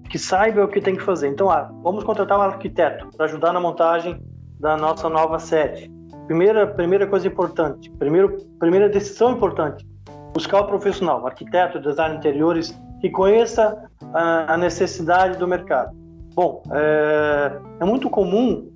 que 0.09 0.17
saiba 0.17 0.63
o 0.63 0.67
que 0.67 0.81
tem 0.81 0.95
que 0.95 1.03
fazer. 1.03 1.27
Então, 1.27 1.49
ah, 1.49 1.69
vamos 1.83 2.03
contratar 2.03 2.39
um 2.39 2.41
arquiteto 2.41 3.07
para 3.15 3.25
ajudar 3.25 3.53
na 3.53 3.59
montagem 3.59 4.19
da 4.59 4.77
nossa 4.77 5.09
nova 5.09 5.39
sede. 5.39 5.91
Primeira, 6.25 6.67
primeira 6.67 7.07
coisa 7.07 7.27
importante, 7.27 7.89
primeiro, 7.91 8.37
primeira 8.59 8.89
decisão 8.89 9.31
importante, 9.31 9.85
buscar 10.33 10.61
o 10.61 10.65
profissional, 10.65 11.25
arquiteto, 11.25 11.79
design 11.79 12.17
interiores, 12.17 12.77
que 12.99 13.09
conheça 13.09 13.89
a, 14.13 14.53
a 14.53 14.57
necessidade 14.57 15.37
do 15.37 15.47
mercado. 15.47 15.95
Bom, 16.33 16.61
é, 16.71 17.59
é 17.79 17.85
muito 17.85 18.09
comum 18.09 18.69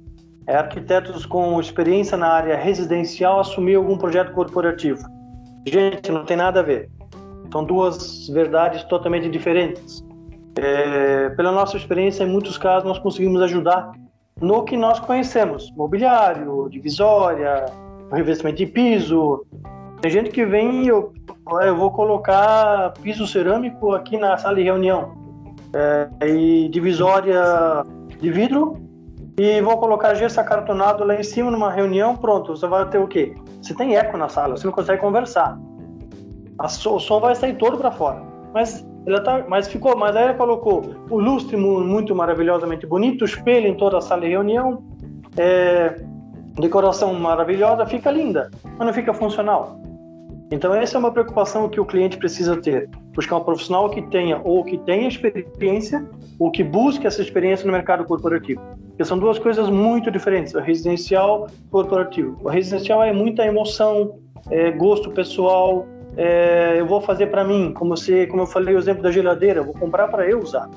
é, 0.47 0.55
arquitetos 0.55 1.25
com 1.25 1.59
experiência 1.59 2.17
na 2.17 2.27
área 2.27 2.55
residencial 2.55 3.39
assumir 3.39 3.75
algum 3.75 3.97
projeto 3.97 4.31
corporativo. 4.31 5.03
Gente, 5.67 6.11
não 6.11 6.25
tem 6.25 6.37
nada 6.37 6.61
a 6.61 6.63
ver. 6.63 6.89
São 7.51 7.63
duas 7.63 8.27
verdades 8.29 8.83
totalmente 8.85 9.29
diferentes. 9.29 10.03
É, 10.55 11.29
pela 11.29 11.51
nossa 11.51 11.77
experiência, 11.77 12.23
em 12.23 12.29
muitos 12.29 12.57
casos, 12.57 12.87
nós 12.87 12.99
conseguimos 12.99 13.41
ajudar 13.41 13.91
no 14.39 14.63
que 14.63 14.77
nós 14.77 14.99
conhecemos: 14.99 15.71
mobiliário, 15.75 16.67
divisória, 16.69 17.65
revestimento 18.11 18.57
de 18.57 18.65
piso. 18.65 19.45
Tem 20.01 20.11
gente 20.11 20.31
que 20.31 20.45
vem 20.45 20.85
e 20.85 20.87
eu, 20.87 21.13
eu 21.61 21.75
vou 21.75 21.91
colocar 21.91 22.93
piso 23.01 23.27
cerâmico 23.27 23.93
aqui 23.93 24.17
na 24.17 24.35
sala 24.37 24.55
de 24.55 24.63
reunião 24.63 25.13
é, 25.73 26.27
e 26.27 26.69
divisória 26.69 27.41
de 28.19 28.31
vidro 28.31 28.77
e 29.37 29.61
vou 29.61 29.77
colocar 29.77 30.13
gesso 30.15 30.39
acartonado 30.39 31.03
lá 31.03 31.15
em 31.15 31.23
cima 31.23 31.51
numa 31.51 31.71
reunião. 31.71 32.15
Pronto, 32.15 32.55
você 32.55 32.67
vai 32.67 32.87
ter 32.89 32.97
o 32.97 33.07
quê? 33.07 33.35
Você 33.61 33.75
tem 33.75 33.95
eco 33.95 34.17
na 34.17 34.27
sala, 34.27 34.57
você 34.57 34.65
não 34.65 34.73
consegue 34.73 34.99
conversar 34.99 35.57
o 36.65 36.99
som 36.99 37.19
vai 37.19 37.35
sair 37.35 37.55
todo 37.55 37.77
para 37.77 37.91
fora. 37.91 38.21
Mas 38.53 38.85
ela 39.05 39.21
tá, 39.21 39.45
mas 39.47 39.67
ficou, 39.67 39.95
mas 39.97 40.15
aí 40.15 40.25
ela 40.25 40.33
colocou 40.33 40.83
o 41.09 41.19
lustre 41.19 41.57
muito 41.57 42.15
maravilhosamente 42.15 42.85
bonito, 42.85 43.23
o 43.23 43.25
espelho 43.25 43.67
em 43.67 43.75
toda 43.75 43.97
a 43.97 44.01
sala 44.01 44.21
de 44.21 44.27
reunião, 44.27 44.83
é, 45.37 45.95
decoração 46.59 47.13
maravilhosa, 47.13 47.85
fica 47.85 48.11
linda, 48.11 48.51
mas 48.77 48.85
não 48.85 48.93
fica 48.93 49.13
funcional. 49.13 49.79
Então 50.51 50.73
essa 50.73 50.97
é 50.97 50.99
uma 50.99 51.11
preocupação 51.11 51.69
que 51.69 51.79
o 51.79 51.85
cliente 51.85 52.17
precisa 52.17 52.57
ter, 52.57 52.89
buscar 53.15 53.37
um 53.37 53.43
profissional 53.43 53.89
que 53.89 54.01
tenha 54.01 54.41
ou 54.43 54.63
que 54.63 54.77
tenha 54.79 55.07
experiência 55.07 56.05
ou 56.37 56.51
que 56.51 56.61
busque 56.61 57.07
essa 57.07 57.21
experiência 57.21 57.65
no 57.65 57.71
mercado 57.71 58.03
corporativo. 58.03 58.61
Porque 58.89 59.05
são 59.05 59.17
duas 59.17 59.39
coisas 59.39 59.69
muito 59.69 60.11
diferentes, 60.11 60.53
o 60.53 60.59
residencial 60.59 61.47
e 61.49 61.67
o 61.67 61.71
corporativo. 61.71 62.37
O 62.43 62.49
residencial 62.49 63.01
é 63.01 63.13
muita 63.13 63.45
emoção, 63.45 64.19
é 64.49 64.71
gosto 64.71 65.09
pessoal, 65.11 65.87
é, 66.17 66.75
eu 66.79 66.85
vou 66.85 67.01
fazer 67.01 67.27
para 67.27 67.43
mim, 67.43 67.73
como 67.73 67.95
se, 67.95 68.27
como 68.27 68.43
eu 68.43 68.47
falei 68.47 68.75
o 68.75 68.77
exemplo 68.77 69.01
da 69.01 69.11
geladeira, 69.11 69.61
eu 69.61 69.65
vou 69.65 69.73
comprar 69.73 70.07
para 70.07 70.29
eu 70.29 70.39
usar. 70.39 70.69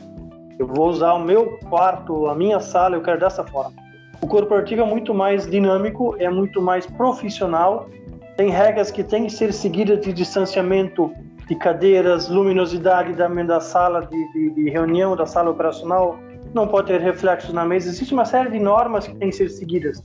Eu 0.59 0.67
vou 0.67 0.89
usar 0.89 1.15
o 1.15 1.19
meu 1.19 1.59
quarto, 1.69 2.27
a 2.27 2.35
minha 2.35 2.61
sala, 2.61 2.97
eu 2.97 3.03
quero 3.03 3.19
dessa 3.19 3.43
forma. 3.45 3.73
O 4.21 4.27
corporativo 4.27 4.83
é 4.83 4.85
muito 4.87 5.13
mais 5.13 5.47
dinâmico, 5.51 6.15
é 6.19 6.31
muito 6.31 6.63
mais 6.63 6.87
profissional, 6.87 7.89
tem 8.37 8.51
regras 8.51 8.91
que 8.91 9.03
têm 9.03 9.27
que 9.27 9.33
ser 9.33 9.53
seguidas 9.53 10.01
de 10.01 10.13
distanciamento 10.13 11.13
de 11.49 11.55
cadeiras, 11.57 12.29
luminosidade 12.29 13.13
da, 13.13 13.29
da 13.29 13.61
sala 13.61 14.07
de, 14.07 14.33
de, 14.33 14.51
de 14.51 14.71
reunião, 14.71 15.15
da 15.15 15.27
sala 15.27 15.51
operacional, 15.51 16.19
não 16.55 16.67
pode 16.69 16.87
ter 16.87 17.01
reflexos 17.01 17.53
na 17.53 17.65
mesa. 17.65 17.89
Existe 17.89 18.15
uma 18.15 18.25
série 18.25 18.51
de 18.51 18.59
normas 18.59 19.07
que 19.07 19.15
têm 19.17 19.31
que 19.31 19.37
ser 19.37 19.51
seguidas. 19.51 20.03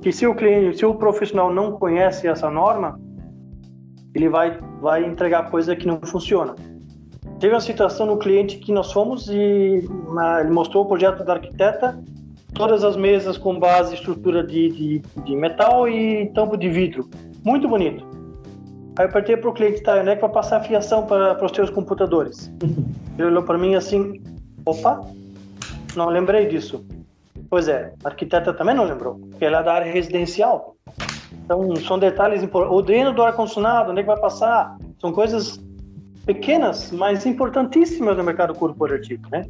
Que 0.00 0.12
se 0.12 0.26
o 0.26 0.34
cliente, 0.34 0.78
se 0.78 0.86
o 0.86 0.94
profissional 0.94 1.52
não 1.52 1.72
conhece 1.72 2.26
essa 2.26 2.48
norma, 2.48 2.98
ele 4.14 4.28
vai, 4.28 4.58
vai 4.80 5.04
entregar 5.04 5.50
coisa 5.50 5.74
que 5.74 5.86
não 5.86 6.00
funciona. 6.00 6.54
Teve 7.38 7.54
uma 7.54 7.60
situação 7.60 8.06
no 8.06 8.18
cliente 8.18 8.58
que 8.58 8.72
nós 8.72 8.92
fomos 8.92 9.28
e 9.28 9.88
na, 10.12 10.40
ele 10.40 10.50
mostrou 10.50 10.84
o 10.84 10.86
projeto 10.86 11.24
da 11.24 11.34
arquiteta, 11.34 11.98
todas 12.54 12.84
as 12.84 12.96
mesas 12.96 13.36
com 13.36 13.58
base 13.58 13.94
estrutura 13.94 14.46
de, 14.46 14.68
de, 14.68 14.98
de 15.24 15.36
metal 15.36 15.88
e 15.88 16.26
tampo 16.34 16.56
de 16.56 16.68
vidro. 16.68 17.08
Muito 17.44 17.68
bonito. 17.68 18.04
Aí 18.96 19.06
eu 19.06 19.08
apertei 19.08 19.36
para 19.36 19.48
o 19.48 19.52
cliente, 19.52 19.82
tá, 19.82 19.98
onde 19.98 20.10
é 20.10 20.14
que 20.14 20.20
vai 20.20 20.30
passar 20.30 20.58
a 20.58 20.60
fiação 20.60 21.06
para, 21.06 21.44
os 21.44 21.50
teus 21.50 21.70
computadores? 21.70 22.52
Ele 23.18 23.28
olhou 23.28 23.42
para 23.42 23.58
mim 23.58 23.74
assim, 23.74 24.22
opa, 24.66 25.00
não 25.96 26.08
lembrei 26.08 26.46
disso. 26.46 26.84
Pois 27.48 27.68
é, 27.68 27.92
a 28.04 28.08
arquiteta 28.08 28.52
também 28.52 28.74
não 28.74 28.84
lembrou, 28.84 29.18
porque 29.30 29.44
ela 29.44 29.60
é 29.60 29.62
da 29.62 29.72
área 29.72 29.92
residencial. 29.92 30.76
Então, 31.52 31.76
são 31.76 31.98
detalhes 31.98 32.42
importantes. 32.42 32.78
O 32.78 32.82
dreno 32.82 33.12
do 33.12 33.22
ar-condicionado, 33.22 33.90
onde 33.90 34.00
é 34.00 34.02
que 34.02 34.08
vai 34.08 34.18
passar? 34.18 34.76
São 34.98 35.12
coisas 35.12 35.62
pequenas, 36.24 36.90
mas 36.90 37.26
importantíssimas 37.26 38.16
no 38.16 38.24
mercado 38.24 38.54
corporativo, 38.54 39.22
né? 39.30 39.44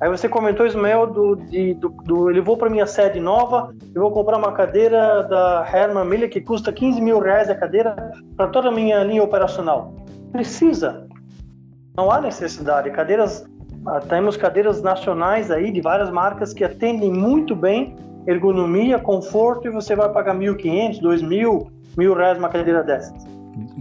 Aí 0.00 0.08
você 0.08 0.28
comentou, 0.28 0.66
Ismael, 0.66 1.06
do, 1.06 1.36
de, 1.36 1.74
do, 1.74 1.88
do 1.88 2.44
vou 2.44 2.56
para 2.56 2.70
minha 2.70 2.86
sede 2.86 3.18
nova, 3.18 3.74
eu 3.94 4.02
vou 4.02 4.10
comprar 4.10 4.38
uma 4.38 4.52
cadeira 4.52 5.22
da 5.24 5.66
Herman 5.70 6.04
Miller 6.04 6.30
que 6.30 6.40
custa 6.40 6.72
15 6.72 7.00
mil 7.00 7.18
reais 7.18 7.50
a 7.50 7.54
cadeira 7.54 8.12
para 8.36 8.48
toda 8.48 8.68
a 8.68 8.72
minha 8.72 9.02
linha 9.02 9.22
operacional. 9.22 9.94
Precisa. 10.32 11.06
Não 11.96 12.10
há 12.10 12.20
necessidade. 12.20 12.90
Cadeiras, 12.90 13.44
ah, 13.86 14.00
temos 14.00 14.36
cadeiras 14.36 14.82
nacionais 14.82 15.50
aí 15.50 15.70
de 15.70 15.80
várias 15.80 16.10
marcas 16.10 16.52
que 16.52 16.64
atendem 16.64 17.10
muito 17.10 17.56
bem 17.56 17.96
ergonomia, 18.26 18.98
conforto 18.98 19.68
e 19.68 19.70
você 19.70 19.94
vai 19.94 20.08
pagar 20.12 20.34
1.500, 20.34 21.00
2.000, 21.00 21.66
mil 21.96 22.14
reais 22.14 22.38
uma 22.38 22.48
cadeira 22.48 22.82
dessas. 22.82 23.26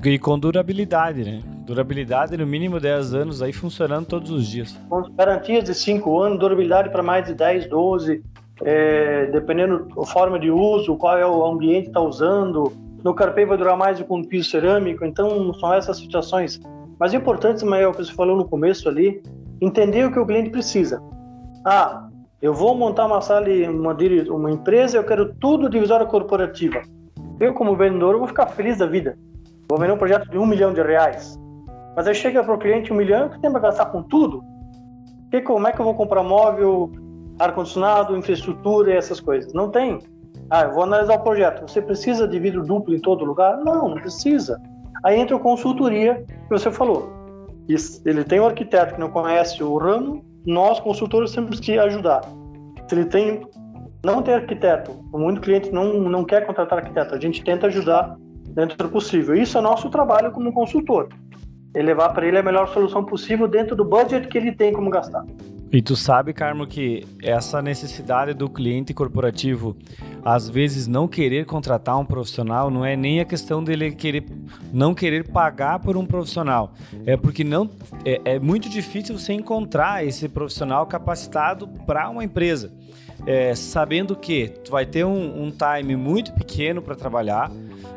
E 0.04 0.20
com 0.20 0.38
durabilidade, 0.40 1.24
né? 1.24 1.42
Durabilidade 1.66 2.36
no 2.36 2.46
mínimo 2.46 2.80
10 2.80 3.14
anos 3.14 3.42
aí 3.42 3.54
funcionando 3.54 4.08
todos 4.08 4.32
os 4.32 4.48
dias. 4.48 4.78
Com 4.90 5.04
garantias 5.14 5.64
de 5.64 5.74
5 5.74 6.20
anos, 6.20 6.40
durabilidade 6.40 6.90
para 6.90 7.04
mais 7.04 7.26
de 7.26 7.34
10, 7.36 7.70
12, 7.70 8.24
é, 8.64 9.28
dependendo 9.28 9.88
da 9.96 10.06
forma 10.06 10.40
de 10.40 10.50
uso, 10.50 10.96
qual 10.96 11.18
é 11.18 11.26
o 11.26 11.46
ambiente 11.46 11.84
que 11.84 11.90
está 11.90 12.02
usando. 12.02 12.74
No 13.04 13.14
carpê 13.14 13.46
vai 13.46 13.58
durar 13.58 13.78
mais 13.78 14.00
do 14.00 14.06
que 14.06 14.12
um 14.12 14.24
piso 14.24 14.50
cerâmico, 14.50 15.06
então 15.06 15.54
são 15.54 15.74
essas 15.74 15.98
situações. 15.98 16.60
Mas 17.00 17.14
o 17.14 17.16
importante, 17.16 17.58
Ismael, 17.58 17.92
que 17.92 18.04
você 18.04 18.12
falou 18.12 18.36
no 18.36 18.46
começo 18.46 18.90
ali, 18.90 19.22
entender 19.62 20.06
o 20.06 20.12
que 20.12 20.20
o 20.20 20.26
cliente 20.26 20.50
precisa. 20.50 21.02
Ah, 21.66 22.09
eu 22.42 22.54
vou 22.54 22.76
montar 22.76 23.06
uma 23.06 23.20
sala, 23.20 23.48
uma, 23.70 23.96
uma 24.30 24.52
empresa, 24.52 24.98
eu 24.98 25.04
quero 25.04 25.34
tudo 25.36 25.70
divisória 25.70 26.06
corporativa. 26.06 26.82
Eu, 27.40 27.54
como 27.54 27.76
vendedor, 27.76 28.18
vou 28.18 28.28
ficar 28.28 28.48
feliz 28.48 28.78
da 28.78 28.86
vida. 28.86 29.18
Vou 29.70 29.78
vender 29.78 29.94
um 29.94 29.98
projeto 29.98 30.30
de 30.30 30.38
um 30.38 30.46
milhão 30.46 30.74
de 30.74 30.82
reais. 30.82 31.38
Mas 31.96 32.08
aí 32.08 32.16
chega 32.16 32.44
para 32.44 32.54
o 32.54 32.58
cliente 32.58 32.94
um 32.94 32.96
milhão, 32.96 33.30
que 33.30 33.40
tem 33.42 33.52
para 33.52 33.60
gastar 33.60 33.88
com 33.88 34.02
tudo? 34.04 34.42
Que, 35.30 35.42
como 35.42 35.68
é 35.68 35.72
que 35.72 35.80
eu 35.80 35.86
vou 35.86 35.96
comprar 35.96 36.24
móvel, 36.24 36.92
ar-condicionado, 37.38 38.16
infraestrutura 38.16 38.94
e 38.94 38.98
essas 38.98 39.20
coisas? 39.20 39.54
Não 39.54 39.70
tem. 39.70 40.00
Ah, 40.50 40.64
eu 40.64 40.74
vou 40.74 40.84
analisar 40.84 41.16
o 41.16 41.24
projeto. 41.24 41.70
Você 41.70 41.82
precisa 41.82 42.28
de 42.28 42.40
vidro 42.40 42.64
duplo 42.64 42.96
em 42.96 43.00
todo 43.00 43.26
lugar? 43.26 43.58
Não, 43.58 43.90
não 43.90 43.96
precisa. 43.96 44.62
Aí 45.04 45.20
entra 45.20 45.36
a 45.36 45.40
consultoria 45.40 46.24
que 46.26 46.50
você 46.50 46.72
falou. 46.72 47.12
Ele 48.06 48.24
tem 48.24 48.40
um 48.40 48.48
arquiteto 48.48 48.96
que 48.96 49.00
não 49.00 49.12
conhece 49.12 49.64
o 49.64 49.78
ramo, 49.78 50.26
nós 50.46 50.80
consultores 50.80 51.32
temos 51.32 51.60
que 51.60 51.78
ajudar. 51.78 52.22
Se 52.88 52.96
ele 52.96 53.06
tem 53.06 53.42
não 54.04 54.22
tem 54.22 54.34
arquiteto, 54.34 54.94
muito 55.12 55.42
cliente 55.42 55.72
não 55.72 56.00
não 56.00 56.24
quer 56.24 56.46
contratar 56.46 56.80
arquiteto, 56.80 57.14
a 57.14 57.20
gente 57.20 57.44
tenta 57.44 57.68
ajudar 57.68 58.16
dentro 58.50 58.78
do 58.78 58.90
possível. 58.90 59.36
Isso 59.36 59.58
é 59.58 59.62
nosso 59.62 59.90
trabalho 59.90 60.32
como 60.32 60.54
consultor. 60.54 61.10
É 61.74 61.82
levar 61.82 62.10
para 62.10 62.26
ele 62.26 62.38
a 62.38 62.44
melhor 62.44 62.68
solução 62.70 63.04
possível 63.06 63.48
dentro 63.48 63.76
do 63.76 63.86
budget 63.86 64.28
que 64.28 64.38
ele 64.38 64.52
tem 64.54 64.74
como 64.74 64.90
gastar. 64.90 65.24
E 65.72 65.84
tu 65.84 65.96
sabe, 65.96 66.34
Carmo, 66.34 66.66
que 66.66 67.06
essa 67.22 67.62
necessidade 67.62 68.34
do 68.34 68.50
cliente 68.50 68.92
corporativo, 68.92 69.78
às 70.26 70.50
vezes 70.50 70.88
não 70.88 71.08
querer 71.08 71.46
contratar 71.46 72.00
um 72.00 72.06
profissional, 72.06 72.72
não 72.72 72.84
é 72.84 72.96
nem 72.96 73.20
a 73.20 73.26
questão 73.26 73.64
dele 73.64 73.92
querer 73.92 74.26
não 74.74 74.96
querer 74.96 75.28
pagar 75.28 75.78
por 75.80 75.96
um 75.96 76.06
profissional, 76.06 76.74
é 77.06 77.16
porque 77.16 77.44
não 77.44 77.70
é, 78.04 78.20
é 78.26 78.40
muito 78.40 78.68
difícil 78.68 79.18
você 79.18 79.34
encontrar 79.34 80.04
esse 80.04 80.28
profissional 80.28 80.88
capacitado 80.88 81.68
para 81.86 82.10
uma 82.10 82.24
empresa, 82.24 82.72
é, 83.28 83.54
sabendo 83.54 84.16
que 84.16 84.48
tu 84.64 84.72
vai 84.72 84.88
ter 84.88 85.06
um, 85.06 85.44
um 85.44 85.52
time 85.52 85.96
muito 85.96 86.34
pequeno 86.34 86.82
para 86.82 86.96
trabalhar, 86.96 87.52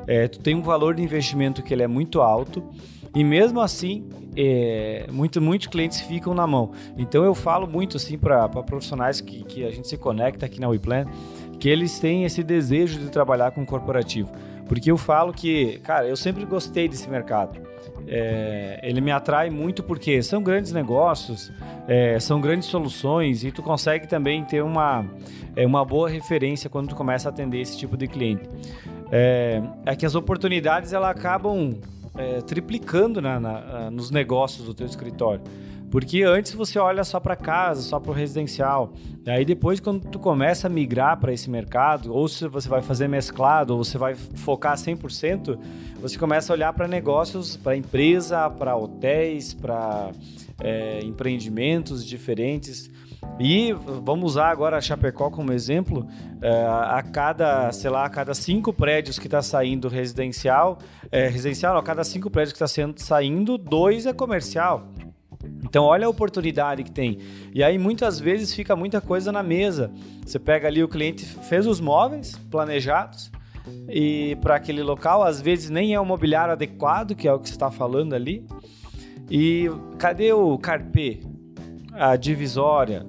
é, 0.06 0.28
tu 0.28 0.40
tem 0.40 0.54
um 0.54 0.62
valor 0.62 0.94
de 0.94 1.02
investimento 1.02 1.62
que 1.62 1.72
ele 1.72 1.82
é 1.82 1.88
muito 1.88 2.20
alto 2.20 2.62
e 3.14 3.22
mesmo 3.22 3.60
assim 3.60 4.04
é, 4.36 5.06
muito, 5.10 5.40
muitos 5.40 5.66
clientes 5.66 6.00
ficam 6.00 6.34
na 6.34 6.46
mão. 6.46 6.72
Então 6.96 7.24
eu 7.24 7.34
falo 7.34 7.66
muito 7.66 7.96
assim 7.96 8.16
para 8.16 8.48
profissionais 8.48 9.20
que, 9.20 9.44
que 9.44 9.64
a 9.64 9.70
gente 9.70 9.88
se 9.88 9.96
conecta 9.96 10.46
aqui 10.46 10.60
na 10.60 10.68
WePlan, 10.68 11.06
que 11.58 11.68
eles 11.68 11.98
têm 11.98 12.24
esse 12.24 12.42
desejo 12.42 12.98
de 12.98 13.10
trabalhar 13.10 13.50
com 13.50 13.64
corporativo. 13.64 14.30
Porque 14.66 14.90
eu 14.90 14.96
falo 14.96 15.32
que, 15.32 15.78
cara, 15.80 16.06
eu 16.06 16.16
sempre 16.16 16.44
gostei 16.46 16.88
desse 16.88 17.08
mercado. 17.08 17.60
É, 18.06 18.80
ele 18.82 19.00
me 19.00 19.10
atrai 19.10 19.50
muito 19.50 19.82
porque 19.82 20.22
são 20.22 20.42
grandes 20.42 20.72
negócios, 20.72 21.52
é, 21.86 22.18
são 22.18 22.40
grandes 22.40 22.68
soluções 22.68 23.44
e 23.44 23.52
tu 23.52 23.62
consegue 23.62 24.08
também 24.08 24.44
ter 24.44 24.62
uma, 24.62 25.04
é, 25.54 25.66
uma 25.66 25.84
boa 25.84 26.08
referência 26.08 26.70
quando 26.70 26.88
tu 26.88 26.94
começa 26.94 27.28
a 27.28 27.30
atender 27.30 27.60
esse 27.60 27.76
tipo 27.76 27.96
de 27.96 28.08
cliente. 28.08 28.48
É, 29.10 29.62
é 29.84 29.94
que 29.94 30.06
as 30.06 30.14
oportunidades 30.14 30.92
elas 30.92 31.10
acabam 31.10 31.78
é, 32.16 32.40
triplicando 32.40 33.20
na, 33.20 33.40
na, 33.40 33.90
nos 33.90 34.10
negócios 34.10 34.66
do 34.66 34.74
teu 34.74 34.86
escritório. 34.86 35.42
Porque 35.90 36.22
antes 36.22 36.54
você 36.54 36.78
olha 36.78 37.04
só 37.04 37.20
para 37.20 37.36
casa, 37.36 37.82
só 37.82 38.00
para 38.00 38.10
o 38.10 38.14
residencial. 38.14 38.94
Aí 39.26 39.44
depois 39.44 39.78
quando 39.78 40.08
tu 40.08 40.18
começa 40.18 40.66
a 40.66 40.70
migrar 40.70 41.20
para 41.20 41.34
esse 41.34 41.50
mercado, 41.50 42.14
ou 42.14 42.26
se 42.28 42.48
você 42.48 42.66
vai 42.66 42.80
fazer 42.80 43.08
mesclado, 43.08 43.76
ou 43.76 43.84
você 43.84 43.98
vai 43.98 44.14
focar 44.14 44.74
100%, 44.74 45.58
você 46.00 46.18
começa 46.18 46.50
a 46.50 46.54
olhar 46.54 46.72
para 46.72 46.88
negócios, 46.88 47.58
para 47.58 47.76
empresa, 47.76 48.48
para 48.48 48.74
hotéis, 48.74 49.52
para 49.52 50.12
é, 50.62 51.00
empreendimentos 51.04 52.04
diferentes. 52.04 52.90
E 53.38 53.72
vamos 53.72 54.32
usar 54.32 54.50
agora 54.50 54.76
a 54.76 54.80
Chapecó 54.80 55.30
como 55.30 55.52
exemplo. 55.52 56.06
É, 56.40 56.50
a 56.50 57.02
cada, 57.02 57.70
sei 57.72 57.90
lá, 57.90 58.04
a 58.04 58.10
cada 58.10 58.34
cinco 58.34 58.72
prédios 58.72 59.18
que 59.18 59.26
está 59.26 59.42
saindo 59.42 59.88
residencial, 59.88 60.78
é, 61.10 61.28
residencial, 61.28 61.76
a 61.76 61.82
cada 61.82 62.04
cinco 62.04 62.30
prédios 62.30 62.52
que 62.52 62.62
está 62.62 62.92
saindo, 62.96 63.58
dois 63.58 64.06
é 64.06 64.12
comercial. 64.12 64.88
Então, 65.64 65.84
olha 65.84 66.06
a 66.06 66.10
oportunidade 66.10 66.84
que 66.84 66.90
tem. 66.90 67.18
E 67.52 67.62
aí, 67.64 67.78
muitas 67.78 68.20
vezes, 68.20 68.54
fica 68.54 68.76
muita 68.76 69.00
coisa 69.00 69.32
na 69.32 69.42
mesa. 69.42 69.90
Você 70.24 70.38
pega 70.38 70.68
ali, 70.68 70.82
o 70.82 70.88
cliente 70.88 71.24
fez 71.24 71.66
os 71.66 71.80
móveis 71.80 72.36
planejados 72.50 73.30
e 73.88 74.36
para 74.40 74.56
aquele 74.56 74.82
local, 74.82 75.22
às 75.22 75.40
vezes 75.40 75.70
nem 75.70 75.94
é 75.94 76.00
o 76.00 76.04
mobiliário 76.04 76.52
adequado, 76.52 77.14
que 77.14 77.28
é 77.28 77.32
o 77.32 77.38
que 77.38 77.48
você 77.48 77.54
está 77.54 77.70
falando 77.70 78.14
ali. 78.14 78.46
E 79.30 79.70
cadê 79.98 80.32
o 80.32 80.58
carpê? 80.58 81.20
A 81.92 82.16
divisória, 82.16 83.06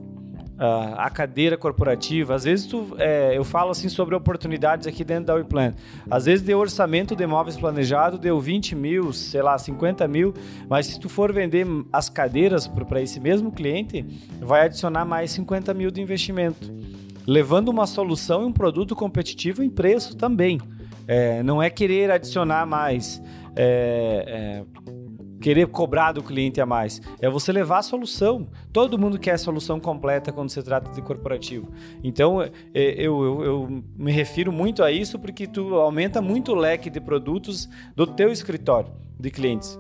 a 0.98 1.10
cadeira 1.10 1.58
corporativa. 1.58 2.36
Às 2.36 2.44
vezes 2.44 2.68
tu, 2.68 2.96
é, 2.98 3.36
eu 3.36 3.44
falo 3.44 3.72
assim 3.72 3.90
sobre 3.90 4.16
oportunidades 4.16 4.88
aqui 4.88 5.04
dentro 5.04 5.26
da 5.26 5.36
WePlan. 5.36 5.74
Às 6.10 6.26
vezes 6.26 6.46
deu 6.46 6.60
orçamento 6.60 7.16
de 7.16 7.24
imóveis 7.24 7.58
planejado, 7.58 8.18
deu 8.18 8.40
20 8.40 8.76
mil, 8.76 9.12
sei 9.12 9.42
lá, 9.42 9.58
50 9.58 10.08
mil, 10.08 10.34
mas 10.70 10.88
se 10.88 11.00
tu 11.00 11.10
for 11.10 11.34
vender 11.34 11.66
as 11.92 12.10
cadeiras 12.10 12.68
para 12.68 13.02
esse 13.02 13.20
mesmo 13.20 13.52
cliente, 13.52 14.06
vai 14.40 14.66
adicionar 14.66 15.06
mais 15.06 15.32
50 15.32 15.74
mil 15.74 15.92
de 15.92 16.02
investimento. 16.02 16.72
Levando 17.26 17.70
uma 17.70 17.88
solução 17.88 18.44
e 18.44 18.46
um 18.46 18.54
produto 18.54 18.96
competitivo 18.96 19.64
em 19.64 19.70
preço 19.70 20.16
também. 20.16 20.60
É, 21.08 21.44
não 21.44 21.62
é 21.62 21.70
querer 21.70 22.12
adicionar 22.12 22.66
mais. 22.66 23.22
É, 23.56 24.64
é 24.68 25.03
querer 25.44 25.68
cobrar 25.68 26.14
do 26.14 26.24
cliente 26.24 26.62
a 26.62 26.66
mais. 26.66 27.02
É 27.20 27.30
você 27.30 27.52
levar 27.52 27.80
a 27.80 27.82
solução. 27.82 28.48
Todo 28.72 28.98
mundo 28.98 29.20
quer 29.20 29.34
a 29.34 29.38
solução 29.38 29.78
completa 29.78 30.32
quando 30.32 30.50
se 30.50 30.64
trata 30.64 30.90
de 30.90 31.02
corporativo. 31.02 31.68
Então, 32.02 32.42
é, 32.42 32.52
eu, 32.74 33.22
eu, 33.22 33.44
eu 33.44 33.84
me 33.98 34.10
refiro 34.10 34.54
muito 34.54 34.82
a 34.82 34.90
isso 34.90 35.20
porque 35.20 35.46
tu 35.46 35.76
aumenta 35.76 36.22
muito 36.22 36.54
o 36.54 36.56
leque 36.56 36.90
de 36.90 37.02
produtos 37.02 37.68
do 37.94 38.08
teu 38.08 38.32
escritório 38.32 38.90
de 39.20 39.30
clientes. 39.30 39.78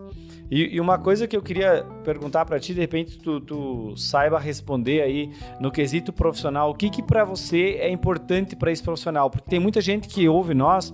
E, 0.51 0.76
e, 0.76 0.82
uma 0.82 0.99
coisa 0.99 1.26
que 1.30 1.36
eu 1.36 1.41
queria 1.41 1.86
perguntar 2.03 2.43
para 2.43 2.59
ti, 2.59 2.74
de 2.74 2.82
repente 2.82 3.18
tu, 3.18 3.39
tu, 3.39 3.95
saiba 3.95 4.38
responder 4.38 5.01
aí 5.01 5.32
no 5.61 5.72
quesito 5.72 6.11
profissional, 6.11 6.72
o 6.72 6.76
que 6.76 6.89
que 6.89 7.01
para 7.01 7.24
você 7.24 7.78
é 7.80 7.89
importante 7.89 8.53
para 8.53 8.70
esse 8.70 8.84
profissional? 8.84 9.30
Porque 9.30 9.49
tem 9.49 9.61
muita 9.61 9.80
gente 9.80 10.09
que 10.09 10.28
ouve 10.28 10.53
nós 10.53 10.93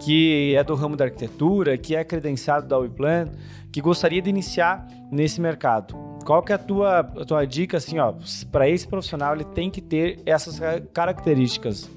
que 0.00 0.54
é 0.56 0.64
do 0.64 0.74
ramo 0.74 0.96
da 0.96 1.04
arquitetura, 1.04 1.78
que 1.78 1.94
é 1.94 2.04
credenciado 2.04 2.66
da 2.66 2.78
WePlan, 2.78 3.30
que 3.74 3.80
gostaria 3.80 4.22
de 4.22 4.30
iniciar 4.30 4.86
nesse 5.10 5.40
mercado. 5.40 5.96
Qual 6.24 6.40
que 6.44 6.52
é 6.52 6.54
a 6.54 6.58
tua, 6.58 7.00
a 7.00 7.24
tua 7.24 7.44
dica 7.44 7.76
assim, 7.76 7.98
ó, 7.98 8.14
para 8.52 8.68
esse 8.68 8.86
profissional 8.86 9.34
ele 9.34 9.42
tem 9.42 9.68
que 9.68 9.80
ter 9.80 10.22
essas 10.24 10.60
características? 10.92 11.90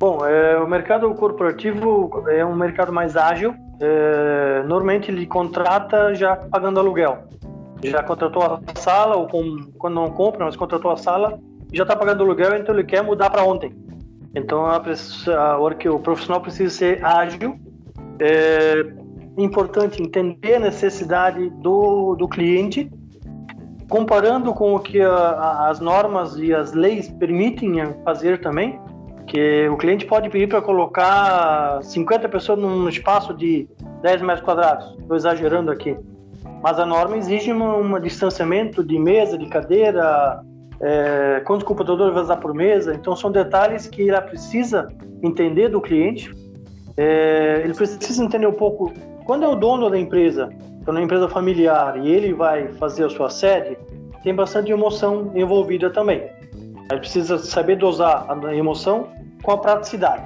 Bom, 0.00 0.26
é, 0.26 0.58
o 0.58 0.66
mercado 0.66 1.14
corporativo 1.14 2.24
é 2.28 2.44
um 2.44 2.56
mercado 2.56 2.92
mais 2.92 3.16
ágil. 3.16 3.54
É, 3.80 4.64
normalmente 4.64 5.12
ele 5.12 5.24
contrata 5.26 6.12
já 6.12 6.34
pagando 6.34 6.80
aluguel. 6.80 7.28
Já 7.84 8.02
contratou 8.02 8.42
a 8.42 8.60
sala, 8.74 9.14
ou 9.14 9.28
com, 9.28 9.70
quando 9.78 9.94
não 9.94 10.10
compra, 10.10 10.44
mas 10.44 10.56
contratou 10.56 10.90
a 10.90 10.96
sala, 10.96 11.38
já 11.72 11.84
está 11.84 11.94
pagando 11.94 12.24
aluguel, 12.24 12.56
então 12.56 12.74
ele 12.74 12.82
quer 12.82 13.00
mudar 13.00 13.30
para 13.30 13.44
ontem. 13.44 13.72
Então 14.34 14.66
a, 14.66 14.82
a, 14.82 15.56
o 15.56 16.00
profissional 16.00 16.40
precisa 16.40 16.74
ser 16.74 17.04
ágil. 17.04 17.60
É 18.18 19.05
importante 19.42 20.02
entender 20.02 20.54
a 20.54 20.60
necessidade 20.60 21.50
do, 21.50 22.14
do 22.14 22.28
cliente, 22.28 22.90
comparando 23.88 24.52
com 24.52 24.74
o 24.74 24.80
que 24.80 25.00
a, 25.00 25.68
as 25.68 25.80
normas 25.80 26.36
e 26.36 26.54
as 26.54 26.72
leis 26.72 27.08
permitem 27.08 27.74
fazer 28.04 28.40
também, 28.40 28.80
que 29.26 29.68
o 29.68 29.76
cliente 29.76 30.06
pode 30.06 30.28
pedir 30.30 30.48
para 30.48 30.62
colocar 30.62 31.82
50 31.82 32.28
pessoas 32.28 32.58
num 32.58 32.88
espaço 32.88 33.34
de 33.34 33.68
10 34.02 34.22
metros 34.22 34.44
quadrados, 34.44 34.96
estou 34.98 35.16
exagerando 35.16 35.70
aqui, 35.70 35.96
mas 36.62 36.78
a 36.78 36.86
norma 36.86 37.16
exige 37.16 37.52
um, 37.52 37.94
um 37.94 38.00
distanciamento 38.00 38.82
de 38.82 38.98
mesa, 38.98 39.36
de 39.36 39.46
cadeira, 39.46 40.42
é, 40.80 41.42
quantos 41.44 41.66
computadores 41.66 42.12
vai 42.12 42.22
usar 42.22 42.36
por 42.36 42.54
mesa. 42.54 42.94
Então, 42.94 43.16
são 43.16 43.30
detalhes 43.30 43.86
que 43.86 44.08
ela 44.08 44.20
precisa 44.20 44.88
entender 45.22 45.68
do 45.68 45.80
cliente. 45.80 46.30
É, 46.96 47.62
ele 47.64 47.74
precisa 47.74 48.22
entender 48.24 48.46
um 48.46 48.52
pouco. 48.52 48.92
Quando 49.26 49.44
é 49.44 49.48
o 49.48 49.56
dono 49.56 49.90
da 49.90 49.98
empresa, 49.98 50.48
quando 50.84 50.98
é 50.98 51.00
uma 51.00 51.04
empresa 51.04 51.28
familiar 51.28 51.98
e 51.98 52.08
ele 52.08 52.32
vai 52.32 52.68
fazer 52.74 53.04
a 53.04 53.10
sua 53.10 53.28
sede, 53.28 53.76
tem 54.22 54.32
bastante 54.32 54.70
emoção 54.70 55.32
envolvida 55.34 55.90
também. 55.90 56.30
Ele 56.88 57.00
precisa 57.00 57.36
saber 57.36 57.76
dosar 57.76 58.24
a 58.30 58.54
emoção 58.54 59.08
com 59.42 59.50
a 59.50 59.58
praticidade. 59.58 60.22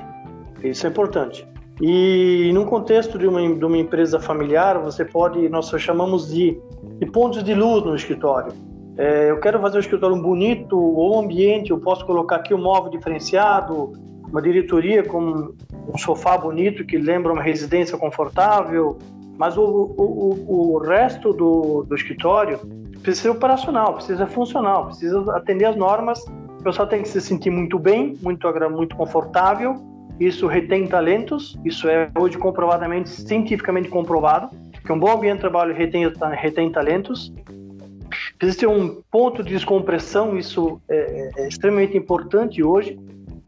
Isso 0.62 0.86
é 0.86 0.90
importante. 0.90 1.48
E 1.80 2.50
num 2.52 2.66
contexto 2.66 3.18
de 3.18 3.26
uma, 3.26 3.40
de 3.40 3.64
uma 3.64 3.78
empresa 3.78 4.20
familiar, 4.20 4.78
você 4.78 5.02
pode, 5.02 5.48
nós 5.48 5.70
chamamos 5.78 6.30
de, 6.30 6.60
de 6.98 7.06
pontos 7.06 7.42
de 7.42 7.54
luz 7.54 7.82
no 7.82 7.96
escritório. 7.96 8.52
É, 8.98 9.30
eu 9.30 9.40
quero 9.40 9.58
fazer 9.60 9.78
um 9.78 9.80
escritório 9.80 10.20
bonito 10.20 10.78
ou 10.78 11.18
ambiente, 11.18 11.70
eu 11.70 11.78
posso 11.78 12.04
colocar 12.04 12.36
aqui 12.36 12.52
um 12.52 12.60
móvel 12.60 12.90
diferenciado, 12.90 13.92
uma 14.30 14.40
diretoria 14.40 15.02
com 15.02 15.52
um 15.92 15.98
sofá 15.98 16.38
bonito 16.38 16.84
que 16.84 16.96
lembra 16.96 17.32
uma 17.32 17.42
residência 17.42 17.98
confortável, 17.98 18.98
mas 19.36 19.56
o, 19.56 19.62
o, 19.62 20.74
o 20.74 20.78
resto 20.78 21.32
do, 21.32 21.84
do 21.84 21.94
escritório 21.94 22.58
precisa 23.02 23.22
ser 23.22 23.28
operacional, 23.30 23.94
precisa 23.94 24.26
ser 24.26 24.32
funcional, 24.32 24.86
precisa 24.86 25.36
atender 25.36 25.64
as 25.64 25.76
normas. 25.76 26.24
O 26.58 26.62
pessoal 26.62 26.86
tem 26.86 27.02
que 27.02 27.08
se 27.08 27.20
sentir 27.20 27.50
muito 27.50 27.78
bem, 27.78 28.18
muito, 28.22 28.46
muito 28.70 28.94
confortável. 28.94 29.76
Isso 30.20 30.46
retém 30.46 30.86
talentos, 30.86 31.58
isso 31.64 31.88
é 31.88 32.10
hoje 32.18 32.36
comprovadamente, 32.36 33.08
cientificamente 33.08 33.88
comprovado, 33.88 34.50
que 34.84 34.92
um 34.92 34.98
bom 34.98 35.10
ambiente 35.10 35.36
de 35.36 35.40
trabalho 35.40 35.74
retém, 35.74 36.06
retém 36.36 36.70
talentos. 36.70 37.32
Precisa 38.38 38.60
ter 38.60 38.66
um 38.66 39.00
ponto 39.10 39.42
de 39.42 39.50
descompressão, 39.50 40.36
isso 40.36 40.80
é, 40.88 41.30
é 41.38 41.48
extremamente 41.48 41.96
importante 41.96 42.62
hoje. 42.62 42.98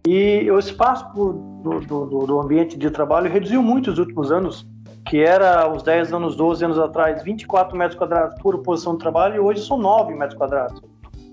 E 0.07 0.51
o 0.51 0.59
espaço 0.59 1.07
do, 1.15 1.81
do, 1.81 2.27
do, 2.27 2.41
ambiente 2.41 2.77
de 2.77 2.91
trabalho 2.91 3.31
reduziu 3.31 3.63
muito 3.63 3.91
nos 3.91 3.99
últimos 3.99 4.33
anos, 4.33 4.67
que 5.09 5.21
era 5.21 5.71
os 5.71 5.83
10 5.83 6.13
anos, 6.13 6.35
12 6.35 6.65
anos 6.65 6.79
atrás, 6.79 7.23
24 7.23 7.77
metros 7.77 7.97
quadrados 7.97 8.41
por 8.43 8.59
posição 8.59 8.95
de 8.95 8.99
trabalho, 8.99 9.37
e 9.37 9.39
hoje 9.39 9.65
são 9.65 9.79
9 9.79 10.15
metros 10.15 10.37
quadrados 10.37 10.83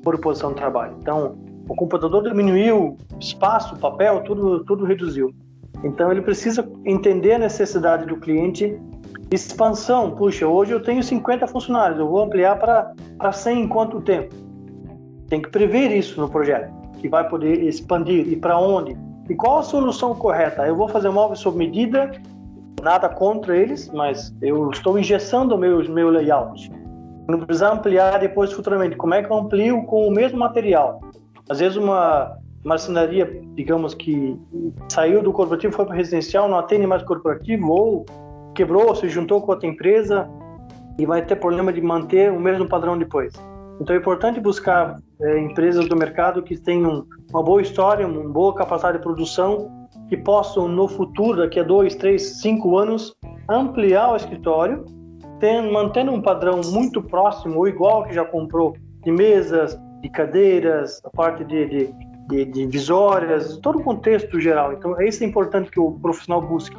por 0.04 0.20
posição 0.20 0.50
de 0.50 0.58
trabalho. 0.58 0.96
Então, 1.02 1.36
o 1.68 1.76
computador 1.76 2.24
diminuiu, 2.24 2.98
espaço, 3.20 3.76
papel, 3.78 4.22
tudo, 4.24 4.64
tudo 4.66 4.86
reduziu. 4.86 5.34
Então, 5.84 6.12
ele 6.12 6.22
precisa 6.22 6.70
entender 6.86 7.34
a 7.34 7.40
necessidade 7.40 8.06
do 8.06 8.18
cliente 8.18 8.80
Expansão, 9.32 10.10
puxa, 10.16 10.48
hoje 10.48 10.72
eu 10.72 10.82
tenho 10.82 11.04
50 11.04 11.46
funcionários, 11.46 12.00
eu 12.00 12.08
vou 12.08 12.24
ampliar 12.24 12.58
para 12.58 13.32
100 13.32 13.62
em 13.62 13.68
quanto 13.68 14.02
tempo? 14.02 14.34
Tem 15.28 15.40
que 15.40 15.50
prever 15.50 15.96
isso 15.96 16.20
no 16.20 16.28
projeto, 16.28 16.74
que 17.00 17.10
vai 17.10 17.28
poder 17.28 17.64
expandir 17.64 18.28
e 18.28 18.36
para 18.36 18.58
onde. 18.58 18.96
E 19.30 19.36
qual 19.36 19.60
a 19.60 19.64
solução 19.64 20.14
correta? 20.16 20.66
Eu 20.66 20.76
vou 20.76 20.88
fazer 20.88 21.10
móveis 21.10 21.40
sob 21.40 21.58
medida, 21.58 22.12
nada 22.82 23.08
contra 23.10 23.56
eles, 23.56 23.90
mas 23.94 24.36
eu 24.42 24.70
estou 24.72 24.98
engessando 24.98 25.56
o 25.56 25.58
meu, 25.58 25.84
meu 25.90 26.10
layout. 26.10 26.72
Não 27.28 27.40
precisa 27.40 27.72
ampliar 27.72 28.20
depois 28.20 28.52
futuramente. 28.52 28.96
Como 28.96 29.14
é 29.14 29.24
que 29.24 29.32
eu 29.32 29.38
amplio 29.38 29.84
com 29.84 30.08
o 30.08 30.12
mesmo 30.12 30.40
material? 30.40 31.00
Às 31.48 31.60
vezes 31.60 31.78
uma 31.78 32.38
marcenaria, 32.64 33.42
digamos 33.56 33.94
que 33.94 34.38
saiu 34.90 35.22
do 35.22 35.32
corporativo, 35.32 35.74
foi 35.74 35.86
para 35.86 35.94
o 35.94 35.98
residencial, 35.98 36.50
não 36.50 36.58
atende 36.58 36.86
mais 36.86 37.04
corporativo 37.04 37.72
ou 37.72 38.06
quebrou, 38.54 38.94
se 38.96 39.08
juntou 39.08 39.42
com 39.42 39.52
outra 39.52 39.68
empresa 39.68 40.28
e 40.98 41.06
vai 41.06 41.26
ter 41.26 41.36
problema 41.38 41.72
de 41.72 41.82
manter 41.82 42.32
o 42.32 42.40
mesmo 42.40 42.68
padrão 42.68 42.98
depois. 42.98 43.34
Então 43.80 43.96
é 43.96 44.00
importante 44.00 44.40
buscar 44.40 44.98
é, 45.22 45.40
empresas 45.40 45.88
do 45.88 45.96
mercado 45.96 46.42
que 46.42 46.58
tenham 46.58 47.06
uma 47.30 47.44
boa 47.44 47.62
história, 47.62 48.08
uma 48.08 48.30
boa 48.30 48.54
capacidade 48.54 48.98
de 48.98 49.04
produção, 49.04 49.70
que 50.08 50.18
possam 50.18 50.68
no 50.68 50.88
futuro, 50.88 51.40
daqui 51.40 51.60
a 51.60 51.64
dois, 51.64 51.96
três, 51.96 52.42
cinco 52.42 52.78
anos, 52.78 53.16
ampliar 53.48 54.12
o 54.12 54.16
escritório, 54.16 54.86
mantendo 55.72 56.12
um 56.12 56.22
padrão 56.22 56.62
muito 56.66 57.02
próximo 57.02 57.60
ou 57.60 57.68
igual 57.68 58.04
que 58.04 58.14
já 58.14 58.26
comprou 58.26 58.76
de 59.04 59.12
mesas, 59.12 59.80
de 60.02 60.10
cadeiras, 60.10 61.02
a 61.06 61.10
parte 61.10 61.44
de, 61.44 61.66
de, 61.68 61.94
de, 62.28 62.46
de 62.46 62.66
visórias, 62.66 63.58
todo 63.58 63.80
o 63.80 63.84
contexto 63.84 64.40
geral. 64.40 64.74
Então, 64.74 65.00
é 65.00 65.08
isso 65.08 65.24
é 65.24 65.28
importante 65.28 65.70
que 65.72 65.80
o 65.80 65.92
profissional 65.92 66.42
busque 66.42 66.76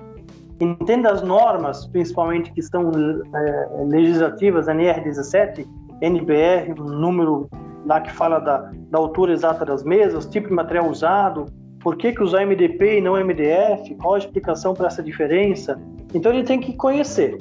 entenda 0.61 1.11
as 1.11 1.23
normas, 1.23 1.87
principalmente 1.87 2.53
que 2.53 2.61
estão 2.61 2.91
é, 3.35 3.69
legislativas, 3.87 4.67
NR17, 4.67 5.67
NBR, 6.03 6.75
um 6.79 6.85
número 6.85 7.49
lá 7.91 8.01
que 8.01 8.13
fala 8.13 8.39
da, 8.39 8.71
da 8.89 8.99
altura 8.99 9.33
exata 9.33 9.65
das 9.65 9.83
mesas, 9.83 10.25
tipo 10.25 10.47
de 10.47 10.55
material 10.55 10.89
usado, 10.89 11.47
por 11.81 11.97
que, 11.97 12.13
que 12.13 12.23
usar 12.23 12.47
MDP 12.47 12.99
e 12.99 13.01
não 13.01 13.15
MDF, 13.15 13.97
qual 13.97 14.15
a 14.15 14.19
explicação 14.19 14.75
para 14.75 14.87
essa 14.87 15.03
diferença. 15.03 15.77
Então 16.15 16.33
ele 16.33 16.45
tem 16.45 16.61
que 16.61 16.73
conhecer. 16.75 17.37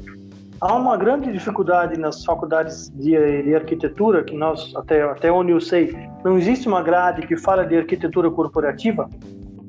Há 0.59 0.73
uma 0.73 0.97
grande 0.97 1.31
dificuldade 1.31 1.99
nas 1.99 2.25
faculdades 2.25 2.89
de, 2.89 3.43
de 3.43 3.55
arquitetura, 3.55 4.23
que 4.23 4.35
nós, 4.35 4.73
até, 4.75 5.03
até 5.03 5.31
onde 5.31 5.51
eu 5.51 5.61
sei, 5.61 5.95
não 6.25 6.37
existe 6.37 6.67
uma 6.67 6.81
grade 6.81 7.27
que 7.27 7.37
fala 7.37 7.63
de 7.63 7.77
arquitetura 7.77 8.31
corporativa, 8.31 9.07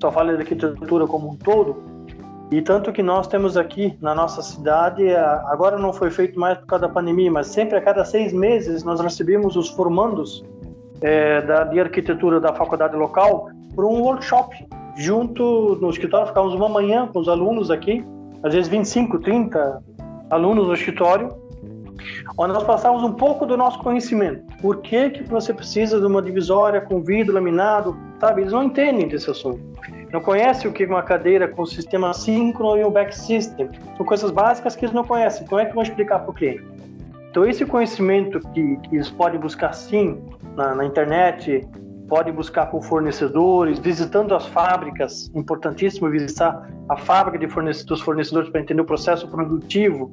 só 0.00 0.10
fala 0.10 0.34
de 0.34 0.40
arquitetura 0.40 1.06
como 1.06 1.30
um 1.30 1.36
todo, 1.36 1.76
e 2.50 2.60
tanto 2.62 2.90
que 2.90 3.02
nós 3.02 3.28
temos 3.28 3.56
aqui 3.56 3.96
na 4.00 4.14
nossa 4.14 4.42
cidade, 4.42 5.08
agora 5.14 5.78
não 5.78 5.92
foi 5.92 6.10
feito 6.10 6.40
mais 6.40 6.58
por 6.58 6.66
causa 6.66 6.88
da 6.88 6.92
pandemia, 6.92 7.30
mas 7.30 7.48
sempre 7.48 7.76
a 7.76 7.80
cada 7.80 8.04
seis 8.04 8.32
meses 8.32 8.82
nós 8.82 8.98
recebemos 8.98 9.54
os 9.54 9.68
formandos 9.68 10.42
é, 11.02 11.40
da, 11.42 11.64
de 11.64 11.80
arquitetura 11.80 12.40
da 12.40 12.52
faculdade 12.52 12.96
local 12.96 13.50
por 13.74 13.84
um 13.84 14.00
workshop 14.02 14.54
junto 14.96 15.78
no 15.80 15.90
escritório. 15.90 16.28
Ficamos 16.28 16.54
uma 16.54 16.68
manhã 16.68 17.06
com 17.06 17.20
os 17.20 17.28
alunos 17.28 17.70
aqui, 17.70 18.04
às 18.42 18.54
vezes 18.54 18.68
25, 18.68 19.18
30 19.20 19.82
alunos 20.30 20.66
no 20.66 20.74
escritório, 20.74 21.34
onde 22.36 22.52
nós 22.52 22.64
passamos 22.64 23.02
um 23.02 23.12
pouco 23.12 23.46
do 23.46 23.56
nosso 23.56 23.78
conhecimento. 23.80 24.42
Por 24.60 24.78
que, 24.78 25.10
que 25.10 25.22
você 25.24 25.52
precisa 25.52 26.00
de 26.00 26.06
uma 26.06 26.22
divisória 26.22 26.80
com 26.80 27.02
vidro 27.02 27.34
laminado? 27.34 27.96
Sabe, 28.20 28.42
eles 28.42 28.52
não 28.52 28.64
entendem 28.64 29.08
desse 29.08 29.30
assunto 29.30 29.70
não 30.12 30.20
conhece 30.20 30.66
o 30.66 30.72
que 30.72 30.82
é 30.82 30.86
uma 30.86 31.02
cadeira 31.02 31.46
com 31.46 31.64
sistema 31.64 32.12
síncrono 32.12 32.76
e 32.76 32.84
o 32.84 32.90
back 32.90 33.16
system. 33.16 33.68
São 33.96 34.04
coisas 34.04 34.30
básicas 34.30 34.74
que 34.74 34.84
eles 34.84 34.94
não 34.94 35.04
conhecem. 35.04 35.46
Como 35.46 35.60
é 35.60 35.66
que 35.66 35.74
vão 35.74 35.82
explicar 35.82 36.20
para 36.20 36.30
o 36.30 36.34
cliente? 36.34 36.64
Então, 37.30 37.46
esse 37.46 37.64
conhecimento 37.64 38.40
que, 38.52 38.76
que 38.78 38.96
eles 38.96 39.08
podem 39.08 39.38
buscar 39.38 39.72
sim 39.72 40.20
na, 40.56 40.74
na 40.74 40.84
internet, 40.84 41.66
podem 42.08 42.32
buscar 42.32 42.66
com 42.66 42.82
fornecedores, 42.82 43.78
visitando 43.78 44.34
as 44.34 44.46
fábricas, 44.46 45.30
importantíssimo 45.34 46.10
visitar 46.10 46.68
a 46.88 46.96
fábrica 46.96 47.38
de 47.38 47.48
fornecedores, 47.48 47.86
dos 47.86 48.00
fornecedores 48.00 48.50
para 48.50 48.60
entender 48.60 48.82
o 48.82 48.84
processo 48.84 49.28
produtivo, 49.28 50.12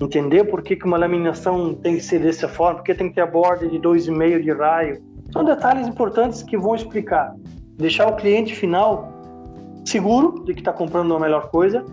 entender 0.00 0.44
por 0.44 0.62
que, 0.62 0.76
que 0.76 0.84
uma 0.84 0.98
laminação 0.98 1.74
tem 1.74 1.96
que 1.96 2.02
ser 2.02 2.20
dessa 2.20 2.48
forma, 2.48 2.76
porque 2.76 2.94
tem 2.94 3.08
que 3.08 3.14
ter 3.14 3.22
a 3.22 3.26
borda 3.26 3.66
de 3.66 3.78
2,5 3.78 4.42
de 4.42 4.52
raio. 4.52 5.02
São 5.32 5.42
detalhes 5.42 5.88
importantes 5.88 6.42
que 6.42 6.56
vão 6.56 6.74
explicar. 6.74 7.34
Deixar 7.78 8.08
o 8.08 8.16
cliente 8.16 8.54
final 8.54 9.12
seguro 9.84 10.44
de 10.44 10.52
que 10.52 10.60
está 10.60 10.72
comprando 10.72 11.14
a 11.14 11.20
melhor 11.20 11.50
coisa, 11.50 11.84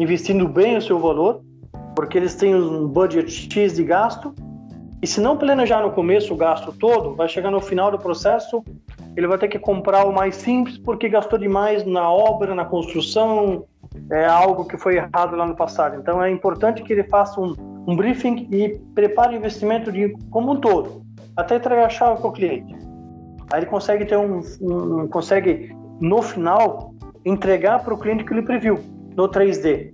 investindo 0.00 0.48
bem 0.48 0.76
o 0.76 0.82
seu 0.82 0.98
valor, 0.98 1.42
porque 1.94 2.16
eles 2.18 2.34
têm 2.34 2.54
um 2.54 2.88
budget 2.88 3.30
X 3.30 3.76
de 3.76 3.84
gasto. 3.84 4.34
E 5.04 5.06
se 5.06 5.20
não 5.20 5.36
planejar 5.36 5.82
no 5.82 5.90
começo 5.90 6.32
o 6.32 6.36
gasto 6.38 6.72
todo, 6.72 7.14
vai 7.14 7.28
chegar 7.28 7.50
no 7.50 7.60
final 7.60 7.90
do 7.90 7.98
processo, 7.98 8.64
ele 9.14 9.26
vai 9.26 9.36
ter 9.36 9.48
que 9.48 9.58
comprar 9.58 10.06
o 10.06 10.14
mais 10.14 10.34
simples 10.34 10.78
porque 10.78 11.10
gastou 11.10 11.38
demais 11.38 11.84
na 11.84 12.10
obra, 12.10 12.54
na 12.54 12.64
construção, 12.64 13.66
é 14.10 14.24
algo 14.24 14.64
que 14.64 14.78
foi 14.78 14.96
errado 14.96 15.36
lá 15.36 15.44
no 15.44 15.54
passado. 15.54 16.00
Então 16.00 16.22
é 16.22 16.30
importante 16.30 16.82
que 16.82 16.90
ele 16.90 17.02
faça 17.04 17.38
um, 17.38 17.54
um 17.86 17.94
briefing 17.94 18.48
e 18.50 18.80
prepare 18.94 19.34
o 19.34 19.36
investimento 19.36 19.92
de, 19.92 20.16
como 20.30 20.52
um 20.52 20.56
todo, 20.56 21.02
até 21.36 21.56
entregar 21.56 21.84
a 21.84 21.90
chave 21.90 22.22
para 22.22 22.30
o 22.30 22.32
cliente. 22.32 22.74
Aí 23.52 23.60
ele 23.60 23.66
consegue 23.66 24.06
ter 24.06 24.16
um, 24.16 24.40
um 24.62 25.06
consegue 25.08 25.76
no 26.00 26.22
final 26.22 26.94
entregar 27.26 27.84
para 27.84 27.92
o 27.92 27.98
cliente 27.98 28.24
que 28.24 28.32
ele 28.32 28.40
previu 28.40 28.80
no 29.14 29.28
3D. 29.28 29.92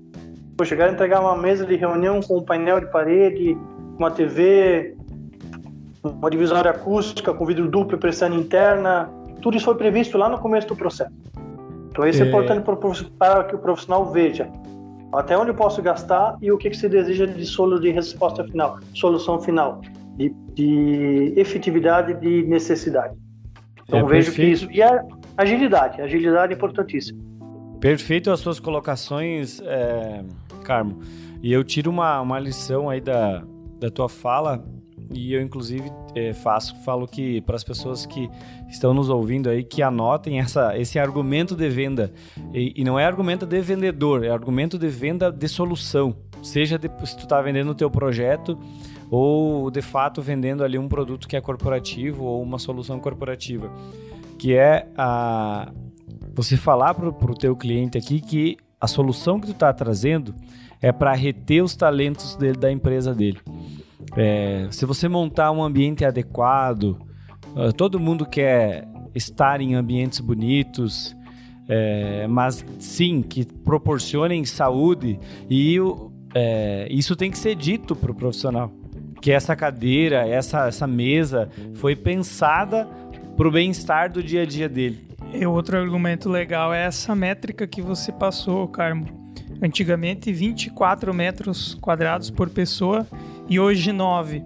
Vou 0.56 0.64
chegar 0.64 0.88
a 0.88 0.92
entregar 0.92 1.20
uma 1.20 1.36
mesa 1.36 1.66
de 1.66 1.74
reunião 1.74 2.20
com 2.20 2.38
um 2.38 2.44
painel 2.44 2.78
de 2.78 2.86
parede, 2.92 3.58
uma 3.98 4.10
TV, 4.10 4.96
uma 6.02 6.30
divisória 6.30 6.70
acústica 6.70 7.32
com 7.32 7.44
vidro 7.44 7.68
duplo 7.68 7.96
e 7.96 8.00
pressão 8.00 8.32
interna. 8.34 9.10
Tudo 9.42 9.56
isso 9.56 9.66
foi 9.66 9.74
previsto 9.74 10.16
lá 10.16 10.28
no 10.28 10.38
começo 10.38 10.68
do 10.68 10.76
processo. 10.76 11.12
Então, 11.90 12.06
isso 12.06 12.22
é, 12.22 12.26
é 12.26 12.28
importante 12.28 12.62
para 13.18 13.44
que 13.44 13.54
o 13.54 13.58
profissional 13.58 14.06
veja 14.10 14.50
até 15.12 15.36
onde 15.36 15.50
eu 15.50 15.54
posso 15.54 15.82
gastar 15.82 16.36
e 16.40 16.52
o 16.52 16.56
que, 16.56 16.70
que 16.70 16.76
se 16.76 16.88
deseja 16.88 17.26
de 17.26 17.44
solo 17.44 17.80
de 17.80 17.90
resposta 17.90 18.44
final, 18.44 18.78
solução 18.94 19.40
final, 19.40 19.80
de, 20.16 20.30
de 20.54 21.34
efetividade 21.36 22.14
de 22.14 22.44
necessidade. 22.44 23.16
Então, 23.82 24.00
é, 24.00 24.04
vejo 24.04 24.26
perfeito. 24.26 24.34
que 24.36 24.52
isso. 24.52 24.70
E 24.70 24.82
a 24.82 25.04
agilidade, 25.36 26.00
agilidade 26.00 26.52
é 26.52 26.56
importantíssima. 26.56 27.20
Perfeito 27.80 28.30
as 28.30 28.40
suas 28.40 28.60
colocações, 28.60 29.60
é, 29.64 30.22
Carmo. 30.62 31.00
E 31.42 31.52
eu 31.52 31.64
tiro 31.64 31.90
uma, 31.90 32.20
uma 32.20 32.38
lição 32.38 32.88
aí 32.88 33.00
da, 33.00 33.42
da 33.80 33.90
tua 33.90 34.08
fala 34.08 34.62
e 35.12 35.34
eu 35.34 35.42
inclusive 35.42 35.90
é, 36.14 36.32
faço 36.32 36.74
falo 36.84 37.06
que 37.06 37.40
para 37.40 37.56
as 37.56 37.64
pessoas 37.64 38.06
que 38.06 38.30
estão 38.68 38.94
nos 38.94 39.08
ouvindo 39.08 39.50
aí 39.50 39.64
que 39.64 39.82
anotem 39.82 40.38
essa, 40.38 40.78
esse 40.78 40.98
argumento 40.98 41.56
de 41.56 41.68
venda. 41.68 42.12
E, 42.54 42.74
e 42.76 42.84
não 42.84 42.98
é 42.98 43.04
argumento 43.04 43.44
de 43.44 43.60
vendedor 43.60 44.24
é 44.24 44.30
argumento 44.30 44.78
de 44.78 44.88
venda 44.88 45.30
de 45.30 45.48
solução. 45.48 46.14
Seja 46.42 46.78
de, 46.78 46.88
se 47.04 47.16
tu 47.16 47.24
está 47.24 47.42
vendendo 47.42 47.70
o 47.70 47.74
teu 47.74 47.90
projeto 47.90 48.58
ou 49.10 49.70
de 49.70 49.82
fato 49.82 50.22
vendendo 50.22 50.62
ali 50.62 50.78
um 50.78 50.88
produto 50.88 51.26
que 51.26 51.36
é 51.36 51.40
corporativo 51.40 52.24
ou 52.24 52.42
uma 52.42 52.58
solução 52.58 53.00
corporativa. 53.00 53.70
Que 54.38 54.54
é 54.54 54.86
a 54.96 55.72
você 56.34 56.56
falar 56.56 56.94
para 56.94 57.08
o 57.08 57.34
teu 57.34 57.56
cliente 57.56 57.98
aqui 57.98 58.20
que 58.20 58.56
a 58.80 58.86
solução 58.86 59.38
que 59.38 59.46
tu 59.48 59.52
está 59.52 59.72
trazendo 59.72 60.34
é 60.80 60.90
para 60.90 61.12
reter 61.12 61.62
os 61.62 61.76
talentos 61.76 62.34
dele, 62.36 62.56
da 62.56 62.72
empresa 62.72 63.14
dele. 63.14 63.38
É, 64.16 64.68
se 64.70 64.84
você 64.84 65.08
montar 65.08 65.50
um 65.52 65.62
ambiente 65.62 66.04
adequado, 66.04 66.98
uh, 67.54 67.72
todo 67.76 68.00
mundo 68.00 68.26
quer 68.26 68.88
estar 69.14 69.60
em 69.60 69.74
ambientes 69.74 70.20
bonitos, 70.20 71.16
é, 71.68 72.26
mas 72.26 72.64
sim 72.80 73.22
que 73.22 73.44
proporcionem 73.44 74.44
saúde 74.44 75.20
e 75.48 75.76
é, 76.34 76.88
isso 76.90 77.14
tem 77.14 77.30
que 77.30 77.38
ser 77.38 77.54
dito 77.54 77.94
para 77.94 78.10
o 78.10 78.14
profissional 78.14 78.72
que 79.20 79.30
essa 79.30 79.54
cadeira, 79.54 80.26
essa, 80.26 80.66
essa 80.66 80.86
mesa 80.86 81.50
foi 81.74 81.94
pensada 81.94 82.88
para 83.36 83.46
o 83.46 83.50
bem-estar 83.50 84.10
do 84.10 84.22
dia 84.22 84.42
a 84.42 84.46
dia 84.46 84.68
dele. 84.68 85.06
E 85.32 85.46
outro 85.46 85.76
argumento 85.76 86.28
legal 86.28 86.72
é 86.72 86.84
essa 86.84 87.14
métrica 87.14 87.66
que 87.66 87.82
você 87.82 88.10
passou, 88.10 88.66
Carmo. 88.66 89.06
Antigamente 89.62 90.32
24 90.32 91.12
metros 91.12 91.74
quadrados 91.74 92.30
por 92.30 92.48
pessoa 92.48 93.06
e 93.50 93.58
hoje 93.58 93.92
9. 93.92 94.44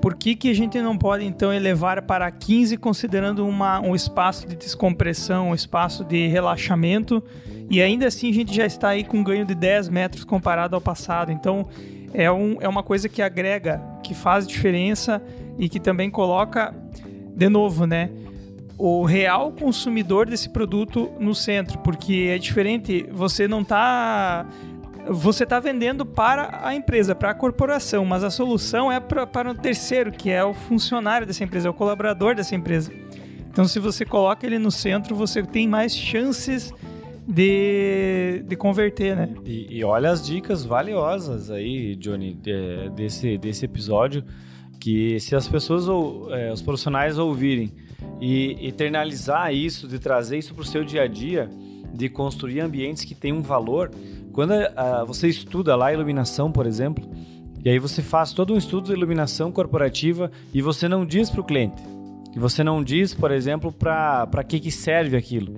Por 0.00 0.14
que, 0.14 0.34
que 0.34 0.48
a 0.48 0.54
gente 0.54 0.80
não 0.80 0.96
pode 0.96 1.26
então 1.26 1.52
elevar 1.52 2.00
para 2.02 2.30
15 2.30 2.78
considerando 2.78 3.46
uma, 3.46 3.80
um 3.80 3.94
espaço 3.94 4.48
de 4.48 4.56
descompressão, 4.56 5.50
um 5.50 5.54
espaço 5.54 6.04
de 6.04 6.26
relaxamento 6.28 7.22
e 7.68 7.82
ainda 7.82 8.06
assim 8.06 8.30
a 8.30 8.32
gente 8.32 8.54
já 8.54 8.64
está 8.64 8.90
aí 8.90 9.04
com 9.04 9.18
um 9.18 9.24
ganho 9.24 9.44
de 9.44 9.54
10 9.54 9.90
metros 9.90 10.24
comparado 10.24 10.74
ao 10.74 10.80
passado. 10.80 11.30
Então 11.30 11.68
é, 12.14 12.30
um, 12.30 12.56
é 12.60 12.68
uma 12.68 12.82
coisa 12.82 13.08
que 13.08 13.20
agrega, 13.20 13.82
que 14.02 14.14
faz 14.14 14.46
diferença 14.46 15.22
e 15.58 15.68
que 15.68 15.78
também 15.78 16.10
coloca 16.10 16.74
de 17.34 17.48
novo, 17.48 17.86
né? 17.86 18.10
O 18.78 19.04
real 19.04 19.52
consumidor 19.52 20.26
desse 20.26 20.48
produto 20.48 21.10
no 21.20 21.34
centro, 21.34 21.78
porque 21.80 22.30
é 22.34 22.38
diferente, 22.38 23.06
você 23.12 23.46
não 23.46 23.62
tá 23.62 24.46
você 25.12 25.42
está 25.42 25.58
vendendo 25.58 26.06
para 26.06 26.60
a 26.62 26.72
empresa, 26.72 27.16
para 27.16 27.30
a 27.30 27.34
corporação, 27.34 28.04
mas 28.04 28.22
a 28.22 28.30
solução 28.30 28.92
é 28.92 29.00
pra, 29.00 29.26
para 29.26 29.50
um 29.50 29.54
terceiro, 29.54 30.12
que 30.12 30.30
é 30.30 30.44
o 30.44 30.54
funcionário 30.54 31.26
dessa 31.26 31.42
empresa, 31.42 31.66
é 31.66 31.70
o 31.70 31.74
colaborador 31.74 32.36
dessa 32.36 32.54
empresa. 32.54 32.92
Então, 33.50 33.64
se 33.66 33.80
você 33.80 34.04
coloca 34.04 34.46
ele 34.46 34.56
no 34.56 34.70
centro, 34.70 35.16
você 35.16 35.42
tem 35.42 35.66
mais 35.66 35.96
chances 35.96 36.72
de, 37.26 38.44
de 38.46 38.54
converter, 38.54 39.16
né? 39.16 39.28
E, 39.44 39.78
e 39.78 39.84
olha 39.84 40.10
as 40.10 40.24
dicas 40.24 40.64
valiosas 40.64 41.50
aí, 41.50 41.96
Johnny, 41.96 42.34
de, 42.34 42.88
desse, 42.90 43.36
desse 43.36 43.64
episódio, 43.64 44.22
que 44.78 45.18
se 45.18 45.34
as 45.34 45.48
pessoas, 45.48 45.88
ou 45.88 46.32
é, 46.32 46.52
os 46.52 46.62
profissionais 46.62 47.18
ouvirem 47.18 47.72
e 48.20 48.56
eternalizar 48.68 49.52
isso, 49.52 49.88
de 49.88 49.98
trazer 49.98 50.38
isso 50.38 50.54
para 50.54 50.62
o 50.62 50.64
seu 50.64 50.84
dia 50.84 51.02
a 51.02 51.08
dia, 51.08 51.50
de 51.92 52.08
construir 52.08 52.60
ambientes 52.60 53.04
que 53.04 53.14
têm 53.14 53.32
um 53.32 53.42
valor. 53.42 53.90
Quando 54.32 54.52
uh, 54.52 55.06
você 55.06 55.28
estuda 55.28 55.74
lá 55.76 55.86
a 55.88 55.92
iluminação, 55.92 56.50
por 56.50 56.66
exemplo, 56.66 57.08
e 57.64 57.68
aí 57.68 57.78
você 57.78 58.00
faz 58.02 58.32
todo 58.32 58.54
um 58.54 58.56
estudo 58.56 58.86
de 58.86 58.92
iluminação 58.92 59.52
corporativa 59.52 60.30
e 60.52 60.62
você 60.62 60.88
não 60.88 61.04
diz 61.04 61.30
para 61.30 61.40
o 61.40 61.44
cliente, 61.44 61.82
e 62.34 62.38
você 62.38 62.62
não 62.62 62.82
diz, 62.82 63.12
por 63.12 63.30
exemplo, 63.30 63.72
para 63.72 64.44
que, 64.46 64.60
que 64.60 64.70
serve 64.70 65.16
aquilo. 65.16 65.52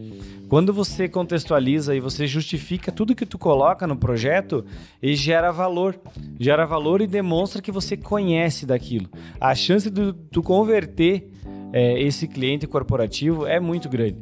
Quando 0.49 0.73
você 0.73 1.09
contextualiza 1.09 1.95
e 1.95 2.01
você 2.01 2.27
justifica 2.27 2.93
tudo 2.93 3.14
que 3.14 3.25
tu 3.25 3.39
coloca 3.39 3.87
no 3.87 3.97
projeto, 3.97 4.64
ele 5.03 5.14
gera 5.14 5.51
valor. 5.51 5.99
Gera 6.39 6.66
valor 6.66 7.01
e 7.01 7.07
demonstra 7.07 7.62
que 7.62 7.73
você 7.73 7.97
conhece 7.97 8.66
daquilo. 8.66 9.09
A 9.41 9.55
chance 9.55 9.89
de 9.89 10.12
tu 10.31 10.43
converter 10.43 11.31
é, 11.73 11.99
esse 12.03 12.29
cliente 12.29 12.66
corporativo 12.66 13.47
é 13.47 13.59
muito 13.59 13.89
grande, 13.89 14.18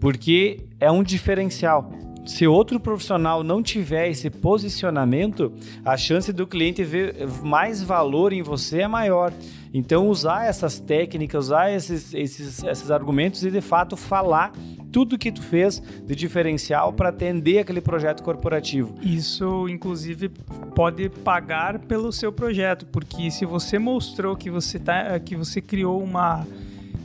porque 0.00 0.64
é 0.80 0.90
um 0.90 1.02
diferencial. 1.02 1.92
Se 2.24 2.46
outro 2.46 2.80
profissional 2.80 3.44
não 3.44 3.62
tiver 3.62 4.08
esse 4.08 4.30
posicionamento, 4.30 5.52
a 5.84 5.96
chance 5.96 6.32
do 6.32 6.46
cliente 6.46 6.82
ver 6.82 7.26
mais 7.42 7.82
valor 7.82 8.32
em 8.32 8.42
você 8.42 8.80
é 8.80 8.88
maior. 8.88 9.32
Então, 9.74 10.08
usar 10.08 10.46
essas 10.46 10.78
técnicas, 10.80 11.46
usar 11.46 11.70
esses, 11.70 12.14
esses, 12.14 12.62
esses 12.64 12.90
argumentos 12.90 13.44
e 13.44 13.50
de 13.50 13.60
fato 13.60 13.96
falar 13.96 14.52
tudo 14.90 15.18
que 15.18 15.32
tu 15.32 15.42
fez 15.42 15.82
de 16.06 16.14
diferencial 16.14 16.92
para 16.92 17.08
atender 17.08 17.58
aquele 17.58 17.80
projeto 17.80 18.22
corporativo. 18.22 18.94
Isso, 19.02 19.68
inclusive, 19.68 20.30
pode 20.74 21.08
pagar 21.08 21.80
pelo 21.80 22.12
seu 22.12 22.32
projeto, 22.32 22.86
porque 22.86 23.30
se 23.30 23.44
você 23.44 23.78
mostrou 23.78 24.36
que 24.36 24.48
você, 24.48 24.78
tá, 24.78 25.18
que 25.18 25.34
você 25.34 25.60
criou 25.60 26.00
uma 26.00 26.46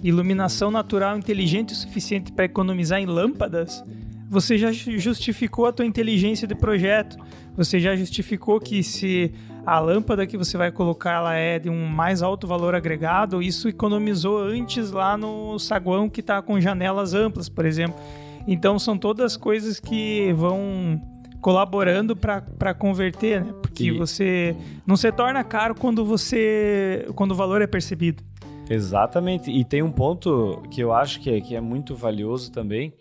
iluminação 0.03 0.69
natural 0.71 1.17
inteligente 1.17 1.73
o 1.73 1.75
suficiente 1.75 2.31
para 2.31 2.45
economizar 2.45 2.99
em 3.01 3.05
lâmpadas, 3.05 3.83
você 4.29 4.59
já 4.59 4.71
justificou 4.71 5.65
a 5.65 5.73
tua 5.73 5.85
inteligência 5.85 6.47
de 6.47 6.53
projeto. 6.53 7.17
Você 7.57 7.79
já 7.79 7.95
justificou 7.95 8.59
que 8.59 8.83
se 8.83 9.33
a 9.65 9.79
lâmpada 9.79 10.27
que 10.27 10.37
você 10.37 10.55
vai 10.55 10.71
colocar 10.71 11.13
ela 11.13 11.33
é 11.35 11.57
de 11.57 11.69
um 11.69 11.87
mais 11.87 12.21
alto 12.21 12.45
valor 12.45 12.75
agregado, 12.75 13.41
isso 13.41 13.67
economizou 13.67 14.37
antes 14.37 14.91
lá 14.91 15.17
no 15.17 15.57
saguão 15.57 16.07
que 16.07 16.19
está 16.19 16.41
com 16.43 16.61
janelas 16.61 17.15
amplas, 17.15 17.49
por 17.49 17.65
exemplo. 17.65 17.99
Então 18.47 18.77
são 18.77 18.97
todas 18.97 19.35
coisas 19.35 19.79
que 19.79 20.31
vão 20.33 21.01
colaborando 21.41 22.15
para 22.15 22.73
converter, 22.73 23.43
né? 23.43 23.53
Porque 23.61 23.85
e... 23.85 23.91
você 23.91 24.55
não 24.85 24.95
se 24.95 25.11
torna 25.11 25.43
caro 25.43 25.73
quando 25.73 26.05
você 26.05 27.07
quando 27.15 27.31
o 27.31 27.35
valor 27.35 27.63
é 27.63 27.67
percebido. 27.67 28.23
Exatamente. 28.69 29.49
E 29.49 29.65
tem 29.65 29.81
um 29.81 29.91
ponto 29.91 30.61
que 30.69 30.81
eu 30.81 30.93
acho 30.93 31.19
que 31.19 31.31
é, 31.31 31.41
que 31.41 31.55
é 31.55 31.61
muito 31.61 31.95
valioso 31.95 32.51
também, 32.51 32.93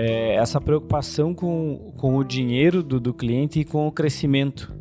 é 0.00 0.36
essa 0.36 0.60
preocupação 0.60 1.34
com, 1.34 1.92
com 1.96 2.16
o 2.16 2.22
dinheiro 2.22 2.84
do, 2.84 3.00
do 3.00 3.12
cliente 3.12 3.58
e 3.58 3.64
com 3.64 3.88
o 3.88 3.90
crescimento. 3.90 4.72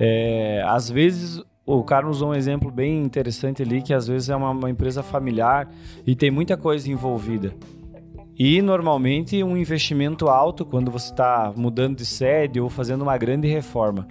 É, 0.00 0.60
às 0.66 0.90
vezes, 0.90 1.40
o 1.64 1.84
Carlos 1.84 2.16
usou 2.16 2.30
um 2.30 2.34
exemplo 2.34 2.68
bem 2.68 3.00
interessante 3.00 3.62
ali, 3.62 3.80
que 3.80 3.94
às 3.94 4.08
vezes 4.08 4.28
é 4.30 4.34
uma, 4.34 4.50
uma 4.50 4.68
empresa 4.68 5.04
familiar 5.04 5.70
e 6.04 6.16
tem 6.16 6.32
muita 6.32 6.56
coisa 6.56 6.90
envolvida. 6.90 7.54
E 8.36 8.60
normalmente 8.60 9.40
um 9.44 9.56
investimento 9.56 10.28
alto 10.28 10.66
quando 10.66 10.90
você 10.90 11.12
está 11.12 11.52
mudando 11.54 11.98
de 11.98 12.04
sede 12.04 12.60
ou 12.60 12.68
fazendo 12.68 13.02
uma 13.02 13.16
grande 13.16 13.46
reforma. 13.46 14.08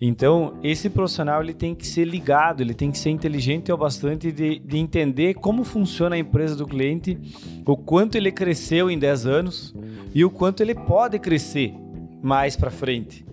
Então, 0.00 0.54
esse 0.62 0.88
profissional 0.88 1.42
ele 1.42 1.52
tem 1.52 1.74
que 1.74 1.84
ser 1.86 2.04
ligado, 2.04 2.60
ele 2.60 2.72
tem 2.72 2.90
que 2.90 2.98
ser 2.98 3.10
inteligente 3.10 3.72
o 3.72 3.76
bastante 3.76 4.30
de, 4.30 4.60
de 4.60 4.78
entender 4.78 5.34
como 5.34 5.64
funciona 5.64 6.14
a 6.14 6.18
empresa 6.18 6.54
do 6.54 6.66
cliente, 6.66 7.18
o 7.66 7.76
quanto 7.76 8.14
ele 8.16 8.30
cresceu 8.30 8.88
em 8.88 8.98
10 8.98 9.26
anos 9.26 9.74
e 10.14 10.24
o 10.24 10.30
quanto 10.30 10.62
ele 10.62 10.74
pode 10.74 11.18
crescer 11.18 11.74
mais 12.22 12.54
para 12.54 12.70
frente. 12.70 13.26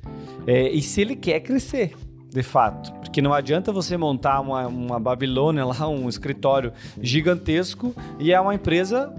É, 0.47 0.70
e 0.70 0.82
se 0.82 1.01
ele 1.01 1.16
quer 1.16 1.39
crescer, 1.39 1.93
de 2.30 2.41
fato. 2.41 2.91
Porque 2.93 3.22
não 3.22 3.34
adianta 3.34 3.72
você 3.72 3.95
montar 3.95 4.41
uma, 4.41 4.68
uma 4.68 4.99
Babilônia 4.99 5.66
lá, 5.66 5.88
um 5.88 6.09
escritório 6.09 6.74
gigantesco 6.99 7.93
e 8.20 8.34
é 8.34 8.39
uma 8.39 8.55
empresa 8.55 9.13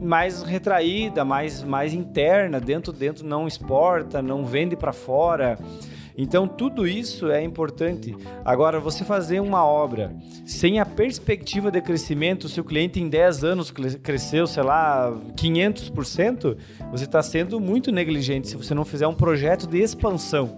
mais 0.00 0.42
retraída, 0.42 1.24
mais, 1.24 1.62
mais 1.62 1.94
interna, 1.94 2.60
dentro 2.60 2.92
dentro 2.92 3.26
não 3.26 3.46
exporta, 3.46 4.22
não 4.22 4.44
vende 4.44 4.76
para 4.76 4.92
fora. 4.92 5.58
Então, 6.16 6.46
tudo 6.46 6.86
isso 6.86 7.30
é 7.30 7.42
importante. 7.42 8.14
Agora, 8.44 8.78
você 8.78 9.04
fazer 9.04 9.40
uma 9.40 9.64
obra 9.64 10.14
sem 10.44 10.78
a 10.78 10.86
perspectiva 10.86 11.70
de 11.70 11.80
crescimento, 11.80 12.48
se 12.48 12.60
o 12.60 12.64
cliente 12.64 13.00
em 13.00 13.08
10 13.08 13.44
anos 13.44 13.70
cresceu, 13.70 14.46
sei 14.46 14.62
lá, 14.62 15.12
500%, 15.36 16.56
você 16.90 17.04
está 17.04 17.22
sendo 17.22 17.58
muito 17.60 17.90
negligente 17.90 18.48
se 18.48 18.56
você 18.56 18.74
não 18.74 18.84
fizer 18.84 19.06
um 19.06 19.14
projeto 19.14 19.66
de 19.66 19.78
expansão 19.78 20.56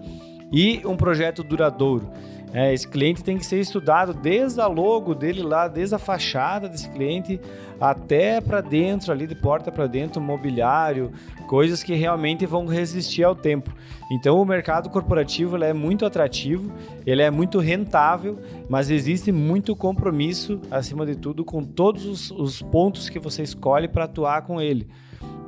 e 0.51 0.81
um 0.85 0.95
projeto 0.95 1.43
duradouro. 1.43 2.09
É, 2.55 2.73
esse 2.73 2.87
cliente 2.87 3.21
tem 3.21 3.37
que 3.37 3.45
ser 3.45 3.59
estudado 3.59 4.13
desde 4.13 4.61
a 4.61 4.67
logo 4.67 5.13
dele 5.13 5.43
lá, 5.43 5.67
desde 5.67 5.93
a 5.93 5.99
fachada 5.99 6.69
desse 6.69 6.89
cliente 6.89 7.37
até 7.81 8.39
para 8.39 8.61
dentro, 8.61 9.11
ali 9.11 9.27
de 9.27 9.35
porta 9.35 9.69
para 9.69 9.87
dentro, 9.87 10.21
mobiliário, 10.21 11.11
coisas 11.49 11.83
que 11.83 11.93
realmente 11.93 12.45
vão 12.45 12.65
resistir 12.65 13.25
ao 13.25 13.35
tempo. 13.35 13.75
Então 14.09 14.41
o 14.41 14.45
mercado 14.45 14.89
corporativo 14.89 15.61
é 15.61 15.73
muito 15.73 16.05
atrativo, 16.05 16.71
ele 17.05 17.21
é 17.21 17.29
muito 17.29 17.59
rentável, 17.59 18.39
mas 18.69 18.89
existe 18.89 19.33
muito 19.33 19.75
compromisso, 19.75 20.61
acima 20.71 21.05
de 21.05 21.17
tudo, 21.17 21.43
com 21.43 21.61
todos 21.61 22.05
os, 22.05 22.31
os 22.31 22.61
pontos 22.61 23.09
que 23.09 23.19
você 23.19 23.43
escolhe 23.43 23.89
para 23.89 24.05
atuar 24.05 24.43
com 24.43 24.61
ele. 24.61 24.87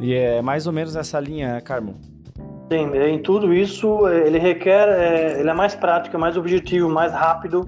E 0.01 0.13
é 0.13 0.41
mais 0.41 0.67
ou 0.67 0.73
menos 0.73 0.93
essa 0.93 1.21
linha, 1.21 1.61
Carmo. 1.61 2.16
Sim, 2.71 2.97
em 2.97 3.19
tudo 3.19 3.53
isso 3.53 4.07
ele 4.09 4.37
requer, 4.37 4.87
é, 4.89 5.39
ele 5.39 5.49
é 5.49 5.53
mais 5.53 5.73
prático, 5.73 6.15
é 6.15 6.19
mais 6.19 6.35
objetivo, 6.35 6.89
mais 6.89 7.13
rápido. 7.13 7.67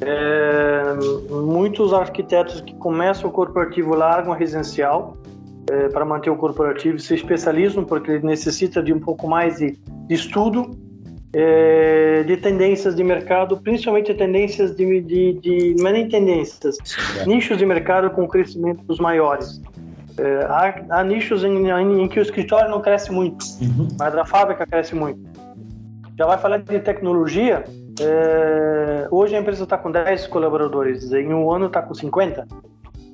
É, 0.00 0.82
muitos 1.30 1.92
arquitetos 1.92 2.60
que 2.60 2.74
começam 2.74 3.30
o 3.30 3.32
corporativo 3.32 3.94
largam 3.94 4.32
a 4.32 4.36
residencial 4.36 5.16
é, 5.70 5.88
para 5.88 6.04
manter 6.04 6.30
o 6.30 6.36
corporativo, 6.36 6.98
se 6.98 7.14
especializam 7.14 7.84
porque 7.84 8.10
ele 8.10 8.26
necessita 8.26 8.82
de 8.82 8.92
um 8.92 9.00
pouco 9.00 9.26
mais 9.28 9.58
de, 9.58 9.78
de 10.08 10.14
estudo, 10.14 10.76
é, 11.32 12.22
de 12.24 12.36
tendências 12.36 12.94
de 12.94 13.02
mercado, 13.02 13.56
principalmente 13.56 14.12
tendências 14.14 14.74
de, 14.74 15.00
de, 15.00 15.32
de 15.34 15.74
não 15.78 15.88
é 15.88 15.92
nem 15.92 16.08
tendências, 16.08 16.76
é. 17.20 17.26
nichos 17.26 17.56
de 17.56 17.64
mercado 17.64 18.10
com 18.10 18.26
crescimentos 18.26 18.98
maiores. 18.98 19.60
É, 20.16 20.44
há, 20.44 21.00
há, 21.00 21.04
nichos 21.04 21.42
em, 21.44 21.68
em, 21.68 22.08
que 22.08 22.20
o 22.20 22.22
escritório 22.22 22.70
não 22.70 22.80
cresce 22.80 23.10
muito, 23.10 23.44
uhum. 23.60 23.88
mas 23.98 24.16
a 24.16 24.24
fábrica 24.24 24.64
cresce 24.66 24.94
muito. 24.94 25.20
Já 26.16 26.26
vai 26.26 26.38
falar 26.38 26.58
de 26.58 26.78
tecnologia. 26.80 27.64
É, 28.00 29.08
hoje 29.10 29.36
a 29.36 29.40
empresa 29.40 29.64
está 29.64 29.76
com 29.76 29.90
10 29.90 30.28
colaboradores, 30.28 31.12
em 31.12 31.32
um 31.32 31.50
ano 31.50 31.66
está 31.66 31.82
com 31.82 31.94
50. 31.94 32.46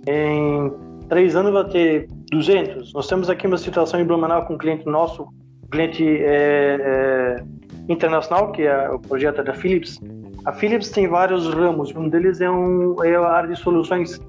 Em 0.07 0.73
três 1.09 1.35
anos 1.35 1.53
vai 1.53 1.65
ter 1.65 2.09
200. 2.31 2.93
Nós 2.93 3.07
temos 3.07 3.31
aqui 3.31 3.47
uma 3.47 3.59
situação 3.59 4.01
em 4.01 4.05
Blumenau 4.05 4.45
com 4.47 4.55
um 4.55 4.59
cliente 4.59 4.87
nosso, 4.87 5.27
cliente 5.71 6.05
é, 6.05 6.77
é, 6.81 7.45
internacional, 7.89 8.53
que 8.53 8.63
é 8.63 8.91
o 8.91 8.99
projeto 8.99 9.43
da 9.43 9.55
Philips. 9.55 9.99
A 10.45 10.53
Philips 10.53 10.91
tem 10.91 11.09
vários 11.09 11.53
ramos, 11.53 11.95
um 11.95 12.09
deles 12.09 12.41
é, 12.41 12.51
um, 12.51 13.03
é 13.03 13.15
a 13.17 13.29
área 13.29 13.51
de 13.51 13.57
soluções 13.57 14.21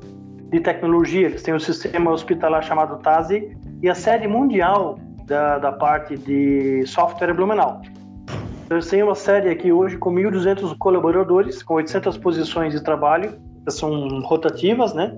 de 0.52 0.60
tecnologia. 0.60 1.28
Eles 1.28 1.42
têm 1.42 1.54
um 1.54 1.60
sistema 1.60 2.12
hospitalar 2.12 2.62
chamado 2.62 2.98
TASI 3.00 3.58
e 3.82 3.90
a 3.90 3.96
sede 3.96 4.28
mundial 4.28 5.00
da, 5.26 5.58
da 5.58 5.72
parte 5.72 6.18
de 6.18 6.86
software 6.86 7.30
é 7.30 7.34
Blumenau. 7.34 7.82
Eles 8.70 8.88
têm 8.88 9.04
uma 9.04 9.16
sede 9.16 9.50
aqui 9.50 9.72
hoje 9.72 9.98
com 9.98 10.14
1.200 10.14 10.78
colaboradores, 10.78 11.64
com 11.64 11.76
800 11.76 12.18
posições 12.18 12.74
de 12.74 12.84
trabalho, 12.84 13.34
que 13.66 13.72
são 13.72 14.22
rotativas, 14.22 14.94
né? 14.94 15.18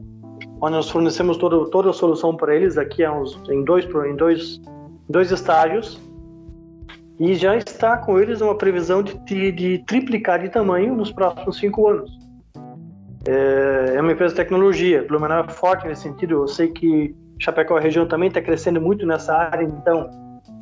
onde 0.62 0.76
nós 0.76 0.90
fornecemos 0.90 1.38
todo, 1.38 1.70
toda 1.70 1.90
a 1.90 1.94
solução 1.94 2.36
para 2.36 2.56
eles 2.56 2.78
aqui 2.78 3.08
uns, 3.08 3.38
em, 3.50 3.64
dois, 3.64 3.86
em 3.86 4.16
dois, 4.16 4.62
dois 5.10 5.32
estágios. 5.32 6.00
E 7.20 7.36
já 7.36 7.56
está 7.56 7.98
com 7.98 8.20
eles 8.20 8.42
uma 8.42 8.56
previsão 8.56 9.04
de, 9.04 9.14
de, 9.20 9.52
de 9.52 9.84
triplicar 9.86 10.42
de 10.42 10.50
tamanho 10.50 10.96
nos 10.96 11.12
próximos 11.12 11.58
cinco 11.58 11.88
anos. 11.88 12.23
É, 13.28 13.96
é 13.96 14.02
uma 14.02 14.12
empresa 14.12 14.34
de 14.34 14.42
tecnologia, 14.42 15.06
Blumenau 15.08 15.46
é 15.46 15.50
forte 15.50 15.88
nesse 15.88 16.04
sentido. 16.04 16.34
Eu 16.34 16.48
sei 16.48 16.68
que 16.68 17.16
Chapecó, 17.40 17.78
região, 17.78 18.08
também 18.08 18.28
está 18.28 18.42
crescendo 18.42 18.80
muito 18.80 19.06
nessa 19.06 19.36
área. 19.36 19.64
Então, 19.64 20.10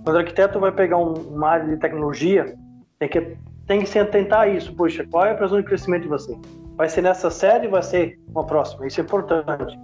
quando 0.04 0.16
o 0.16 0.20
arquiteto 0.20 0.60
vai 0.60 0.72
pegar 0.72 0.98
um, 0.98 1.14
uma 1.14 1.50
área 1.50 1.68
de 1.68 1.78
tecnologia, 1.78 2.56
Tem 3.00 3.10
que, 3.10 3.38
tem 3.66 3.80
que 3.80 3.90
se 3.90 3.98
atentar 3.98 4.42
a 4.42 4.48
isso. 4.48 4.76
Poxa, 4.76 5.04
qual 5.10 5.26
é 5.26 5.32
a 5.32 5.36
previsão 5.36 5.60
de 5.60 5.66
crescimento 5.66 6.04
de 6.04 6.10
você? 6.10 6.38
Vai 6.78 6.88
ser 6.88 7.02
nessa 7.02 7.32
série 7.32 7.68
vai 7.68 7.82
ser 7.82 8.20
uma 8.30 8.46
próxima? 8.46 8.86
Isso 8.86 9.02
é 9.02 9.04
importante. 9.04 9.78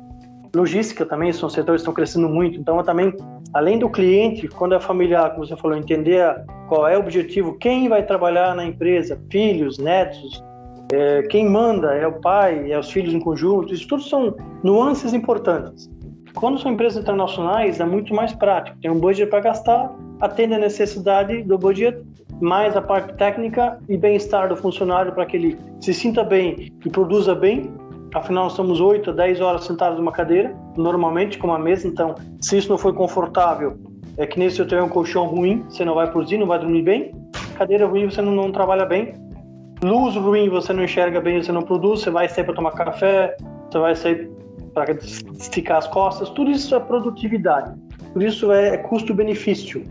Logística 0.56 1.04
também 1.04 1.34
são 1.34 1.50
setores 1.50 1.82
que 1.82 1.84
estão 1.84 1.94
crescendo 1.94 2.30
muito. 2.30 2.60
Então, 2.60 2.82
também, 2.84 3.12
além 3.54 3.80
do 3.80 3.90
cliente, 3.90 4.48
quando 4.48 4.76
é 4.76 4.80
familiar, 4.80 5.32
como 5.32 5.48
você 5.48 5.56
falou, 5.56 5.76
entender 5.76 6.24
qual 6.68 6.88
é 6.88 6.96
o 6.96 7.00
objetivo, 7.00 7.58
quem 7.58 7.90
vai 7.90 8.04
trabalhar 8.04 8.56
na 8.56 8.64
empresa, 8.64 9.20
filhos, 9.32 9.78
netos, 9.80 10.44
é, 10.92 11.24
quem 11.24 11.50
manda 11.50 11.94
é 11.94 12.08
o 12.08 12.14
pai, 12.14 12.72
é 12.72 12.80
os 12.80 12.90
filhos 12.92 13.14
em 13.14 13.20
conjunto, 13.20 13.74
isso 13.74 13.88
tudo 13.88 14.04
são 14.04 14.36
nuances 14.64 15.14
importantes. 15.14 15.90
Quando 16.34 16.60
são 16.60 16.72
empresas 16.72 17.02
internacionais, 17.02 17.80
é 17.80 17.86
muito 17.86 18.14
mais 18.14 18.32
prático. 18.34 18.78
Tem 18.80 18.92
um 18.92 19.00
budget 19.00 19.30
para 19.30 19.40
gastar, 19.40 19.92
atende 20.22 20.54
a 20.54 20.60
necessidade 20.60 21.44
do 21.44 21.58
budget, 21.58 21.98
mais 22.40 22.78
a 22.78 22.82
parte 22.82 23.14
técnica 23.16 23.80
e 23.90 23.98
bem-estar 23.98 24.48
do 24.48 24.56
funcionário 24.56 25.12
para 25.12 25.26
que 25.26 25.36
ele 25.36 25.58
se 25.80 25.94
sinta 25.94 26.24
bem 26.24 26.72
e 26.86 26.90
produza 26.90 27.34
bem. 27.34 27.72
Afinal, 28.14 28.44
nós 28.44 28.54
estamos 28.54 28.80
8 28.80 29.10
a 29.10 29.14
10 29.14 29.42
horas 29.42 29.64
sentados 29.66 29.98
numa 29.98 30.12
cadeira, 30.12 30.56
normalmente 30.78 31.38
com 31.38 31.48
uma 31.48 31.60
mesa. 31.60 31.88
Então, 31.88 32.16
se 32.40 32.58
isso 32.58 32.70
não 32.70 32.78
for 32.78 32.94
confortável, 32.94 33.78
é 34.18 34.26
que 34.26 34.40
nem 34.40 34.50
se 34.50 34.60
eu 34.62 34.68
tiver 34.68 34.84
um 34.84 34.90
colchão 34.90 35.26
ruim, 35.26 35.66
você 35.68 35.84
não 35.84 35.96
vai 35.96 36.10
produzir, 36.10 36.38
não 36.38 36.48
vai 36.48 36.60
dormir 36.60 36.84
bem. 36.84 37.12
Cadeira 37.56 37.88
ruim, 37.88 38.10
você 38.10 38.22
não, 38.22 38.32
não 38.32 38.52
trabalha 38.52 38.86
bem. 38.86 39.14
Luz 39.84 40.16
ruim, 40.16 40.50
você 40.50 40.74
não 40.74 40.84
enxerga 40.84 41.22
bem, 41.22 41.42
você 41.42 41.52
não 41.52 41.62
produz. 41.62 42.02
Você 42.02 42.10
vai 42.10 42.28
sair 42.28 42.44
para 42.44 42.56
tomar 42.56 42.72
café, 42.72 43.36
você 43.70 43.78
vai 43.78 43.96
sair 43.96 44.32
para 44.74 44.92
esticar 44.92 45.78
as 45.78 45.88
costas. 45.88 46.30
Tudo 46.32 46.52
isso 46.52 46.76
é 46.76 46.80
produtividade. 46.80 47.74
Tudo 48.14 48.26
isso 48.26 48.52
é 48.52 48.78
custo-benefício. 48.78 49.84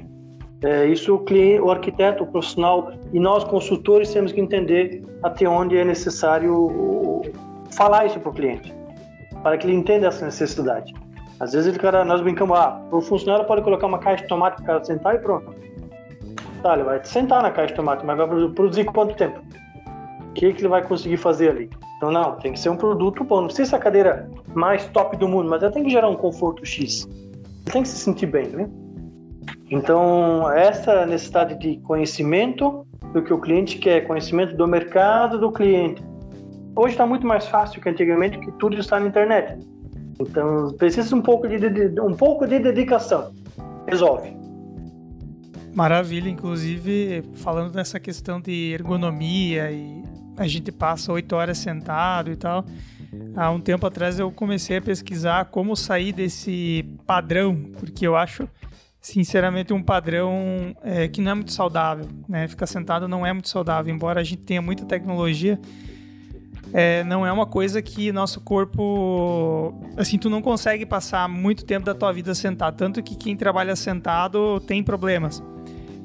É, 0.63 0.87
isso 0.87 1.15
o 1.15 1.19
cliente, 1.19 1.61
o 1.61 1.71
arquiteto, 1.71 2.25
o 2.25 2.27
profissional 2.27 2.93
e 3.13 3.21
nós 3.21 3.45
consultores 3.45 4.13
temos 4.13 4.33
que 4.33 4.41
entender 4.41 5.05
até 5.23 5.47
onde 5.47 5.77
é 5.77 5.85
necessário 5.85 7.23
falar 7.71 8.07
isso 8.07 8.19
para 8.19 8.31
o 8.31 8.33
cliente, 8.33 8.75
para 9.43 9.59
que 9.59 9.67
ele 9.67 9.77
entenda 9.77 10.07
essa 10.07 10.25
necessidade. 10.25 10.95
Às 11.39 11.53
vezes 11.53 11.69
ele, 11.69 11.79
cara, 11.79 12.05
nós 12.05 12.23
brincamos, 12.23 12.59
ah, 12.59 12.81
o 12.91 13.03
funcionário 13.03 13.47
pode 13.47 13.61
colocar 13.63 13.87
uma 13.87 13.99
caixa 13.99 14.23
de 14.23 14.29
tomate 14.29 14.57
para 14.57 14.63
o 14.63 14.67
cara 14.67 14.85
sentar 14.85 15.15
e 15.15 15.19
pronto. 15.19 15.55
Tá, 16.63 16.73
ele 16.73 16.85
vai 16.85 17.05
sentar 17.05 17.43
na 17.43 17.51
caixa 17.51 17.69
de 17.69 17.75
tomate, 17.75 18.07
mas 18.07 18.17
vai 18.17 18.27
produzir 18.27 18.85
quanto 18.87 19.15
tempo? 19.15 19.39
Que, 20.37 20.53
que 20.53 20.61
ele 20.61 20.69
vai 20.69 20.87
conseguir 20.87 21.17
fazer 21.17 21.51
ali? 21.51 21.71
Então 21.97 22.13
não, 22.13 22.37
tem 22.37 22.53
que 22.53 22.61
ser 22.61 22.69
um 22.69 22.77
produto 22.77 23.25
bom. 23.25 23.41
Não 23.41 23.47
precisa 23.47 23.71
ser 23.71 23.77
a 23.77 23.79
cadeira 23.79 24.31
mais 24.55 24.87
top 24.89 25.17
do 25.17 25.27
mundo, 25.27 25.49
mas 25.49 25.63
ela 25.63 25.73
tem 25.73 25.83
que 25.83 25.91
gerar 25.91 26.09
um 26.11 26.17
conforto 26.17 26.65
X. 26.65 27.09
Ele 27.65 27.73
tem 27.73 27.83
que 27.83 27.89
se 27.89 27.99
sentir 27.99 28.27
bem, 28.27 28.49
né? 28.49 28.69
Então, 29.71 30.51
essa 30.53 31.07
necessidade 31.07 31.59
de 31.59 31.79
conhecimento 31.79 32.87
do 33.13 33.23
que 33.23 33.33
o 33.33 33.41
cliente 33.41 33.79
quer, 33.79 34.07
conhecimento 34.07 34.55
do 34.55 34.69
mercado 34.69 35.39
do 35.39 35.51
cliente. 35.51 36.05
Hoje 36.77 36.93
está 36.93 37.07
muito 37.07 37.27
mais 37.27 37.47
fácil 37.47 37.81
que 37.81 37.89
antigamente, 37.89 38.39
que 38.39 38.53
tudo 38.53 38.79
está 38.79 39.01
na 39.01 39.07
internet. 39.07 39.59
Então, 40.21 40.73
precisa 40.79 41.17
um 41.17 41.23
pouco 41.23 41.49
de, 41.49 41.59
de, 41.59 42.01
um 42.01 42.15
pouco 42.15 42.47
de 42.47 42.59
dedicação. 42.59 43.33
Resolve. 43.89 44.37
Maravilha, 45.75 46.29
inclusive 46.29 47.23
falando 47.35 47.73
dessa 47.73 47.99
questão 47.99 48.41
de 48.41 48.73
ergonomia 48.73 49.71
e 49.71 49.96
a 50.37 50.47
gente 50.47 50.71
passa 50.73 51.13
oito 51.13 51.35
horas 51.35 51.59
sentado 51.59 52.31
e 52.31 52.37
tal. 52.37 52.65
Há 53.35 53.51
um 53.51 53.61
tempo 53.61 53.87
atrás 53.87 54.19
eu 54.19 54.31
comecei 54.31 54.79
a 54.79 54.83
pesquisar 54.83 55.47
como 55.47 55.77
sair 55.77 56.13
desse 56.13 56.85
padrão, 57.07 57.55
porque 57.79 58.07
eu 58.07 58.17
acho 58.17 58.49
sinceramente, 59.07 59.73
um 59.73 59.81
padrão 59.81 60.77
é, 60.83 61.07
que 61.07 61.21
não 61.21 61.31
é 61.31 61.35
muito 61.35 61.53
saudável. 61.53 62.09
Né? 62.29 62.49
Ficar 62.49 62.67
sentado 62.67 63.07
não 63.07 63.25
é 63.25 63.33
muito 63.33 63.49
saudável, 63.49 63.95
embora 63.95 64.21
a 64.21 64.25
gente 64.25 64.43
tenha 64.43 64.61
muita 64.61 64.85
tecnologia. 64.85 65.61
É, 66.73 67.05
não 67.05 67.25
é 67.25 67.31
uma 67.31 67.47
coisa 67.47 67.81
que 67.81 68.11
nosso 68.11 68.41
corpo. 68.41 69.73
Assim, 69.97 70.19
tu 70.19 70.29
não 70.29 70.43
consegue 70.43 70.85
passar 70.85 71.29
muito 71.29 71.65
tempo 71.65 71.87
da 71.87 71.95
tua 71.95 72.13
vida 72.13 72.35
sentado. 72.35 72.77
Tanto 72.77 73.01
que 73.01 73.15
quem 73.15 73.37
trabalha 73.37 73.77
sentado 73.77 74.59
tem 74.59 74.83
problemas. 74.83 75.41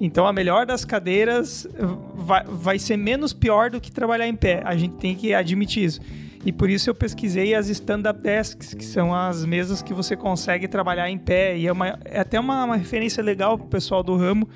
Então, 0.04 0.26
a 0.26 0.34
melhor 0.34 0.66
das 0.66 0.84
cadeiras 0.84 1.68
vai, 2.16 2.44
vai 2.44 2.80
ser 2.80 2.98
menos 2.98 3.34
pior 3.34 3.70
do 3.70 3.80
que 3.80 3.92
trabalhar 3.92 4.28
em 4.28 4.36
pé. 4.36 4.64
A 4.66 4.76
gente 4.76 4.96
tem 4.96 5.14
que 5.14 5.32
admitir 5.32 5.84
isso. 5.84 6.02
E 6.44 6.52
por 6.52 6.72
isso 6.72 6.90
eu 6.90 6.96
pesquisei 6.96 7.54
as 7.54 7.68
stand-up 7.68 8.20
desks, 8.20 8.74
que 8.74 8.84
são 8.84 9.14
as 9.14 9.46
mesas 9.46 9.84
que 9.84 9.94
você 9.94 10.16
consegue 10.16 10.68
trabalhar 10.68 11.08
em 11.08 11.20
pé. 11.20 11.56
E 11.56 11.68
é, 11.68 11.72
uma, 11.72 12.00
é 12.04 12.20
até 12.20 12.40
uma, 12.40 12.66
uma 12.66 12.76
referência 12.76 13.22
legal 13.22 13.60
para 13.60 13.68
o 13.68 13.70
pessoal 13.70 14.02
do 14.02 14.18
ramo 14.18 14.50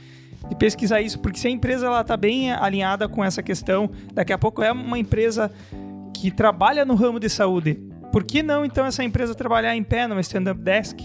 de 0.49 0.55
pesquisar 0.55 1.01
isso, 1.01 1.19
porque 1.19 1.39
se 1.39 1.47
a 1.47 1.51
empresa 1.51 1.87
ela 1.87 2.01
está 2.01 2.17
bem 2.17 2.51
alinhada 2.51 3.07
com 3.07 3.23
essa 3.23 3.41
questão, 3.41 3.89
daqui 4.13 4.33
a 4.33 4.37
pouco 4.37 4.63
é 4.63 4.71
uma 4.71 4.97
empresa 4.97 5.51
que 6.13 6.31
trabalha 6.31 6.85
no 6.85 6.95
ramo 6.95 7.19
de 7.19 7.29
saúde. 7.29 7.79
Por 8.11 8.23
que 8.23 8.41
não 8.41 8.63
então 8.65 8.85
essa 8.85 9.03
empresa 9.03 9.35
trabalhar 9.35 9.75
em 9.75 9.83
pé 9.83 10.07
numa 10.07 10.21
stand-up 10.21 10.59
desk 10.61 10.99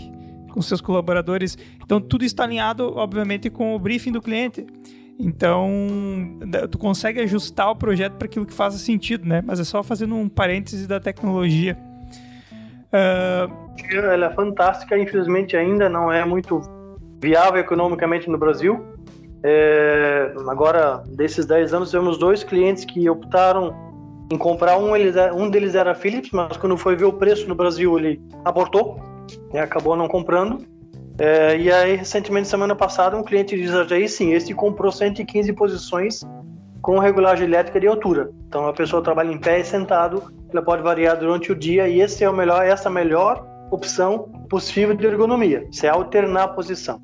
com 0.51 0.61
seus 0.61 0.81
colaboradores? 0.81 1.57
Então 1.83 2.01
tudo 2.01 2.25
está 2.25 2.45
alinhado, 2.45 2.97
obviamente, 2.97 3.49
com 3.49 3.75
o 3.75 3.79
briefing 3.79 4.13
do 4.13 4.21
cliente. 4.21 4.67
Então, 5.23 5.69
tu 6.71 6.79
consegue 6.79 7.21
ajustar 7.21 7.71
o 7.71 7.77
projeto 7.77 8.15
para 8.15 8.25
aquilo 8.25 8.47
que 8.47 8.55
faça 8.55 8.79
sentido, 8.79 9.29
né? 9.29 9.43
Mas 9.45 9.61
é 9.61 9.65
só 9.65 9.83
fazendo 9.83 10.15
um 10.15 10.31
parêntese 10.31 10.87
da 10.89 10.99
tecnologia. 10.99 11.77
Uh... 12.89 13.71
Ela 13.95 14.27
é 14.27 14.35
fantástica, 14.35 14.99
infelizmente 14.99 15.57
ainda 15.57 15.89
não 15.89 16.11
é 16.11 16.25
muito 16.25 16.61
viável 17.21 17.61
economicamente 17.61 18.31
no 18.31 18.39
Brasil. 18.39 18.83
É... 19.43 20.33
agora, 20.49 21.03
desses 21.09 21.45
10 21.45 21.75
anos, 21.75 21.91
temos 21.91 22.19
dois 22.19 22.43
clientes 22.43 22.87
que 22.87 23.09
optaram 23.09 23.75
em 24.33 24.39
comprar 24.39 24.79
um. 24.79 24.93
Um 25.35 25.51
deles 25.51 25.75
era 25.75 25.95
Philips, 25.95 26.31
mas 26.33 26.57
quando 26.57 26.79
foi 26.79 26.97
ver 26.97 27.05
o 27.05 27.13
preço 27.13 27.47
no 27.47 27.55
Brasil, 27.55 27.99
ele 27.99 28.23
abortou 28.45 29.10
e 29.53 29.59
acabou 29.59 29.97
não 29.97 30.09
comprando. 30.09 30.65
É, 31.19 31.59
e 31.59 31.71
aí, 31.71 31.97
recentemente, 31.97 32.49
semana 32.49 32.75
passada, 32.75 33.17
um 33.17 33.23
cliente 33.23 33.55
diz 33.55 33.75
aí 33.75 34.09
sim, 34.09 34.33
esse 34.33 34.55
comprou 34.55 34.91
115 34.91 35.53
posições 35.53 36.21
com 36.81 36.99
regulagem 36.99 37.47
elétrica 37.47 37.79
de 37.79 37.87
altura. 37.87 38.31
Então, 38.49 38.67
a 38.67 38.73
pessoa 38.73 39.03
trabalha 39.03 39.31
em 39.31 39.39
pé 39.39 39.61
e 39.61 39.65
sentado, 39.65 40.33
ela 40.51 40.63
pode 40.63 40.83
variar 40.83 41.19
durante 41.19 41.53
o 41.53 41.55
dia 41.55 41.89
e 41.89 42.01
esse 42.01 42.25
é 42.25 42.31
o 42.31 42.33
melhor, 42.33 42.65
essa 42.65 42.89
é 42.89 42.91
a 42.91 42.95
melhor 42.95 43.47
opção 43.71 44.31
possível 44.49 44.95
de 44.95 45.07
ergonomia. 45.07 45.67
Você 45.71 45.87
alternar 45.87 46.45
a 46.45 46.49
posição. 46.49 47.01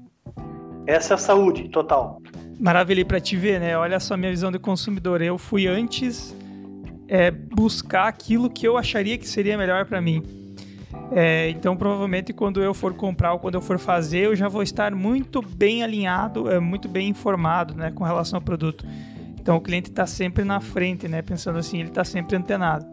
Essa 0.87 1.13
é 1.13 1.17
a 1.17 1.19
saúde 1.19 1.69
total. 1.69 2.21
Maravilha, 2.59 3.05
para 3.05 3.21
te 3.21 3.37
ver, 3.37 3.61
né? 3.61 3.77
Olha 3.77 4.01
só 4.01 4.15
a 4.15 4.17
minha 4.17 4.31
visão 4.31 4.51
de 4.51 4.59
consumidor. 4.59 5.21
Eu 5.21 5.37
fui 5.37 5.67
antes 5.67 6.35
é, 7.07 7.31
buscar 7.31 8.09
aquilo 8.09 8.49
que 8.49 8.67
eu 8.67 8.77
acharia 8.77 9.19
que 9.19 9.29
seria 9.29 9.59
melhor 9.59 9.85
para 9.85 10.01
mim. 10.01 10.23
É, 11.13 11.51
então, 11.51 11.77
provavelmente, 11.77 12.33
quando 12.33 12.63
eu 12.63 12.75
for 12.75 12.95
comprar 12.95 13.33
ou 13.33 13.39
quando 13.39 13.55
eu 13.55 13.61
for 13.61 13.79
fazer, 13.79 14.27
eu 14.27 14.37
já 14.37 14.49
vou 14.49 14.63
estar 14.63 14.95
muito 14.95 15.41
bem 15.43 15.83
alinhado, 15.83 16.51
é, 16.51 16.59
muito 16.59 16.89
bem 16.89 17.09
informado 17.09 17.75
né, 17.75 17.91
com 17.91 18.05
relação 18.05 18.39
ao 18.39 18.43
produto. 18.43 18.85
Então, 19.41 19.57
o 19.57 19.61
cliente 19.61 19.91
está 19.91 20.07
sempre 20.07 20.43
na 20.45 20.61
frente, 20.61 21.07
né, 21.07 21.23
pensando 21.23 21.59
assim, 21.59 21.79
ele 21.81 21.89
está 21.89 22.05
sempre 22.05 22.37
antenado. 22.37 22.87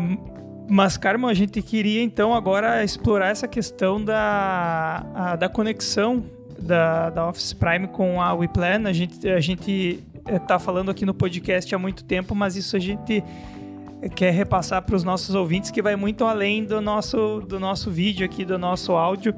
Um, 0.00 0.36
mas, 0.68 0.96
Carmo, 0.96 1.28
a 1.28 1.34
gente 1.34 1.62
queria 1.62 2.02
então 2.02 2.34
agora 2.34 2.82
explorar 2.82 3.28
essa 3.28 3.46
questão 3.46 4.04
da, 4.04 5.06
a, 5.14 5.36
da 5.36 5.48
conexão 5.48 6.24
da, 6.58 7.10
da 7.10 7.28
Office 7.28 7.52
Prime 7.52 7.86
com 7.86 8.20
a 8.20 8.34
WePlan. 8.34 8.88
A 8.88 8.92
gente 8.92 9.28
a 9.28 9.40
gente 9.40 10.02
está 10.28 10.58
falando 10.58 10.90
aqui 10.90 11.06
no 11.06 11.14
podcast 11.14 11.72
há 11.72 11.78
muito 11.78 12.02
tempo, 12.02 12.34
mas 12.34 12.56
isso 12.56 12.74
a 12.74 12.80
gente 12.80 13.22
quer 14.14 14.32
repassar 14.32 14.82
para 14.82 14.94
os 14.94 15.04
nossos 15.04 15.34
ouvintes 15.34 15.70
que 15.70 15.82
vai 15.82 15.96
muito 15.96 16.24
além 16.24 16.64
do 16.64 16.80
nosso, 16.80 17.40
do 17.40 17.58
nosso 17.58 17.90
vídeo 17.90 18.24
aqui, 18.24 18.44
do 18.44 18.58
nosso 18.58 18.92
áudio. 18.92 19.34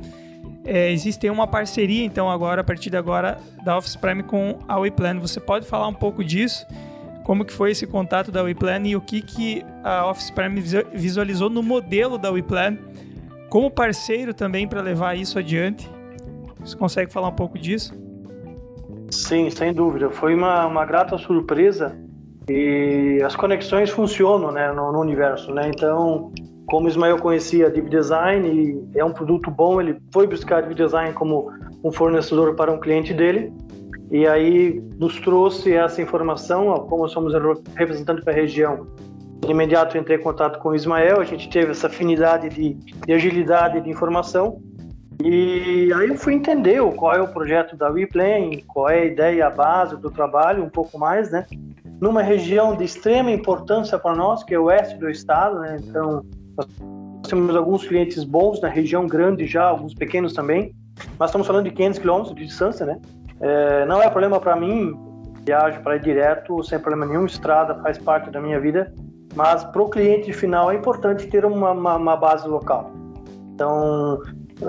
É, 0.64 0.90
existe 0.90 1.28
uma 1.30 1.46
parceria, 1.46 2.04
então, 2.04 2.30
agora, 2.30 2.61
a 2.61 2.64
partir 2.64 2.90
de 2.90 2.96
agora, 2.96 3.38
da 3.64 3.76
Office 3.76 3.96
Prime 3.96 4.22
com 4.22 4.59
a 4.68 4.78
WePlan. 4.78 5.18
Você 5.20 5.40
pode 5.40 5.66
falar 5.66 5.88
um 5.88 5.94
pouco 5.94 6.22
disso? 6.22 6.66
Como 7.24 7.44
que 7.44 7.52
foi 7.52 7.70
esse 7.70 7.86
contato 7.86 8.32
da 8.32 8.42
WePlan 8.42 8.86
e 8.86 8.96
o 8.96 9.00
que, 9.00 9.22
que 9.22 9.64
a 9.84 10.06
Office 10.11 10.30
Prime 10.30 10.61
visualizou 10.92 11.48
no 11.48 11.62
modelo 11.62 12.18
da 12.18 12.30
WePlan 12.30 12.76
como 13.48 13.70
parceiro 13.70 14.34
também 14.34 14.66
para 14.66 14.80
levar 14.80 15.16
isso 15.16 15.38
adiante? 15.38 15.88
Você 16.61 16.76
consegue 16.76 17.12
falar 17.12 17.28
um 17.28 17.34
pouco 17.34 17.59
disso? 17.59 17.94
Sim, 19.11 19.48
sem 19.50 19.72
dúvida. 19.72 20.11
Foi 20.11 20.34
uma, 20.34 20.66
uma 20.66 20.84
grata 20.84 21.16
surpresa 21.16 21.96
e 22.49 23.22
as 23.22 23.36
conexões 23.36 23.90
funcionam 23.90 24.51
né, 24.51 24.72
no, 24.72 24.92
no 24.92 25.01
universo. 25.01 25.53
Né? 25.53 25.68
Então, 25.68 26.32
como 26.66 26.86
o 26.86 26.88
Ismael 26.88 27.18
conhecia 27.18 27.66
a 27.66 27.68
Deep 27.68 27.88
Design 27.88 28.49
e 28.49 28.99
é 28.99 29.05
um 29.05 29.12
produto 29.12 29.51
bom, 29.51 29.80
ele 29.80 29.99
foi 30.12 30.26
buscar 30.26 30.59
a 30.59 30.61
Deep 30.62 30.74
Design 30.74 31.12
como 31.14 31.51
um 31.82 31.92
fornecedor 31.92 32.55
para 32.55 32.72
um 32.72 32.78
cliente 32.78 33.14
dele 33.14 33.53
e 34.11 34.26
aí 34.26 34.82
nos 34.99 35.20
trouxe 35.20 35.74
essa 35.74 36.01
informação, 36.01 36.86
como 36.88 37.09
somos 37.09 37.34
representantes 37.76 38.24
para 38.24 38.32
a 38.32 38.36
região. 38.36 38.86
De 39.40 39.51
imediato 39.51 39.96
entrei 39.96 40.18
em 40.18 40.22
contato 40.22 40.59
com 40.59 40.70
o 40.70 40.74
Ismael, 40.74 41.20
a 41.20 41.24
gente 41.24 41.49
teve 41.49 41.70
essa 41.70 41.86
afinidade 41.86 42.49
de, 42.49 42.74
de 42.74 43.12
agilidade 43.12 43.80
de 43.80 43.88
informação 43.88 44.61
E 45.22 45.92
aí 45.94 46.09
eu 46.09 46.16
fui 46.16 46.34
entender 46.34 46.82
qual 46.94 47.14
é 47.14 47.22
o 47.22 47.28
projeto 47.28 47.76
da 47.76 47.88
WePlan, 47.90 48.51
qual 48.66 48.88
é 48.88 49.01
a 49.01 49.05
ideia, 49.05 49.46
a 49.46 49.51
base 49.51 49.96
do 49.96 50.11
trabalho, 50.11 50.64
um 50.64 50.70
pouco 50.70 50.99
mais, 50.99 51.30
né? 51.30 51.46
Numa 52.01 52.22
região 52.22 52.76
de 52.76 52.84
extrema 52.84 53.30
importância 53.30 53.99
para 53.99 54.14
nós, 54.14 54.44
que 54.44 54.55
é 54.55 54.59
o 54.59 54.64
oeste 54.64 54.96
do 54.99 55.11
estado, 55.11 55.59
né? 55.59 55.78
Então, 55.82 56.24
nós 56.57 56.66
temos 57.28 57.55
alguns 57.57 57.86
clientes 57.86 58.24
bons 58.24 58.61
na 58.61 58.68
região 58.68 59.07
grande 59.07 59.46
já, 59.46 59.64
alguns 59.64 59.94
pequenos 59.94 60.32
também, 60.32 60.74
mas 61.18 61.30
estamos 61.30 61.46
falando 61.46 61.64
de 61.64 61.72
500 61.72 61.99
quilômetros 61.99 62.34
de 62.34 62.46
distância, 62.46 62.86
né? 62.86 63.01
É, 63.40 63.86
não 63.86 64.03
é 64.03 64.09
problema 64.09 64.40
para 64.40 64.57
mim, 64.57 64.96
viajo 65.44 65.80
para 65.80 65.96
ir 65.96 66.03
direto, 66.03 66.62
sem 66.62 66.78
problema 66.78 67.07
nenhum, 67.07 67.26
estrada 67.26 67.74
faz 67.82 67.99
parte 67.99 68.30
da 68.30 68.40
minha 68.40 68.61
vida, 68.61 68.92
mas 69.34 69.64
para 69.64 69.82
o 69.82 69.88
cliente 69.88 70.32
final 70.32 70.70
é 70.70 70.74
importante 70.74 71.26
ter 71.26 71.44
uma, 71.44 71.72
uma, 71.72 71.96
uma 71.96 72.16
base 72.16 72.46
local. 72.46 72.90
Então, 73.55 74.20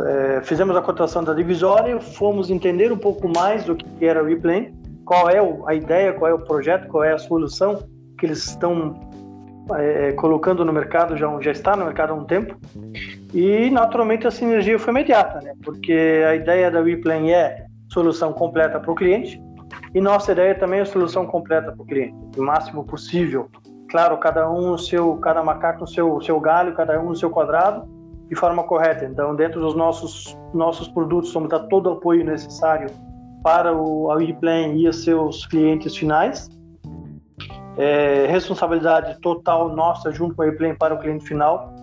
é, 0.05 0.41
fizemos 0.43 0.75
a 0.75 0.81
cotação 0.81 1.23
da 1.23 1.33
divisória, 1.33 1.99
fomos 1.99 2.49
entender 2.49 2.91
um 2.91 2.97
pouco 2.97 3.27
mais 3.27 3.63
do 3.65 3.75
que 3.75 4.05
era 4.05 4.21
o 4.21 4.25
WePlan, 4.25 4.67
qual 5.09 5.27
é 5.27 5.39
a 5.65 5.73
ideia, 5.73 6.13
qual 6.13 6.29
é 6.29 6.33
o 6.35 6.39
projeto, 6.39 6.87
qual 6.87 7.03
é 7.03 7.11
a 7.11 7.17
solução 7.17 7.79
que 8.15 8.27
eles 8.27 8.45
estão 8.45 8.93
é, 9.75 10.11
colocando 10.11 10.63
no 10.63 10.71
mercado, 10.71 11.17
já, 11.17 11.27
já 11.41 11.49
está 11.49 11.75
no 11.75 11.85
mercado 11.85 12.13
há 12.13 12.15
um 12.15 12.25
tempo. 12.25 12.55
E, 13.33 13.71
naturalmente, 13.71 14.27
a 14.27 14.31
sinergia 14.31 14.77
foi 14.77 14.91
imediata, 14.91 15.41
né? 15.41 15.53
porque 15.63 16.23
a 16.29 16.35
ideia 16.35 16.69
da 16.69 16.79
WePlan 16.81 17.27
é 17.27 17.65
solução 17.87 18.31
completa 18.33 18.79
para 18.79 18.91
o 18.91 18.93
cliente 18.93 19.41
e 19.95 19.99
nossa 19.99 20.31
ideia 20.31 20.53
também 20.53 20.81
é 20.81 20.85
solução 20.85 21.25
completa 21.25 21.71
para 21.71 21.81
o 21.81 21.85
cliente, 21.87 22.13
o 22.37 22.43
máximo 22.43 22.83
possível. 22.83 23.49
Claro, 23.89 24.15
cada 24.19 24.47
um 24.47 24.69
no 24.69 24.77
seu, 24.77 25.15
cada 25.17 25.41
macaco 25.41 25.81
no 25.81 25.87
seu, 25.87 26.21
seu 26.21 26.39
galho, 26.39 26.75
cada 26.75 27.01
um 27.01 27.09
no 27.09 27.15
seu 27.15 27.31
quadrado, 27.31 27.89
de 28.29 28.35
forma 28.35 28.61
correta. 28.61 29.05
Então, 29.05 29.35
dentro 29.35 29.59
dos 29.59 29.73
nossos 29.73 30.37
nossos 30.53 30.87
produtos, 30.87 31.33
vamos 31.33 31.49
dar 31.49 31.61
todo 31.61 31.87
o 31.89 31.93
apoio 31.93 32.23
necessário 32.23 32.91
para 33.43 33.75
o 33.75 34.11
a 34.11 34.15
WePlan 34.15 34.73
e 34.75 34.87
os 34.87 35.03
seus 35.03 35.45
clientes 35.45 35.95
finais. 35.95 36.49
É, 37.77 38.27
responsabilidade 38.27 39.19
total 39.21 39.73
nossa 39.75 40.11
junto 40.11 40.35
com 40.35 40.41
a 40.41 40.45
WePlan 40.45 40.75
para 40.75 40.93
o 40.93 40.99
cliente 40.99 41.25
final, 41.25 41.73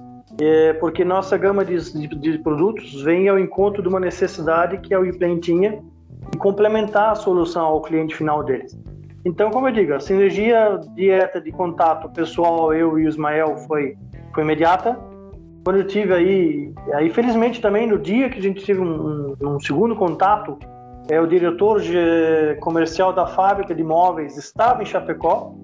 é, 0.41 0.75
porque 0.75 1.05
nossa 1.05 1.39
gama 1.39 1.65
de, 1.65 1.77
de, 1.93 2.09
de, 2.09 2.39
produtos 2.39 3.03
vem 3.03 3.29
ao 3.29 3.39
encontro 3.39 3.83
de 3.83 3.89
uma 3.89 3.99
necessidade 3.99 4.79
que 4.79 4.93
a 4.93 4.99
WePlan 4.99 5.39
tinha 5.41 5.83
de 6.31 6.39
complementar 6.39 7.13
a 7.13 7.15
solução 7.15 7.65
ao 7.65 7.81
cliente 7.81 8.15
final 8.15 8.45
deles. 8.45 8.79
Então, 9.25 9.51
como 9.51 9.69
eu 9.69 9.73
digo, 9.73 9.95
a 9.95 10.01
sinergia 10.01 10.79
direta 10.95 11.41
de 11.41 11.51
contato 11.51 12.09
pessoal, 12.11 12.75
eu 12.75 12.99
e 12.99 13.07
o 13.07 13.09
Ismael, 13.09 13.57
foi, 13.67 13.97
foi 14.35 14.43
imediata 14.43 14.97
quando 15.67 15.81
eu 15.81 15.87
tive 15.89 16.15
aí, 16.15 16.73
aí 16.95 17.11
felizmente 17.11 17.61
também 17.61 17.89
no 17.89 17.99
dia 17.99 18.31
que 18.31 18.39
a 18.39 18.43
gente 18.43 18.65
teve 18.65 18.79
um, 18.79 19.35
um, 19.43 19.59
segundo 19.59 19.97
contato, 19.97 20.57
é 21.09 21.21
o 21.21 21.27
diretor 21.27 21.81
comercial 22.61 23.13
da 23.13 23.27
fábrica 23.27 23.75
de 23.75 23.83
móveis 23.83 24.37
estava 24.37 24.83
em 24.83 24.87
Chapecó. 24.87 25.55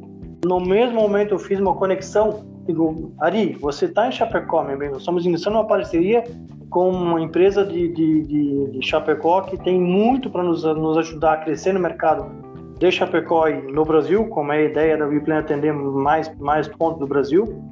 No 0.44 0.60
mesmo 0.60 1.00
momento 1.00 1.34
eu 1.34 1.38
fiz 1.38 1.58
uma 1.58 1.74
conexão, 1.74 2.44
digo, 2.66 3.12
Ari, 3.20 3.56
você 3.60 3.86
está 3.86 4.08
em 4.08 4.12
Chapecó, 4.12 4.62
meu 4.62 4.78
bem, 4.78 4.90
nós 4.90 4.98
estamos 5.00 5.24
iniciando 5.24 5.58
uma 5.58 5.66
parceria 5.66 6.24
com 6.70 6.90
uma 6.90 7.20
empresa 7.20 7.64
de, 7.64 7.88
de, 7.88 8.22
de, 8.22 8.70
de 8.70 8.86
Chapecó 8.86 9.42
que 9.42 9.56
tem 9.58 9.80
muito 9.80 10.30
para 10.30 10.42
nos, 10.42 10.64
nos 10.64 10.96
ajudar 10.98 11.34
a 11.34 11.36
crescer 11.38 11.72
no 11.72 11.80
mercado 11.80 12.30
de 12.78 12.90
Chapecó 12.90 13.48
e 13.48 13.70
no 13.70 13.84
Brasil, 13.84 14.26
como 14.28 14.52
é 14.52 14.58
a 14.58 14.62
ideia 14.62 14.96
da 14.96 15.06
Biplan 15.06 15.38
atender 15.38 15.72
mais, 15.72 16.34
mais 16.38 16.66
pontos 16.68 16.98
do 16.98 17.06
Brasil 17.06 17.62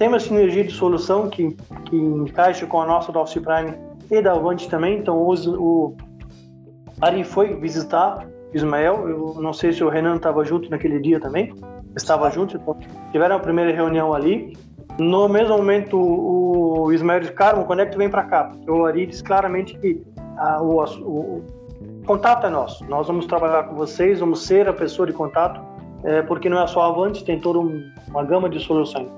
tem 0.00 0.08
uma 0.08 0.18
sinergia 0.18 0.64
de 0.64 0.72
solução 0.72 1.28
que, 1.28 1.54
que 1.84 1.94
encaixa 1.94 2.64
com 2.64 2.80
a 2.80 2.86
nossa 2.86 3.12
da 3.12 3.20
Office 3.20 3.42
Prime 3.42 3.74
e 4.10 4.22
da 4.22 4.32
Avante 4.32 4.66
também. 4.66 4.98
Então, 4.98 5.14
o, 5.18 5.34
o 5.34 5.96
Ari 7.00 7.24
foi 7.24 7.54
visitar 7.54 8.26
Ismael. 8.52 9.08
Eu 9.08 9.34
não 9.40 9.52
sei 9.52 9.72
se 9.72 9.82
o 9.82 9.88
Renan 9.88 10.16
estava 10.16 10.44
junto 10.44 10.70
naquele 10.70 10.98
dia 11.00 11.20
também. 11.20 11.54
Estava 11.96 12.30
junto, 12.30 12.56
então 12.56 12.76
tiveram 13.10 13.36
a 13.36 13.40
primeira 13.40 13.72
reunião 13.72 14.12
ali. 14.12 14.56
No 14.98 15.28
mesmo 15.28 15.56
momento, 15.56 15.96
o 15.98 16.92
Ismael 16.92 17.20
disse: 17.20 17.32
Carmo, 17.32 17.64
quando 17.64 17.80
é 17.80 17.86
que 17.86 17.92
tu 17.92 17.98
vem 17.98 18.10
para 18.10 18.24
cá? 18.24 18.52
O 18.68 18.84
Ari 18.84 19.06
disse 19.06 19.24
claramente 19.24 19.76
que 19.78 20.02
a, 20.36 20.62
o, 20.62 20.84
o, 20.84 21.44
o 22.02 22.06
contato 22.06 22.46
é 22.46 22.50
nosso. 22.50 22.84
Nós 22.84 23.06
vamos 23.06 23.26
trabalhar 23.26 23.64
com 23.64 23.74
vocês, 23.74 24.20
vamos 24.20 24.44
ser 24.44 24.68
a 24.68 24.72
pessoa 24.72 25.06
de 25.06 25.12
contato, 25.12 25.60
é, 26.04 26.22
porque 26.22 26.48
não 26.48 26.60
é 26.60 26.66
só 26.66 26.82
Avante, 26.82 27.24
tem 27.24 27.40
toda 27.40 27.60
uma 28.08 28.24
gama 28.24 28.48
de 28.48 28.60
soluções. 28.60 29.08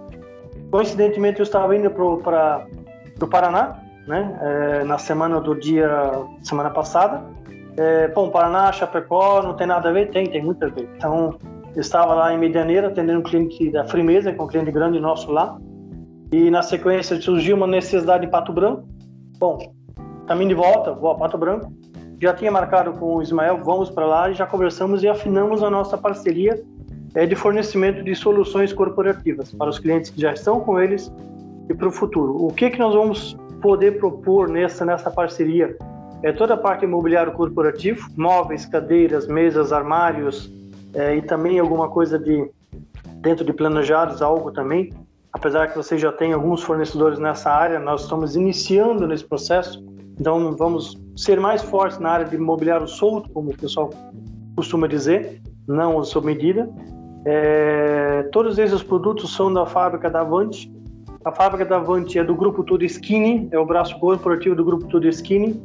Coincidentemente, 0.70 1.40
eu 1.40 1.44
estava 1.44 1.76
indo 1.76 1.90
para 1.90 2.66
o 3.20 3.26
Paraná, 3.26 3.78
né? 4.06 4.38
É, 4.40 4.84
na 4.84 4.98
semana 4.98 5.40
do 5.40 5.54
dia, 5.54 6.12
semana 6.42 6.70
passada. 6.70 7.22
É, 7.76 8.08
bom, 8.08 8.30
Paraná, 8.30 8.70
Chapecó, 8.72 9.42
não 9.42 9.54
tem 9.54 9.66
nada 9.66 9.88
a 9.88 9.92
ver? 9.92 10.10
Tem, 10.10 10.26
tem 10.26 10.42
muito 10.42 10.64
a 10.64 10.68
ver. 10.68 10.88
Então, 10.96 11.38
eu 11.74 11.80
estava 11.80 12.14
lá 12.14 12.32
em 12.32 12.38
Medianeira, 12.38 12.88
atendendo 12.88 13.20
um 13.20 13.22
cliente 13.22 13.70
da 13.70 13.84
Frimeza, 13.84 14.32
que 14.32 14.38
é 14.38 14.42
um 14.42 14.46
cliente 14.46 14.70
grande 14.70 15.00
nosso 15.00 15.30
lá. 15.30 15.58
E 16.30 16.50
na 16.50 16.62
sequência 16.62 17.20
surgiu 17.20 17.56
uma 17.56 17.66
necessidade 17.66 18.26
em 18.26 18.30
Pato 18.30 18.52
Branco. 18.52 18.84
Bom, 19.38 19.74
caminho 20.26 20.50
de 20.50 20.54
volta, 20.54 20.92
vou 20.92 21.10
a 21.10 21.14
Pato 21.14 21.38
Branco. 21.38 21.72
Já 22.20 22.32
tinha 22.34 22.50
marcado 22.50 22.92
com 22.92 23.16
o 23.16 23.22
Ismael, 23.22 23.60
vamos 23.64 23.90
para 23.90 24.06
lá 24.06 24.30
e 24.30 24.34
já 24.34 24.46
conversamos 24.46 25.02
e 25.02 25.08
afinamos 25.08 25.62
a 25.62 25.68
nossa 25.68 25.98
parceria 25.98 26.62
é 27.14 27.26
de 27.26 27.34
fornecimento 27.34 28.02
de 28.02 28.14
soluções 28.14 28.72
corporativas 28.72 29.52
para 29.52 29.68
os 29.68 29.78
clientes 29.78 30.10
que 30.10 30.20
já 30.20 30.32
estão 30.32 30.60
com 30.60 30.80
eles 30.80 31.12
e 31.68 31.74
para 31.74 31.88
o 31.88 31.92
futuro. 31.92 32.44
O 32.44 32.52
que, 32.52 32.70
que 32.70 32.78
nós 32.78 32.94
vamos 32.94 33.36
poder 33.60 33.98
propor 33.98 34.48
nessa, 34.48 34.84
nessa 34.84 35.10
parceria? 35.10 35.76
É 36.22 36.32
toda 36.32 36.54
a 36.54 36.56
parte 36.56 36.84
imobiliário 36.84 37.32
corporativo, 37.32 38.08
móveis, 38.16 38.64
cadeiras, 38.64 39.26
mesas, 39.26 39.72
armários 39.72 40.50
é, 40.94 41.16
e 41.16 41.22
também 41.22 41.58
alguma 41.58 41.88
coisa 41.88 42.18
de 42.18 42.48
dentro 43.20 43.44
de 43.44 43.52
planejados, 43.52 44.20
algo 44.20 44.50
também. 44.50 44.92
Apesar 45.32 45.68
que 45.68 45.76
você 45.76 45.96
já 45.96 46.12
tem 46.12 46.32
alguns 46.32 46.62
fornecedores 46.62 47.18
nessa 47.18 47.50
área, 47.50 47.78
nós 47.78 48.02
estamos 48.02 48.36
iniciando 48.36 49.06
nesse 49.06 49.24
processo, 49.24 49.82
então 50.20 50.54
vamos 50.56 51.00
ser 51.16 51.40
mais 51.40 51.62
fortes 51.62 51.98
na 51.98 52.10
área 52.10 52.26
de 52.26 52.36
imobiliário 52.36 52.86
solto, 52.86 53.30
como 53.30 53.50
o 53.50 53.56
pessoal 53.56 53.90
costuma 54.54 54.86
dizer, 54.86 55.40
não 55.66 56.02
sob 56.04 56.26
medida. 56.26 56.68
É, 57.24 58.28
todos 58.32 58.58
esses 58.58 58.82
produtos 58.82 59.34
são 59.34 59.52
da 59.52 59.64
fábrica 59.64 60.10
da 60.10 60.20
Avante. 60.20 60.70
A 61.24 61.32
fábrica 61.32 61.64
da 61.64 61.76
Avante 61.76 62.18
é 62.18 62.24
do 62.24 62.34
grupo 62.34 62.62
Tudo 62.64 62.84
Skinny, 62.84 63.48
é 63.52 63.58
o 63.58 63.64
braço 63.64 63.98
corporativo 63.98 64.54
do 64.54 64.64
grupo 64.64 64.86
Tudo 64.86 65.08
Skinny. 65.08 65.62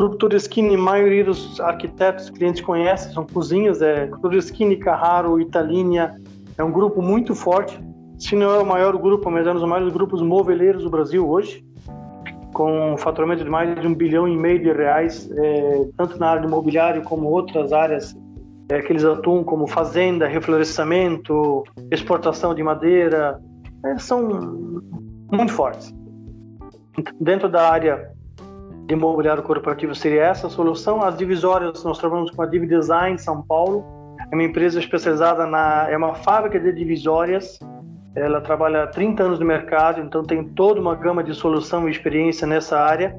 Grupo 0.00 0.34
Skinny, 0.34 0.76
a 0.76 0.78
maioria 0.78 1.22
dos 1.22 1.60
arquitetos 1.60 2.30
clientes 2.30 2.62
conhecem, 2.62 3.12
são 3.12 3.26
cozinhas, 3.26 3.82
é 3.82 4.08
Skinny, 4.38 4.78
Carraro, 4.78 5.38
Italínia, 5.38 6.18
é 6.56 6.64
um 6.64 6.72
grupo 6.72 7.02
muito 7.02 7.34
forte. 7.34 7.78
Se 8.18 8.34
não 8.34 8.50
é 8.50 8.58
o 8.60 8.64
maior 8.64 8.96
grupo, 8.96 9.30
mas 9.30 9.46
é 9.46 9.50
um 9.50 9.56
dos 9.56 9.68
maiores 9.68 9.92
grupos 9.92 10.22
moveleiros 10.22 10.84
do 10.84 10.88
Brasil 10.88 11.28
hoje, 11.28 11.62
com 12.54 12.94
um 12.94 12.96
faturamento 12.96 13.44
de 13.44 13.50
mais 13.50 13.78
de 13.78 13.86
um 13.86 13.94
bilhão 13.94 14.26
e 14.26 14.34
meio 14.38 14.62
de 14.62 14.72
reais, 14.72 15.30
é, 15.30 15.84
tanto 15.98 16.18
na 16.18 16.30
área 16.30 16.40
de 16.40 16.48
imobiliário 16.48 17.02
como 17.02 17.28
outras 17.28 17.70
áreas 17.70 18.16
é, 18.70 18.80
que 18.80 18.90
eles 18.94 19.04
atuam 19.04 19.44
como 19.44 19.66
fazenda, 19.66 20.26
reflorestamento, 20.26 21.62
exportação 21.90 22.54
de 22.54 22.62
madeira, 22.62 23.38
é, 23.84 23.98
são 23.98 24.22
muito 25.30 25.52
fortes. 25.52 25.94
Dentro 27.20 27.50
da 27.50 27.70
área 27.70 28.18
de 28.86 28.94
imobiliário 28.94 29.42
corporativo 29.42 29.94
seria 29.94 30.24
essa 30.24 30.46
a 30.46 30.50
solução. 30.50 31.02
As 31.02 31.16
divisórias, 31.16 31.84
nós 31.84 31.98
trabalhamos 31.98 32.30
com 32.30 32.42
a 32.42 32.46
Div 32.46 32.66
Design 32.66 33.18
São 33.18 33.42
Paulo, 33.42 33.84
é 34.30 34.34
uma 34.34 34.44
empresa 34.44 34.78
especializada 34.78 35.46
na, 35.46 35.88
é 35.90 35.96
uma 35.96 36.14
fábrica 36.14 36.58
de 36.58 36.72
divisórias. 36.72 37.58
Ela 38.14 38.40
trabalha 38.40 38.82
há 38.82 38.86
30 38.88 39.22
anos 39.22 39.38
no 39.38 39.46
mercado, 39.46 40.00
então 40.00 40.24
tem 40.24 40.42
toda 40.44 40.80
uma 40.80 40.94
gama 40.94 41.22
de 41.22 41.32
solução 41.32 41.88
e 41.88 41.92
experiência 41.92 42.46
nessa 42.46 42.78
área. 42.78 43.16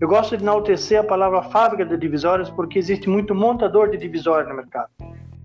Eu 0.00 0.06
gosto 0.06 0.36
de 0.36 0.42
enaltecer 0.42 1.00
a 1.00 1.04
palavra 1.04 1.42
fábrica 1.42 1.84
de 1.84 1.96
divisórias 1.96 2.50
porque 2.50 2.78
existe 2.78 3.08
muito 3.08 3.34
montador 3.34 3.90
de 3.90 3.96
divisórias 3.96 4.48
no 4.48 4.54
mercado. 4.54 4.90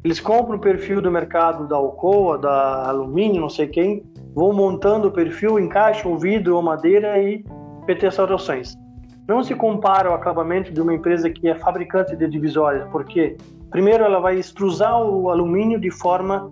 Eles 0.04 0.20
compram 0.20 0.58
o 0.58 0.60
perfil 0.60 1.02
do 1.02 1.10
mercado 1.10 1.66
da 1.66 1.78
Alcoa, 1.78 2.38
da 2.38 2.90
Alumínio, 2.90 3.40
não 3.40 3.50
sei 3.50 3.68
quem, 3.68 4.04
vão 4.36 4.52
montando 4.52 5.08
o 5.08 5.12
perfil, 5.12 5.58
encaixam 5.58 6.12
o 6.12 6.18
vidro 6.18 6.58
ou 6.58 6.62
madeira 6.62 7.18
e 7.22 7.44
PT 7.86 8.08
restaurações. 8.08 8.76
Não 9.28 9.42
se 9.42 9.56
compara 9.56 10.12
o 10.12 10.14
acabamento 10.14 10.74
de 10.74 10.82
uma 10.82 10.94
empresa 10.94 11.30
que 11.30 11.48
é 11.48 11.56
fabricante 11.56 12.14
de 12.16 12.28
divisórias, 12.28 12.86
porque 12.92 13.38
primeiro 13.72 14.04
ela 14.04 14.20
vai 14.20 14.38
extrusar 14.38 15.02
o 15.02 15.30
alumínio 15.30 15.80
de 15.80 15.90
forma 15.90 16.52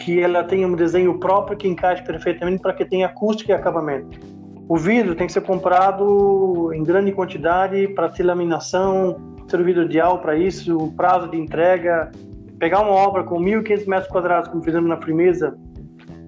que 0.00 0.20
ela 0.20 0.42
tenha 0.42 0.66
um 0.66 0.74
desenho 0.74 1.18
próprio 1.18 1.58
que 1.58 1.68
encaixe 1.68 2.02
perfeitamente 2.04 2.62
para 2.62 2.72
que 2.72 2.86
tenha 2.86 3.06
acústica 3.06 3.52
e 3.52 3.54
acabamento. 3.54 4.18
O 4.66 4.78
vidro 4.78 5.14
tem 5.14 5.26
que 5.26 5.32
ser 5.32 5.42
comprado 5.42 6.72
em 6.72 6.82
grande 6.82 7.12
quantidade 7.12 7.86
para 7.88 8.08
ter 8.08 8.22
laminação, 8.22 9.20
ter 9.46 9.60
o 9.60 9.64
vidro 9.64 9.82
ideal 9.84 10.18
para 10.18 10.36
isso, 10.36 10.76
o 10.76 10.92
prazo 10.92 11.28
de 11.28 11.38
entrega. 11.38 12.10
Pegar 12.58 12.80
uma 12.80 12.92
obra 12.92 13.24
com 13.24 13.38
1.500 13.38 13.86
metros 13.86 14.08
quadrados, 14.08 14.48
como 14.48 14.64
fizemos 14.64 14.88
na 14.88 14.96
Frimeza, 14.96 15.56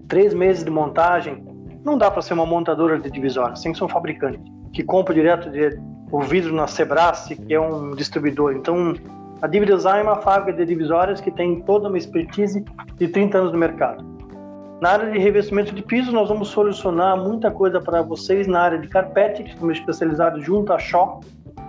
três 0.06 0.34
meses 0.34 0.62
de 0.62 0.70
montagem, 0.70 1.42
não 1.82 1.96
dá 1.96 2.10
para 2.10 2.20
ser 2.20 2.34
uma 2.34 2.44
montadora 2.44 2.98
de 2.98 3.10
divisórias, 3.10 3.62
tem 3.62 3.72
que 3.72 3.78
ser 3.78 3.84
um 3.84 3.88
fabricante 3.88 4.57
que 4.78 4.84
compra 4.84 5.12
direto 5.12 5.50
de, 5.50 5.76
o 6.08 6.20
vidro 6.20 6.54
na 6.54 6.68
Sebrace, 6.68 7.34
que 7.34 7.52
é 7.52 7.60
um 7.60 7.96
distribuidor. 7.96 8.52
Então, 8.52 8.94
a 9.42 9.48
Dividesign 9.48 9.98
é 9.98 10.02
uma 10.04 10.22
fábrica 10.22 10.56
de 10.56 10.64
divisórias 10.66 11.20
que 11.20 11.32
tem 11.32 11.60
toda 11.62 11.88
uma 11.88 11.98
expertise 11.98 12.64
de 12.94 13.08
30 13.08 13.38
anos 13.38 13.52
no 13.52 13.58
mercado. 13.58 14.04
Na 14.80 14.90
área 14.90 15.10
de 15.10 15.18
revestimento 15.18 15.74
de 15.74 15.82
piso, 15.82 16.12
nós 16.12 16.28
vamos 16.28 16.50
solucionar 16.50 17.16
muita 17.16 17.50
coisa 17.50 17.80
para 17.80 18.02
vocês 18.02 18.46
na 18.46 18.60
área 18.60 18.78
de 18.78 18.86
carpete, 18.86 19.42
que 19.42 19.50
estamos 19.50 19.78
especializados 19.78 20.44
junto 20.44 20.72
à 20.72 20.78
Shaw. 20.78 21.18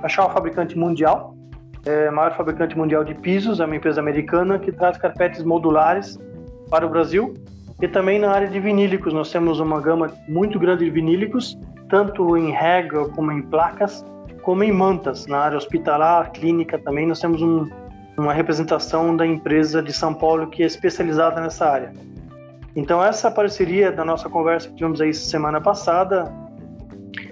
A 0.03 0.07
Shaw 0.07 0.25
é 0.25 0.27
uma 0.27 0.33
fabricante 0.35 0.77
mundial, 0.77 1.35
é 1.87 2.11
maior 2.11 2.37
fabricante 2.37 2.77
mundial 2.77 3.03
de 3.03 3.15
pisos, 3.15 3.59
é 3.59 3.65
uma 3.65 3.75
empresa 3.75 3.99
americana 3.99 4.59
que 4.59 4.71
traz 4.71 4.99
carpetes 4.99 5.43
modulares 5.43 6.19
para 6.69 6.85
o 6.85 6.89
Brasil. 6.89 7.33
E 7.81 7.87
também 7.87 8.19
na 8.19 8.31
área 8.31 8.47
de 8.47 8.59
vinílicos, 8.59 9.13
nós 9.13 9.31
temos 9.31 9.59
uma 9.59 9.79
gama 9.79 10.11
muito 10.27 10.59
grande 10.59 10.85
de 10.85 10.91
vinílicos, 10.91 11.57
tanto 11.89 12.35
em 12.35 12.51
régua 12.51 13.09
como 13.09 13.31
em 13.31 13.41
placas, 13.41 14.05
como 14.41 14.63
em 14.63 14.71
mantas. 14.71 15.25
Na 15.27 15.39
área 15.39 15.57
hospitalar, 15.57 16.31
clínica 16.31 16.77
também, 16.77 17.07
nós 17.07 17.19
temos 17.19 17.41
um, 17.41 17.69
uma 18.17 18.33
representação 18.33 19.15
da 19.15 19.25
empresa 19.25 19.81
de 19.81 19.93
São 19.93 20.13
Paulo 20.13 20.47
que 20.47 20.61
é 20.61 20.65
especializada 20.65 21.39
nessa 21.39 21.69
área. 21.69 21.93
Então, 22.75 23.03
essa 23.03 23.31
parceria 23.31 23.91
da 23.91 24.03
nossa 24.05 24.29
conversa 24.29 24.67
que 24.69 24.75
tivemos 24.75 25.01
aí 25.01 25.13
semana 25.13 25.59
passada, 25.59 26.31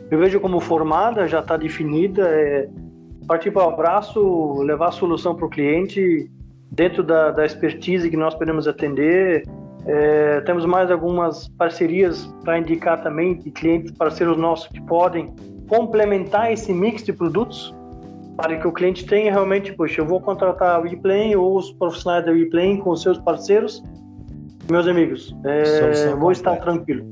eu 0.09 0.17
vejo 0.17 0.39
como 0.39 0.59
formada, 0.59 1.27
já 1.27 1.39
está 1.39 1.57
definida, 1.57 2.27
é 2.27 2.69
partir 3.27 3.51
para 3.51 3.65
o 3.65 3.69
abraço, 3.69 4.61
levar 4.61 4.87
a 4.87 4.91
solução 4.91 5.35
para 5.35 5.45
o 5.45 5.49
cliente 5.49 6.31
dentro 6.71 7.03
da, 7.03 7.31
da 7.31 7.45
expertise 7.45 8.09
que 8.09 8.15
nós 8.15 8.33
podemos 8.33 8.67
atender. 8.67 9.43
É, 9.87 10.41
temos 10.41 10.65
mais 10.65 10.91
algumas 10.91 11.47
parcerias 11.49 12.25
para 12.43 12.59
indicar 12.59 13.01
também 13.01 13.37
de 13.37 13.49
clientes, 13.51 13.91
parceiros 13.91 14.37
nossos 14.37 14.67
que 14.67 14.81
podem 14.81 15.33
complementar 15.69 16.51
esse 16.51 16.73
mix 16.73 17.03
de 17.03 17.13
produtos 17.13 17.73
para 18.35 18.57
que 18.57 18.67
o 18.67 18.71
cliente 18.71 19.05
tenha 19.05 19.31
realmente, 19.31 19.73
poxa, 19.73 20.01
eu 20.01 20.05
vou 20.05 20.21
contratar 20.21 20.75
a 20.75 20.79
WePlane 20.79 21.35
ou 21.35 21.57
os 21.57 21.71
profissionais 21.71 22.25
da 22.25 22.31
WePlane 22.31 22.77
com 22.79 22.95
seus 22.95 23.17
parceiros 23.17 23.81
meus 24.69 24.85
amigos, 24.85 25.33
é, 25.45 26.13
vou 26.15 26.31
estar 26.31 26.57
tranquilo. 26.57 27.05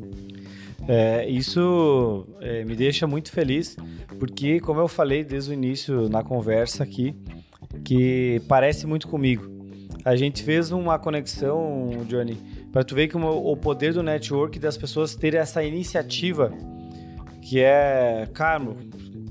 É, 0.88 1.28
isso 1.28 2.28
é, 2.42 2.64
me 2.64 2.76
deixa 2.76 3.08
muito 3.08 3.32
feliz, 3.32 3.76
porque, 4.20 4.60
como 4.60 4.80
eu 4.80 4.88
falei 4.88 5.24
desde 5.24 5.52
o 5.52 5.54
início 5.54 6.10
na 6.10 6.24
conversa 6.24 6.84
aqui, 6.84 7.16
que 7.84 8.42
parece 8.48 8.86
muito 8.86 9.08
comigo. 9.08 9.56
A 10.04 10.16
gente 10.16 10.44
fez 10.44 10.72
uma 10.72 11.00
conexão, 11.00 11.90
Johnny, 12.08 12.38
para 12.76 12.84
tu 12.84 12.94
ver 12.94 13.08
que 13.08 13.16
o 13.16 13.56
poder 13.56 13.94
do 13.94 14.04
network 14.04 14.60
das 14.60 14.76
pessoas 14.76 15.16
ter 15.16 15.34
essa 15.34 15.64
iniciativa, 15.64 16.52
que 17.42 17.62
é, 17.62 18.28
Carmo, 18.34 18.76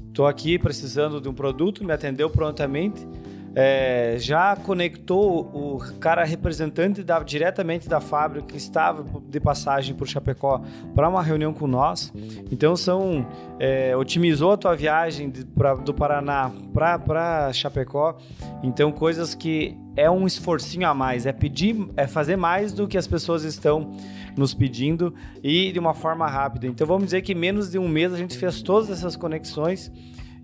estou 0.09 0.27
aqui 0.27 0.59
precisando 0.59 1.21
de 1.21 1.29
um 1.29 1.35
produto, 1.35 1.85
me 1.85 1.93
atendeu 1.93 2.31
prontamente, 2.31 3.07
é, 3.55 4.17
já 4.19 4.57
conectou 4.57 5.43
o 5.55 5.79
cara 6.01 6.25
representante 6.25 7.03
da, 7.05 7.21
diretamente 7.21 7.89
da 7.89 8.01
fábrica 8.01 8.49
que 8.49 8.57
estava 8.57 9.05
de 9.29 9.39
passagem 9.39 9.95
por 9.95 10.09
Chapecó 10.09 10.61
para 10.95 11.09
uma 11.09 11.23
reunião 11.23 11.53
com 11.53 11.67
nós. 11.67 12.13
Então 12.51 12.75
são 12.75 13.27
é, 13.61 13.97
otimizou 13.97 14.53
a 14.53 14.57
tua 14.57 14.75
viagem 14.75 15.31
de, 15.31 15.45
pra, 15.45 15.75
do 15.75 15.95
Paraná 15.95 16.51
para 16.73 17.53
Chapecó. 17.53 18.17
Então 18.63 18.91
coisas 18.91 19.35
que 19.35 19.77
é 19.97 20.11
um 20.11 20.27
esforcinho 20.27 20.89
a 20.89 20.95
mais, 20.95 21.25
é 21.25 21.33
pedir, 21.33 21.77
é 21.97 22.07
fazer 22.07 22.37
mais 22.37 22.73
do 22.73 22.89
que 22.89 22.99
as 22.99 23.07
pessoas 23.07 23.45
estão 23.45 23.93
nos 24.37 24.53
pedindo 24.53 25.15
e 25.43 25.71
de 25.71 25.79
uma 25.79 25.95
forma 25.95 26.27
rápida. 26.27 26.67
Então 26.67 26.85
vamos 26.87 27.05
dizer 27.05 27.23
que 27.23 27.35
menos 27.35 27.71
de 27.71 27.79
um 27.79 27.89
mês 27.89 28.13
a 28.13 28.17
gente 28.17 28.37
fez 28.37 28.61
todas 28.63 28.91
essas 28.91 29.15
conexões 29.15 29.93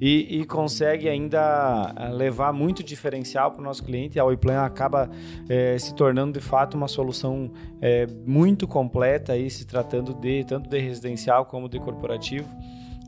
e, 0.01 0.41
e 0.41 0.45
consegue 0.47 1.09
ainda 1.09 1.93
eh, 1.95 2.09
levar 2.09 2.53
muito 2.53 2.83
diferencial 2.83 3.51
para 3.51 3.61
o 3.61 3.65
nosso 3.65 3.85
cliente. 3.85 4.19
A 4.19 4.25
Oiplan 4.25 4.63
acaba 4.63 5.11
é, 5.49 5.79
se 5.79 5.95
tornando 5.95 6.39
de 6.39 6.45
fato 6.45 6.75
uma 6.75 6.89
solução 6.89 7.53
é, 7.83 8.07
muito 8.27 8.67
completa, 8.67 9.35
aí, 9.35 9.51
se 9.51 9.67
tratando 9.67 10.15
de 10.15 10.45
tanto 10.45 10.71
de 10.71 10.79
residencial 10.79 11.45
como 11.45 11.69
de 11.69 11.79
corporativo. 11.79 12.49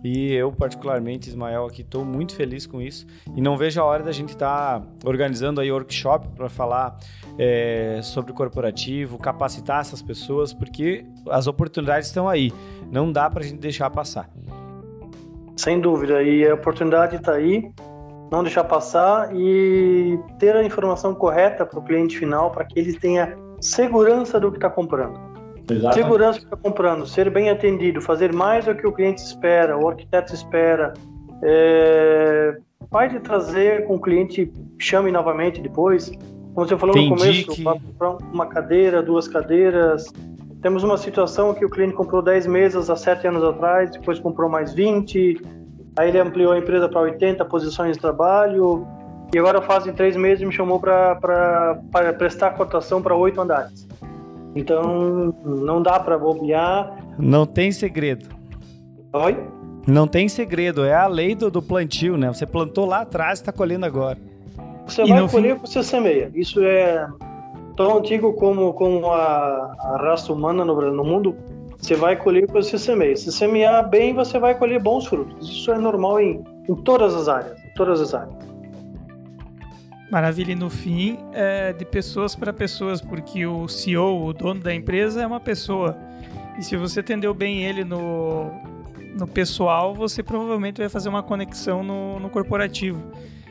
E 0.04 0.32
eu, 0.32 0.50
particularmente, 0.50 1.28
Ismael, 1.28 1.64
aqui 1.64 1.82
estou 1.82 2.04
muito 2.04 2.34
feliz 2.34 2.66
com 2.66 2.82
isso. 2.82 3.06
E 3.36 3.40
não 3.40 3.56
vejo 3.56 3.80
a 3.80 3.84
hora 3.84 4.02
da 4.02 4.10
gente 4.10 4.30
estar 4.30 4.80
tá 4.80 4.86
organizando 5.04 5.60
aí 5.60 5.70
workshop 5.70 6.28
para 6.34 6.48
falar 6.48 6.98
é, 7.38 8.00
sobre 8.02 8.32
corporativo, 8.32 9.16
capacitar 9.16 9.80
essas 9.80 10.02
pessoas, 10.02 10.52
porque 10.52 11.06
as 11.30 11.46
oportunidades 11.46 12.08
estão 12.08 12.28
aí. 12.28 12.52
Não 12.90 13.12
dá 13.12 13.30
para 13.30 13.44
a 13.44 13.46
gente 13.46 13.60
deixar 13.60 13.88
passar. 13.90 14.28
Sem 15.56 15.80
dúvida, 15.80 16.22
e 16.22 16.46
a 16.46 16.54
oportunidade 16.54 17.16
está 17.16 17.34
aí, 17.34 17.70
não 18.30 18.42
deixar 18.42 18.64
passar 18.64 19.30
e 19.34 20.18
ter 20.38 20.56
a 20.56 20.64
informação 20.64 21.14
correta 21.14 21.66
para 21.66 21.78
o 21.78 21.82
cliente 21.82 22.18
final 22.18 22.50
para 22.50 22.64
que 22.64 22.78
ele 22.78 22.94
tenha 22.94 23.36
segurança 23.60 24.40
do 24.40 24.50
que 24.50 24.56
está 24.56 24.70
comprando. 24.70 25.20
Exatamente. 25.70 25.94
Segurança 25.94 26.40
do 26.40 26.46
que 26.46 26.54
está 26.54 26.56
comprando, 26.56 27.06
ser 27.06 27.30
bem 27.30 27.50
atendido, 27.50 28.00
fazer 28.00 28.32
mais 28.32 28.64
do 28.64 28.74
que 28.74 28.86
o 28.86 28.92
cliente 28.92 29.22
espera, 29.22 29.76
o 29.76 29.88
arquiteto 29.88 30.34
espera. 30.34 30.94
É, 31.42 32.56
pode 32.90 33.20
trazer 33.20 33.86
com 33.86 33.96
o 33.96 34.00
cliente, 34.00 34.52
chame 34.78 35.12
novamente 35.12 35.60
depois. 35.60 36.10
Como 36.54 36.68
você 36.68 36.76
falou 36.76 36.94
Tem 36.94 37.10
no 37.10 37.16
começo, 37.16 37.52
que... 37.52 37.64
uma 38.32 38.46
cadeira, 38.46 39.02
duas 39.02 39.28
cadeiras. 39.28 40.12
Temos 40.62 40.84
uma 40.84 40.96
situação 40.96 41.52
que 41.52 41.64
o 41.64 41.68
cliente 41.68 41.92
comprou 41.92 42.22
10 42.22 42.46
mesas 42.46 42.88
há 42.88 42.94
7 42.94 43.26
anos 43.26 43.42
atrás, 43.42 43.90
depois 43.90 44.20
comprou 44.20 44.48
mais 44.48 44.72
20, 44.72 45.42
aí 45.96 46.08
ele 46.08 46.20
ampliou 46.20 46.52
a 46.52 46.58
empresa 46.58 46.88
para 46.88 47.00
80 47.00 47.44
posições 47.46 47.96
de 47.96 48.00
trabalho, 48.00 48.86
e 49.34 49.38
agora 49.38 49.60
fazem 49.60 49.92
3 49.92 50.16
meses 50.16 50.46
me 50.46 50.52
chamou 50.52 50.78
para 50.78 51.18
prestar 52.16 52.52
cotação 52.52 53.02
para 53.02 53.16
8 53.16 53.40
andares. 53.40 53.88
Então, 54.54 55.34
não 55.44 55.82
dá 55.82 55.98
para 55.98 56.16
bobear. 56.16 56.96
Não 57.18 57.44
tem 57.44 57.72
segredo. 57.72 58.28
Oi? 59.14 59.36
Não 59.84 60.06
tem 60.06 60.28
segredo, 60.28 60.84
é 60.84 60.94
a 60.94 61.08
lei 61.08 61.34
do, 61.34 61.50
do 61.50 61.60
plantio, 61.60 62.16
né? 62.16 62.28
Você 62.28 62.46
plantou 62.46 62.86
lá 62.86 63.00
atrás 63.00 63.40
e 63.40 63.42
está 63.42 63.50
colhendo 63.50 63.84
agora. 63.84 64.18
Você 64.86 65.02
e 65.02 65.08
vai 65.08 65.28
colher 65.28 65.54
o 65.54 65.60
que 65.60 65.68
você 65.68 65.82
semeia. 65.82 66.30
Isso 66.34 66.62
é 66.62 67.08
tão 67.76 67.98
antigo 67.98 68.32
como, 68.34 68.72
como 68.74 69.06
a, 69.10 69.76
a 69.78 69.96
raça 70.00 70.32
humana 70.32 70.64
no, 70.64 70.92
no 70.92 71.04
mundo, 71.04 71.36
você 71.78 71.94
vai 71.94 72.16
colher 72.16 72.44
o 72.44 72.46
que 72.46 72.52
você 72.52 72.78
semeia. 72.78 73.16
Se 73.16 73.32
semear 73.32 73.88
bem, 73.88 74.14
você 74.14 74.38
vai 74.38 74.56
colher 74.56 74.80
bons 74.80 75.06
frutos. 75.06 75.48
Isso 75.48 75.72
é 75.72 75.78
normal 75.78 76.20
em, 76.20 76.44
em 76.68 76.74
todas 76.76 77.14
as 77.14 77.28
áreas, 77.28 77.58
todas 77.74 78.00
as 78.00 78.14
áreas. 78.14 78.34
Maravilha, 80.10 80.52
e 80.52 80.54
no 80.54 80.68
fim, 80.68 81.18
é 81.32 81.72
de 81.72 81.84
pessoas 81.84 82.36
para 82.36 82.52
pessoas, 82.52 83.00
porque 83.00 83.46
o 83.46 83.66
CEO, 83.66 84.26
o 84.26 84.32
dono 84.32 84.60
da 84.60 84.74
empresa, 84.74 85.22
é 85.22 85.26
uma 85.26 85.40
pessoa. 85.40 85.96
E 86.58 86.62
se 86.62 86.76
você 86.76 87.00
atendeu 87.00 87.32
bem 87.32 87.64
ele 87.64 87.82
no, 87.82 88.50
no 89.18 89.26
pessoal, 89.26 89.94
você 89.94 90.22
provavelmente 90.22 90.78
vai 90.78 90.88
fazer 90.88 91.08
uma 91.08 91.22
conexão 91.22 91.82
no, 91.82 92.20
no 92.20 92.28
corporativo. 92.28 93.02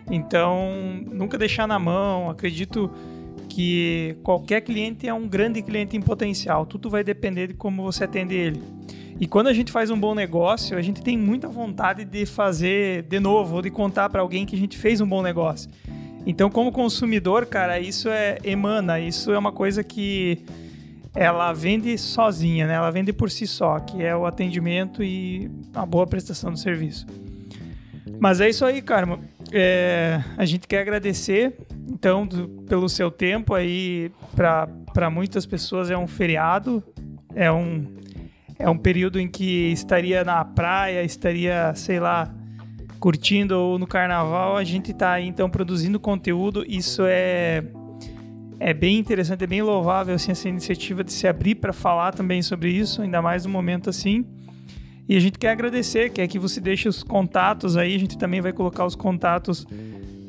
Então, 0.09 0.71
nunca 1.11 1.37
deixar 1.37 1.67
na 1.67 1.79
mão. 1.79 2.29
Acredito 2.29 2.91
que 3.53 4.15
qualquer 4.23 4.61
cliente 4.61 5.07
é 5.07 5.13
um 5.13 5.27
grande 5.27 5.61
cliente 5.61 5.97
em 5.97 6.01
potencial, 6.01 6.65
tudo 6.65 6.89
vai 6.89 7.03
depender 7.03 7.47
de 7.47 7.53
como 7.53 7.83
você 7.83 8.05
atende 8.05 8.33
ele. 8.33 8.63
E 9.19 9.27
quando 9.27 9.47
a 9.47 9.53
gente 9.53 9.71
faz 9.71 9.91
um 9.91 9.99
bom 9.99 10.15
negócio, 10.15 10.77
a 10.77 10.81
gente 10.81 11.01
tem 11.01 11.17
muita 11.17 11.47
vontade 11.47 12.05
de 12.05 12.25
fazer 12.25 13.03
de 13.03 13.19
novo, 13.19 13.57
ou 13.57 13.61
de 13.61 13.69
contar 13.69 14.09
para 14.09 14.21
alguém 14.21 14.45
que 14.45 14.55
a 14.55 14.59
gente 14.59 14.77
fez 14.77 15.01
um 15.01 15.07
bom 15.07 15.21
negócio. 15.21 15.69
Então, 16.25 16.49
como 16.49 16.71
consumidor, 16.71 17.45
cara, 17.45 17.79
isso 17.79 18.09
é 18.09 18.37
emana, 18.43 18.99
isso 18.99 19.31
é 19.31 19.37
uma 19.37 19.51
coisa 19.51 19.83
que 19.83 20.43
ela 21.13 21.51
vende 21.51 21.97
sozinha, 21.97 22.65
né? 22.65 22.75
Ela 22.75 22.89
vende 22.89 23.11
por 23.11 23.29
si 23.29 23.45
só, 23.45 23.79
que 23.79 24.01
é 24.01 24.15
o 24.15 24.25
atendimento 24.25 25.03
e 25.03 25.51
a 25.73 25.85
boa 25.85 26.07
prestação 26.07 26.51
do 26.51 26.57
serviço. 26.57 27.05
Mas 28.19 28.39
é 28.39 28.49
isso 28.49 28.63
aí, 28.63 28.81
Carmo. 28.81 29.19
É, 29.51 30.23
a 30.37 30.45
gente 30.45 30.67
quer 30.67 30.79
agradecer 30.79 31.53
então, 31.91 32.25
do, 32.25 32.47
pelo 32.69 32.87
seu 32.87 33.11
tempo 33.11 33.53
aí, 33.53 34.11
para 34.33 35.09
muitas 35.09 35.45
pessoas 35.45 35.91
é 35.91 35.97
um 35.97 36.07
feriado, 36.07 36.81
é 37.35 37.51
um, 37.51 37.85
é 38.57 38.69
um 38.69 38.77
período 38.77 39.19
em 39.19 39.27
que 39.27 39.71
estaria 39.73 40.23
na 40.23 40.43
praia, 40.45 41.03
estaria, 41.03 41.73
sei 41.75 41.99
lá, 41.99 42.33
curtindo 42.97 43.59
ou 43.59 43.77
no 43.77 43.85
carnaval. 43.85 44.55
A 44.55 44.63
gente 44.63 44.91
está 44.91 45.11
aí, 45.11 45.27
então, 45.27 45.49
produzindo 45.49 45.99
conteúdo. 45.99 46.63
Isso 46.65 47.03
é, 47.05 47.61
é 48.57 48.73
bem 48.73 48.97
interessante, 48.97 49.43
é 49.43 49.47
bem 49.47 49.61
louvável, 49.61 50.15
assim, 50.15 50.31
essa 50.31 50.47
iniciativa 50.47 51.03
de 51.03 51.11
se 51.11 51.27
abrir 51.27 51.55
para 51.55 51.73
falar 51.73 52.13
também 52.13 52.41
sobre 52.41 52.71
isso, 52.71 53.01
ainda 53.01 53.21
mais 53.21 53.45
num 53.45 53.51
momento 53.51 53.89
assim. 53.89 54.25
E 55.09 55.17
a 55.17 55.19
gente 55.19 55.37
quer 55.37 55.49
agradecer, 55.49 56.09
quer 56.09 56.25
que 56.29 56.39
você 56.39 56.61
deixe 56.61 56.87
os 56.87 57.03
contatos 57.03 57.75
aí, 57.75 57.93
a 57.93 57.99
gente 57.99 58.17
também 58.17 58.39
vai 58.39 58.53
colocar 58.53 58.85
os 58.85 58.95
contatos 58.95 59.67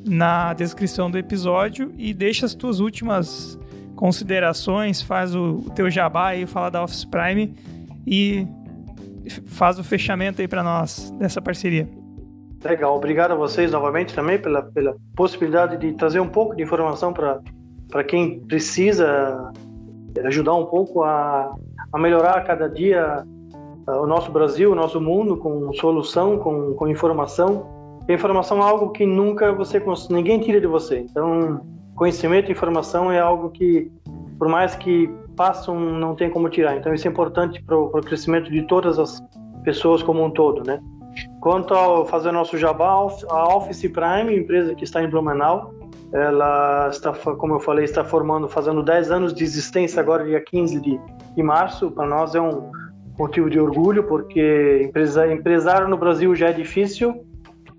na 0.05 0.53
descrição 0.53 1.11
do 1.11 1.19
episódio 1.19 1.93
e 1.97 2.13
deixa 2.13 2.47
as 2.47 2.55
tuas 2.55 2.81
últimas 2.81 3.59
considerações, 3.95 5.01
faz 5.01 5.35
o, 5.35 5.71
teu 5.75 5.89
jabá 5.91 6.29
aí, 6.29 6.47
fala 6.47 6.71
da 6.71 6.83
Office 6.83 7.05
Prime 7.05 7.55
e 8.07 8.47
faz 9.47 9.79
o 9.79 9.85
fechamento 9.85 10.41
aí 10.41 10.49
para 10.49 10.63
nós 10.63 11.11
dessa 11.19 11.41
parceria. 11.41 11.89
Legal, 12.65 12.97
obrigado 12.97 13.33
a 13.33 13.35
vocês 13.35 13.71
novamente 13.71 14.15
também 14.15 14.39
pela, 14.39 14.63
pela 14.63 14.97
possibilidade 15.17 15.77
de 15.77 15.93
trazer 15.95 16.21
um 16.21 16.29
pouco 16.29 16.55
de 16.55 16.63
informação 16.63 17.13
para 17.13 18.05
quem 18.05 18.41
precisa 18.41 19.53
ajudar 20.25 20.55
um 20.55 20.67
pouco 20.67 21.03
a, 21.03 21.55
a 21.93 21.99
melhorar 21.99 22.45
cada 22.45 22.69
dia 22.69 23.25
uh, 23.89 24.03
o 24.03 24.07
nosso 24.07 24.31
Brasil, 24.31 24.73
o 24.73 24.75
nosso 24.75 25.01
mundo 25.01 25.37
com 25.37 25.73
solução, 25.75 26.39
com, 26.39 26.75
com 26.75 26.89
informação. 26.89 27.67
Informação 28.09 28.59
é 28.59 28.63
algo 28.63 28.91
que 28.91 29.07
nunca 29.07 29.53
você 29.53 29.83
ninguém 30.11 30.41
tira 30.41 30.61
de 30.61 30.67
você. 30.67 30.99
Então, 30.99 31.65
conhecimento 31.95 32.51
e 32.51 32.53
informação 32.53 33.11
é 33.11 33.21
algo 33.21 33.51
que, 33.51 33.91
por 34.39 34.49
mais 34.49 34.75
que 34.75 35.09
passam, 35.37 35.79
não 35.79 36.15
tem 36.15 36.29
como 36.29 36.49
tirar. 36.49 36.77
Então, 36.77 36.93
isso 36.93 37.07
é 37.07 37.11
importante 37.11 37.63
para 37.63 37.77
o 37.77 37.91
crescimento 38.01 38.51
de 38.51 38.63
todas 38.63 38.99
as 38.99 39.23
pessoas 39.65 40.03
como 40.03 40.25
um 40.25 40.31
todo, 40.31 40.63
né? 40.67 40.81
Quanto 41.41 41.75
ao 41.75 42.05
fazer 42.07 42.33
nosso 42.33 42.57
jabá, 42.57 42.91
a 43.29 43.57
Office 43.57 43.89
Prime, 43.89 44.37
empresa 44.37 44.75
que 44.75 44.85
está 44.85 45.03
em 45.03 45.09
Blumenau, 45.09 45.73
ela 46.13 46.89
está, 46.91 47.13
como 47.13 47.55
eu 47.55 47.61
falei, 47.61 47.85
está 47.85 48.05
formando, 48.05 48.49
fazendo 48.49 48.83
10 48.83 49.11
anos 49.11 49.35
de 49.35 49.43
existência 49.43 50.01
agora, 50.01 50.25
dia 50.25 50.41
15 50.41 50.81
de, 50.81 51.01
de 51.35 51.43
março. 51.43 51.91
Para 51.91 52.07
nós 52.07 52.35
é 52.35 52.41
um 52.41 52.71
motivo 53.19 53.49
de 53.49 53.59
orgulho, 53.59 54.05
porque 54.05 54.83
empresa, 54.85 55.33
empresário 55.33 55.89
no 55.89 55.97
Brasil 55.97 56.35
já 56.35 56.51
é 56.51 56.53
difícil. 56.53 57.25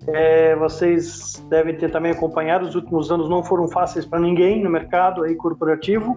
É, 0.06 0.54
vocês 0.56 1.44
devem 1.48 1.74
ter 1.76 1.90
também 1.90 2.12
acompanhado, 2.12 2.66
os 2.66 2.74
últimos 2.74 3.10
anos 3.10 3.28
não 3.28 3.42
foram 3.42 3.68
fáceis 3.68 4.04
para 4.04 4.20
ninguém 4.20 4.62
no 4.62 4.70
mercado 4.70 5.24
aí 5.24 5.34
corporativo. 5.34 6.16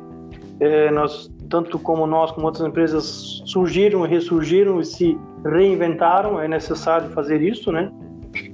É, 0.59 0.91
nós, 0.91 1.31
tanto 1.49 1.77
como 1.79 2.05
nós, 2.07 2.31
como 2.31 2.47
outras 2.47 2.67
empresas, 2.67 3.41
surgiram, 3.45 4.01
ressurgiram 4.01 4.81
e 4.81 4.85
se 4.85 5.17
reinventaram, 5.45 6.41
é 6.41 6.47
necessário 6.47 7.09
fazer 7.09 7.41
isso, 7.41 7.71
né? 7.71 7.91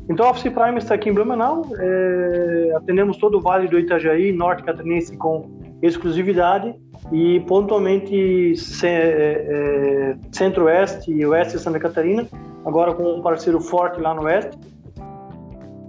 Então, 0.10 0.28
a 0.28 0.32
Office 0.32 0.52
Prime 0.52 0.78
está 0.78 0.96
aqui 0.96 1.10
em 1.10 1.14
Blumenau, 1.14 1.66
é, 1.78 2.74
atendemos 2.76 3.18
todo 3.18 3.38
o 3.38 3.42
Vale 3.42 3.68
do 3.68 3.80
Itajaí, 3.80 4.32
Norte 4.32 4.64
Catarinense 4.64 5.16
com 5.18 5.50
exclusividade 5.82 6.74
e 7.12 7.40
pontualmente 7.42 8.54
é, 8.84 8.88
é, 8.88 10.16
Centro-Oeste 10.32 11.12
e 11.12 11.26
Oeste 11.26 11.58
de 11.58 11.64
Santa 11.64 11.80
Catarina, 11.80 12.28
agora 12.66 12.94
com 12.94 13.16
um 13.16 13.22
parceiro 13.22 13.60
forte 13.60 14.00
lá 14.00 14.14
no 14.14 14.24
Oeste. 14.24 14.58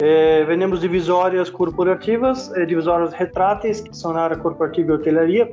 É, 0.02 0.44
vendemos 0.44 0.80
divisórias 0.80 1.48
corporativas, 1.48 2.52
é, 2.54 2.66
divisórias 2.66 3.12
retráteis, 3.12 3.80
que 3.80 3.96
são 3.96 4.12
na 4.12 4.22
área 4.22 4.36
corporativa 4.36 4.92
e 4.92 4.94
hotelaria, 4.94 5.50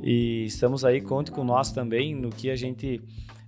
E 0.00 0.44
estamos 0.44 0.84
aí, 0.84 1.00
conte 1.00 1.32
com 1.32 1.42
nós 1.42 1.72
também 1.72 2.14
no 2.14 2.30
que 2.30 2.48
a 2.50 2.56
gente 2.56 3.02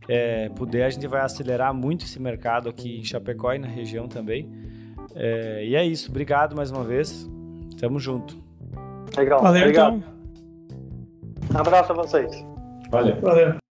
é, 0.08 0.48
puder. 0.48 0.86
A 0.86 0.90
gente 0.90 1.06
vai 1.06 1.20
acelerar 1.20 1.72
muito 1.72 2.04
esse 2.04 2.20
mercado 2.20 2.68
aqui 2.68 2.98
em 2.98 3.04
Chapecó 3.04 3.52
e 3.52 3.58
na 3.58 3.68
região 3.68 4.08
também. 4.08 4.50
É, 5.20 5.65
e 5.66 5.74
é 5.74 5.85
isso. 5.85 6.11
Obrigado 6.11 6.55
mais 6.57 6.70
uma 6.70 6.85
vez. 6.85 7.28
Tamo 7.81 7.99
junto. 7.99 8.39
Legal. 9.16 9.43
Valeu, 9.43 9.62
Obrigado. 9.62 9.97
então. 9.97 10.19
Um 11.55 11.59
abraço 11.61 11.93
a 11.93 11.95
vocês. 11.95 12.31
Valeu. 12.90 13.20
Valeu. 13.20 13.68